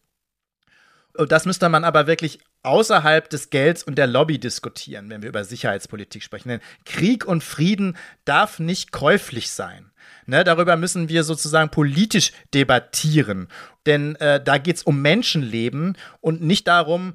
Das 1.26 1.46
müsste 1.46 1.68
man 1.68 1.82
aber 1.82 2.06
wirklich 2.06 2.38
außerhalb 2.62 3.28
des 3.28 3.50
Gelds 3.50 3.82
und 3.82 3.96
der 3.96 4.06
Lobby 4.06 4.38
diskutieren, 4.38 5.10
wenn 5.10 5.22
wir 5.22 5.30
über 5.30 5.42
Sicherheitspolitik 5.42 6.22
sprechen. 6.22 6.48
Denn 6.48 6.60
Krieg 6.84 7.24
und 7.24 7.42
Frieden 7.42 7.96
darf 8.24 8.60
nicht 8.60 8.92
käuflich 8.92 9.50
sein. 9.50 9.90
Ne, 10.26 10.44
darüber 10.44 10.76
müssen 10.76 11.08
wir 11.08 11.24
sozusagen 11.24 11.70
politisch 11.70 12.32
debattieren. 12.52 13.48
Denn 13.86 14.14
äh, 14.16 14.42
da 14.42 14.58
geht 14.58 14.76
es 14.76 14.82
um 14.82 15.00
Menschenleben 15.00 15.96
und 16.20 16.42
nicht 16.42 16.68
darum, 16.68 17.14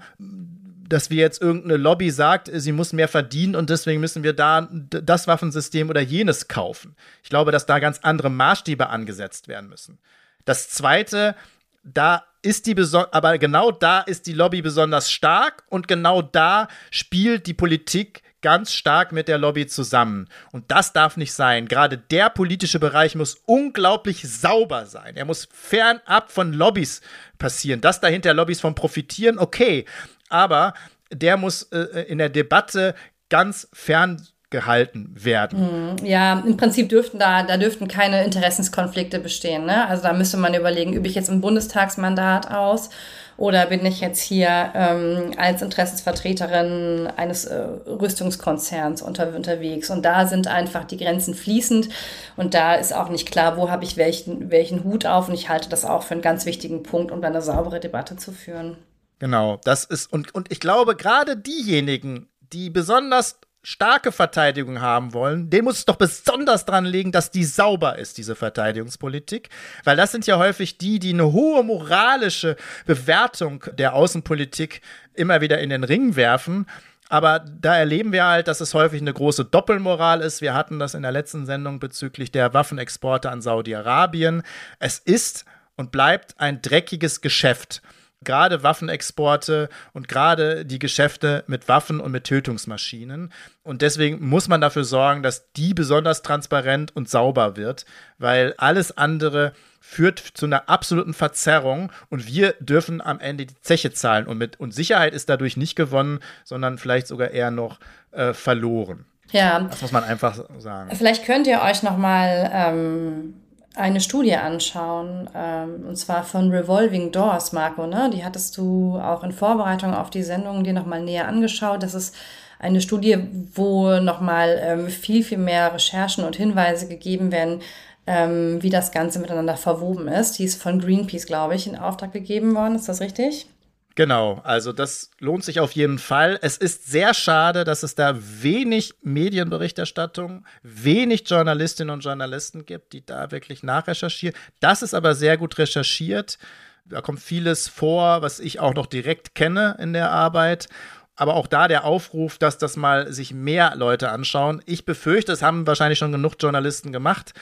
dass 0.93 1.09
wir 1.09 1.17
jetzt 1.17 1.41
irgendeine 1.41 1.77
Lobby 1.77 2.11
sagt, 2.11 2.49
sie 2.53 2.71
muss 2.71 2.93
mehr 2.93 3.07
verdienen 3.07 3.55
und 3.55 3.69
deswegen 3.69 3.99
müssen 3.99 4.23
wir 4.23 4.33
da 4.33 4.67
das 4.69 5.27
Waffensystem 5.27 5.89
oder 5.89 6.01
jenes 6.01 6.47
kaufen. 6.47 6.95
Ich 7.23 7.29
glaube, 7.29 7.51
dass 7.51 7.65
da 7.65 7.79
ganz 7.79 7.99
andere 8.03 8.29
Maßstäbe 8.29 8.89
angesetzt 8.89 9.47
werden 9.47 9.69
müssen. 9.69 9.99
Das 10.45 10.69
zweite, 10.69 11.35
da 11.83 12.23
ist 12.41 12.67
die 12.67 12.75
aber 13.11 13.37
genau 13.37 13.71
da 13.71 14.01
ist 14.01 14.27
die 14.27 14.33
Lobby 14.33 14.61
besonders 14.61 15.09
stark 15.09 15.63
und 15.69 15.87
genau 15.87 16.21
da 16.21 16.67
spielt 16.91 17.47
die 17.47 17.53
Politik 17.53 18.21
ganz 18.43 18.73
stark 18.73 19.11
mit 19.11 19.27
der 19.27 19.39
Lobby 19.39 19.65
zusammen. 19.65 20.27
Und 20.51 20.69
das 20.69 20.93
darf 20.93 21.17
nicht 21.17 21.33
sein. 21.33 21.67
Gerade 21.67 21.97
der 21.97 22.29
politische 22.29 22.77
Bereich 22.77 23.15
muss 23.15 23.41
unglaublich 23.45 24.21
sauber 24.29 24.85
sein. 24.85 25.15
Er 25.15 25.25
muss 25.25 25.47
fernab 25.51 26.29
von 26.29 26.53
Lobbys 26.53 27.01
passieren. 27.39 27.81
Dass 27.81 28.01
dahinter 28.01 28.33
Lobbys 28.35 28.61
von 28.61 28.75
profitieren, 28.75 29.39
okay. 29.39 29.85
Aber 30.34 30.73
der 31.11 31.38
muss 31.38 31.63
äh, 31.71 32.05
in 32.07 32.17
der 32.17 32.29
Debatte 32.29 32.95
ganz 33.29 33.67
fern 33.71 34.27
gehalten 34.49 35.09
werden. 35.15 35.97
Hm, 35.99 36.05
ja, 36.05 36.43
im 36.45 36.57
Prinzip 36.57 36.89
dürften 36.89 37.19
da, 37.19 37.43
da 37.43 37.57
dürften 37.57 37.88
keine 37.88 38.23
Interessenskonflikte 38.23 39.19
bestehen. 39.19 39.65
Ne? 39.65 39.88
Also 39.88 40.03
da 40.03 40.13
müsste 40.13 40.38
man 40.38 40.53
überlegen, 40.53 40.93
übe 40.93 41.07
ich 41.07 41.15
jetzt 41.15 41.29
ein 41.29 41.41
Bundestagsmandat 41.41 42.51
aus 42.51 42.89
oder 43.36 43.65
bin 43.65 43.84
ich 43.86 43.99
jetzt 43.99 44.21
hier 44.21 44.71
ähm, 44.75 45.31
als 45.38 45.63
Interessensvertreterin 45.63 47.07
eines 47.15 47.45
äh, 47.45 47.63
Rüstungskonzerns 47.88 49.01
unter, 49.01 49.36
unterwegs? 49.36 49.89
Und 49.89 50.05
da 50.05 50.27
sind 50.27 50.47
einfach 50.47 50.84
die 50.84 50.97
Grenzen 50.97 51.34
fließend 51.34 51.89
und 52.38 52.53
da 52.53 52.75
ist 52.75 52.93
auch 52.93 53.09
nicht 53.09 53.31
klar, 53.31 53.57
wo 53.57 53.71
habe 53.71 53.84
ich 53.84 53.97
welchen, 53.97 54.51
welchen 54.51 54.84
Hut 54.84 55.07
auf 55.07 55.29
und 55.29 55.34
ich 55.34 55.49
halte 55.49 55.69
das 55.69 55.84
auch 55.84 56.03
für 56.03 56.13
einen 56.13 56.21
ganz 56.21 56.45
wichtigen 56.45 56.84
Punkt, 56.84 57.11
um 57.11 57.21
da 57.21 57.27
eine 57.27 57.41
saubere 57.41 57.79
Debatte 57.79 58.17
zu 58.17 58.31
führen. 58.31 58.77
Genau, 59.24 59.57
das 59.63 59.86
ist, 59.86 60.11
und, 60.11 60.36
und 60.36 60.51
ich 60.51 60.59
glaube, 60.59 60.97
gerade 60.97 61.38
diejenigen, 61.38 62.28
die 62.41 62.69
besonders 62.69 63.39
starke 63.61 64.11
Verteidigung 64.11 64.82
haben 64.82 65.13
wollen, 65.13 65.49
dem 65.49 65.63
muss 65.63 65.78
es 65.78 65.86
doch 65.86 65.95
besonders 65.95 66.65
dran 66.65 66.84
liegen, 66.84 67.13
dass 67.13 67.32
die 67.32 67.45
sauber 67.45 67.97
ist, 67.97 68.17
diese 68.17 68.36
Verteidigungspolitik. 68.36 69.47
Weil 69.86 69.95
das 69.95 70.11
sind 70.11 70.28
ja 70.28 70.38
häufig 70.38 70.78
die, 70.78 70.99
die 70.99 71.13
eine 71.13 71.32
hohe 71.32 71.63
moralische 71.63 72.57
Bewertung 72.86 73.63
der 73.78 73.93
Außenpolitik 73.93 74.82
immer 75.13 75.39
wieder 75.39 75.59
in 75.59 75.69
den 75.69 75.86
Ring 75.86 76.17
werfen. 76.17 76.65
Aber 77.07 77.39
da 77.39 77.78
erleben 77.78 78.11
wir 78.11 78.26
halt, 78.26 78.49
dass 78.49 78.59
es 78.59 78.74
häufig 78.74 78.99
eine 78.99 79.13
große 79.13 79.45
Doppelmoral 79.45 80.19
ist. 80.19 80.41
Wir 80.41 80.53
hatten 80.53 80.80
das 80.80 80.95
in 80.95 81.01
der 81.03 81.13
letzten 81.13 81.45
Sendung 81.45 81.80
bezüglich 81.80 82.34
der 82.34 82.53
Waffenexporte 82.53 83.32
an 83.32 83.41
Saudi-Arabien. 83.41 84.43
Es 84.80 84.99
ist 84.99 85.45
und 85.78 85.93
bleibt 85.93 86.36
ein 86.41 86.61
dreckiges 86.61 87.21
Geschäft 87.21 87.82
gerade 88.24 88.63
Waffenexporte 88.63 89.69
und 89.93 90.07
gerade 90.07 90.65
die 90.65 90.80
Geschäfte 90.80 91.43
mit 91.47 91.67
Waffen 91.67 91.99
und 91.99 92.11
mit 92.11 92.24
Tötungsmaschinen. 92.26 93.32
Und 93.63 93.82
deswegen 93.82 94.28
muss 94.28 94.47
man 94.47 94.61
dafür 94.61 94.84
sorgen, 94.84 95.24
dass 95.24 95.51
die 95.53 95.74
besonders 95.74 96.21
transparent 96.21 96.95
und 96.95 97.09
sauber 97.09 97.55
wird, 97.55 97.86
weil 98.17 98.53
alles 98.57 98.97
andere 98.97 99.53
führt 99.80 100.19
zu 100.19 100.45
einer 100.45 100.69
absoluten 100.69 101.13
Verzerrung 101.13 101.91
und 102.09 102.26
wir 102.26 102.55
dürfen 102.59 103.01
am 103.01 103.19
Ende 103.19 103.45
die 103.45 103.61
Zeche 103.61 103.91
zahlen. 103.91 104.28
Und, 104.28 104.38
mit, 104.38 104.59
und 104.59 104.74
Sicherheit 104.74 105.13
ist 105.13 105.30
dadurch 105.30 105.57
nicht 105.57 105.76
gewonnen, 105.76 106.19
sondern 106.45 106.78
vielleicht 106.78 107.07
sogar 107.07 107.32
eher 107.32 107.51
noch 107.51 107.80
äh, 108.11 108.34
verloren. 108.34 109.05
Ja. 109.32 109.59
Das 109.59 109.82
muss 109.82 109.91
man 109.91 110.03
einfach 110.03 110.39
sagen. 110.59 110.95
Vielleicht 110.95 111.26
könnt 111.26 111.47
ihr 111.47 111.61
euch 111.61 111.84
noch 111.84 111.97
mal 111.97 112.49
ähm, 112.53 113.34
eine 113.76 114.01
Studie 114.01 114.36
anschauen, 114.36 115.30
ähm, 115.36 115.86
und 115.88 115.95
zwar 115.97 116.24
von 116.24 116.51
Revolving 116.51 117.11
Doors, 117.11 117.53
Marco, 117.53 117.88
ne? 117.88 118.09
Die 118.13 118.24
hattest 118.24 118.57
du 118.57 118.99
auch 118.99 119.24
in 119.24 119.32
Vorbereitung 119.32 119.93
auf 119.93 120.09
die 120.09 120.24
Sendung 120.24 120.63
dir 120.63 120.74
nochmal 120.74 121.01
näher 121.01 121.28
angeschaut. 121.28 121.82
Das 121.82 121.93
ist 121.93 122.15
eine 122.59 122.82
Studie, 122.82 123.17
wo 123.55 123.99
nochmal 123.99 124.59
ähm, 124.63 124.88
viel, 124.89 125.24
viel 125.24 125.39
mehr 125.39 125.74
Recherchen 125.74 126.24
und 126.24 126.36
Hinweise 126.36 126.88
gegeben 126.88 127.32
werden, 127.32 127.61
ähm, 128.05 128.61
wie 128.61 128.69
das 128.69 128.91
Ganze 128.91 129.19
miteinander 129.19 129.57
verwoben 129.57 130.07
ist. 130.07 130.39
Die 130.39 130.43
ist 130.43 130.61
von 130.61 130.80
Greenpeace, 130.80 131.26
glaube 131.26 131.55
ich, 131.55 131.67
in 131.67 131.78
Auftrag 131.78 132.13
gegeben 132.13 132.55
worden. 132.55 132.76
Ist 132.76 132.89
das 132.89 133.01
richtig? 133.01 133.47
Genau, 133.95 134.41
also 134.43 134.73
das 134.73 135.11
lohnt 135.19 135.43
sich 135.43 135.59
auf 135.59 135.73
jeden 135.73 135.99
Fall. 135.99 136.39
Es 136.41 136.57
ist 136.57 136.87
sehr 136.87 137.13
schade, 137.13 137.63
dass 137.63 137.83
es 137.83 137.93
da 137.93 138.15
wenig 138.17 138.95
Medienberichterstattung, 139.03 140.45
wenig 140.63 141.29
Journalistinnen 141.29 141.93
und 141.93 142.03
Journalisten 142.03 142.65
gibt, 142.65 142.93
die 142.93 143.05
da 143.05 143.29
wirklich 143.29 143.61
nachrecherchieren. 143.61 144.35
Das 144.59 144.81
ist 144.81 144.95
aber 144.95 145.13
sehr 145.13 145.37
gut 145.37 145.59
recherchiert. 145.59 146.39
Da 146.85 147.01
kommt 147.01 147.19
vieles 147.19 147.67
vor, 147.67 148.23
was 148.23 148.39
ich 148.39 148.59
auch 148.59 148.73
noch 148.73 148.87
direkt 148.87 149.35
kenne 149.35 149.77
in 149.79 149.93
der 149.93 150.09
Arbeit. 150.09 150.69
Aber 151.15 151.35
auch 151.35 151.45
da 151.45 151.67
der 151.67 151.85
Aufruf, 151.85 152.39
dass 152.39 152.57
das 152.57 152.75
mal 152.75 153.13
sich 153.13 153.31
mehr 153.31 153.75
Leute 153.75 154.09
anschauen. 154.09 154.63
Ich 154.65 154.85
befürchte, 154.85 155.31
es 155.31 155.43
haben 155.43 155.67
wahrscheinlich 155.67 155.99
schon 155.99 156.11
genug 156.11 156.37
Journalisten 156.39 156.91
gemacht, 156.91 157.33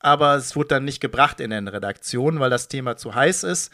aber 0.00 0.34
es 0.34 0.56
wurde 0.56 0.68
dann 0.68 0.84
nicht 0.84 1.00
gebracht 1.00 1.38
in 1.38 1.50
den 1.50 1.68
Redaktionen, 1.68 2.40
weil 2.40 2.50
das 2.50 2.66
Thema 2.66 2.96
zu 2.96 3.14
heiß 3.14 3.44
ist. 3.44 3.70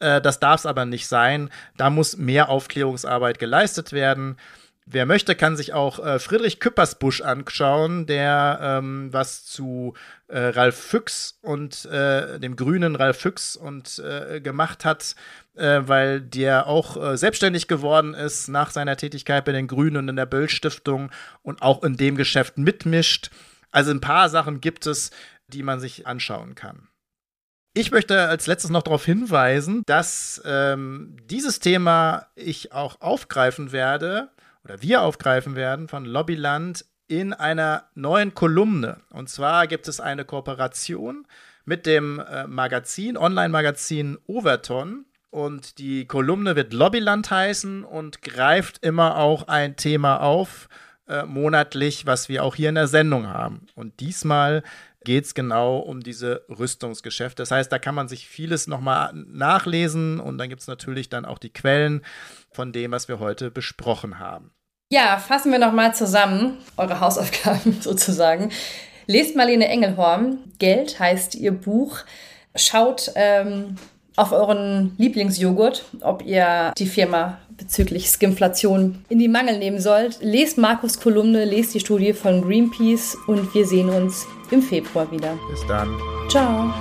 Äh, 0.00 0.20
das 0.20 0.40
darf 0.40 0.60
es 0.60 0.66
aber 0.66 0.84
nicht 0.84 1.06
sein. 1.06 1.50
Da 1.76 1.90
muss 1.90 2.16
mehr 2.16 2.48
Aufklärungsarbeit 2.48 3.38
geleistet 3.38 3.92
werden. 3.92 4.36
Wer 4.90 5.04
möchte, 5.04 5.34
kann 5.34 5.54
sich 5.54 5.74
auch 5.74 5.98
äh, 5.98 6.18
Friedrich 6.18 6.60
Küppersbusch 6.60 7.20
anschauen, 7.20 8.06
der 8.06 8.58
ähm, 8.62 9.12
was 9.12 9.44
zu 9.44 9.92
äh, 10.28 10.38
Ralf 10.38 10.78
Füchs 10.78 11.38
und 11.42 11.84
äh, 11.84 12.40
dem 12.40 12.56
grünen 12.56 12.96
Ralf 12.96 13.18
Füchs 13.18 13.54
und 13.54 13.98
äh, 13.98 14.40
gemacht 14.40 14.86
hat, 14.86 15.14
äh, 15.56 15.82
weil 15.82 16.22
der 16.22 16.66
auch 16.66 17.16
selbstständig 17.16 17.68
geworden 17.68 18.14
ist 18.14 18.48
nach 18.48 18.70
seiner 18.70 18.96
Tätigkeit 18.96 19.44
bei 19.44 19.52
den 19.52 19.66
Grünen 19.66 19.98
und 19.98 20.08
in 20.08 20.16
der 20.16 20.24
Böll 20.24 20.48
Stiftung 20.48 21.10
und 21.42 21.60
auch 21.60 21.82
in 21.84 21.98
dem 21.98 22.16
Geschäft 22.16 22.56
mitmischt. 22.56 23.30
Also 23.70 23.90
ein 23.90 24.00
paar 24.00 24.30
Sachen 24.30 24.62
gibt 24.62 24.86
es, 24.86 25.10
die 25.48 25.62
man 25.62 25.80
sich 25.80 26.06
anschauen 26.06 26.54
kann. 26.54 26.88
Ich 27.78 27.92
möchte 27.92 28.26
als 28.28 28.48
letztes 28.48 28.70
noch 28.70 28.82
darauf 28.82 29.04
hinweisen, 29.04 29.84
dass 29.86 30.42
ähm, 30.44 31.14
dieses 31.30 31.60
Thema 31.60 32.26
ich 32.34 32.72
auch 32.72 33.00
aufgreifen 33.00 33.70
werde 33.70 34.30
oder 34.64 34.82
wir 34.82 35.02
aufgreifen 35.02 35.54
werden 35.54 35.86
von 35.86 36.04
Lobbyland 36.04 36.84
in 37.06 37.32
einer 37.32 37.84
neuen 37.94 38.34
Kolumne. 38.34 38.96
Und 39.10 39.28
zwar 39.28 39.68
gibt 39.68 39.86
es 39.86 40.00
eine 40.00 40.24
Kooperation 40.24 41.24
mit 41.66 41.86
dem 41.86 42.18
äh, 42.18 42.48
Magazin, 42.48 43.16
Online-Magazin 43.16 44.18
Overton. 44.26 45.04
Und 45.30 45.78
die 45.78 46.04
Kolumne 46.06 46.56
wird 46.56 46.72
Lobbyland 46.72 47.30
heißen 47.30 47.84
und 47.84 48.22
greift 48.22 48.84
immer 48.84 49.18
auch 49.18 49.46
ein 49.46 49.76
Thema 49.76 50.20
auf, 50.20 50.68
äh, 51.06 51.22
monatlich, 51.22 52.06
was 52.06 52.28
wir 52.28 52.42
auch 52.42 52.56
hier 52.56 52.70
in 52.70 52.74
der 52.74 52.88
Sendung 52.88 53.28
haben. 53.28 53.68
Und 53.76 54.00
diesmal 54.00 54.64
geht 55.04 55.24
es 55.24 55.34
genau 55.34 55.78
um 55.78 56.02
diese 56.02 56.44
Rüstungsgeschäfte. 56.48 57.42
Das 57.42 57.50
heißt, 57.50 57.70
da 57.70 57.78
kann 57.78 57.94
man 57.94 58.08
sich 58.08 58.28
vieles 58.28 58.66
nochmal 58.66 59.12
nachlesen 59.14 60.20
und 60.20 60.38
dann 60.38 60.48
gibt 60.48 60.60
es 60.60 60.66
natürlich 60.66 61.08
dann 61.08 61.24
auch 61.24 61.38
die 61.38 61.52
Quellen 61.52 62.04
von 62.50 62.72
dem, 62.72 62.90
was 62.90 63.08
wir 63.08 63.18
heute 63.20 63.50
besprochen 63.50 64.18
haben. 64.18 64.52
Ja, 64.90 65.18
fassen 65.18 65.52
wir 65.52 65.58
nochmal 65.58 65.94
zusammen, 65.94 66.58
eure 66.76 67.00
Hausaufgaben 67.00 67.78
sozusagen. 67.80 68.50
Lest 69.06 69.36
Marlene 69.36 69.68
Engelhorn. 69.68 70.52
Geld 70.58 70.98
heißt 70.98 71.34
ihr 71.34 71.52
Buch. 71.52 71.98
Schaut 72.54 73.12
ähm, 73.14 73.76
auf 74.18 74.32
euren 74.32 74.92
Lieblingsjoghurt, 74.98 75.84
ob 76.00 76.24
ihr 76.26 76.72
die 76.76 76.86
Firma 76.86 77.38
bezüglich 77.56 78.08
Skimflation 78.08 78.98
in 79.08 79.18
die 79.18 79.28
Mangel 79.28 79.58
nehmen 79.58 79.80
sollt. 79.80 80.18
Lest 80.20 80.58
Markus 80.58 81.00
Kolumne, 81.00 81.44
lest 81.44 81.74
die 81.74 81.80
Studie 81.80 82.12
von 82.12 82.42
Greenpeace 82.42 83.16
und 83.26 83.52
wir 83.54 83.66
sehen 83.66 83.88
uns 83.88 84.26
im 84.50 84.62
Februar 84.62 85.10
wieder. 85.10 85.38
Bis 85.50 85.66
dann. 85.66 85.88
Ciao. 86.28 86.72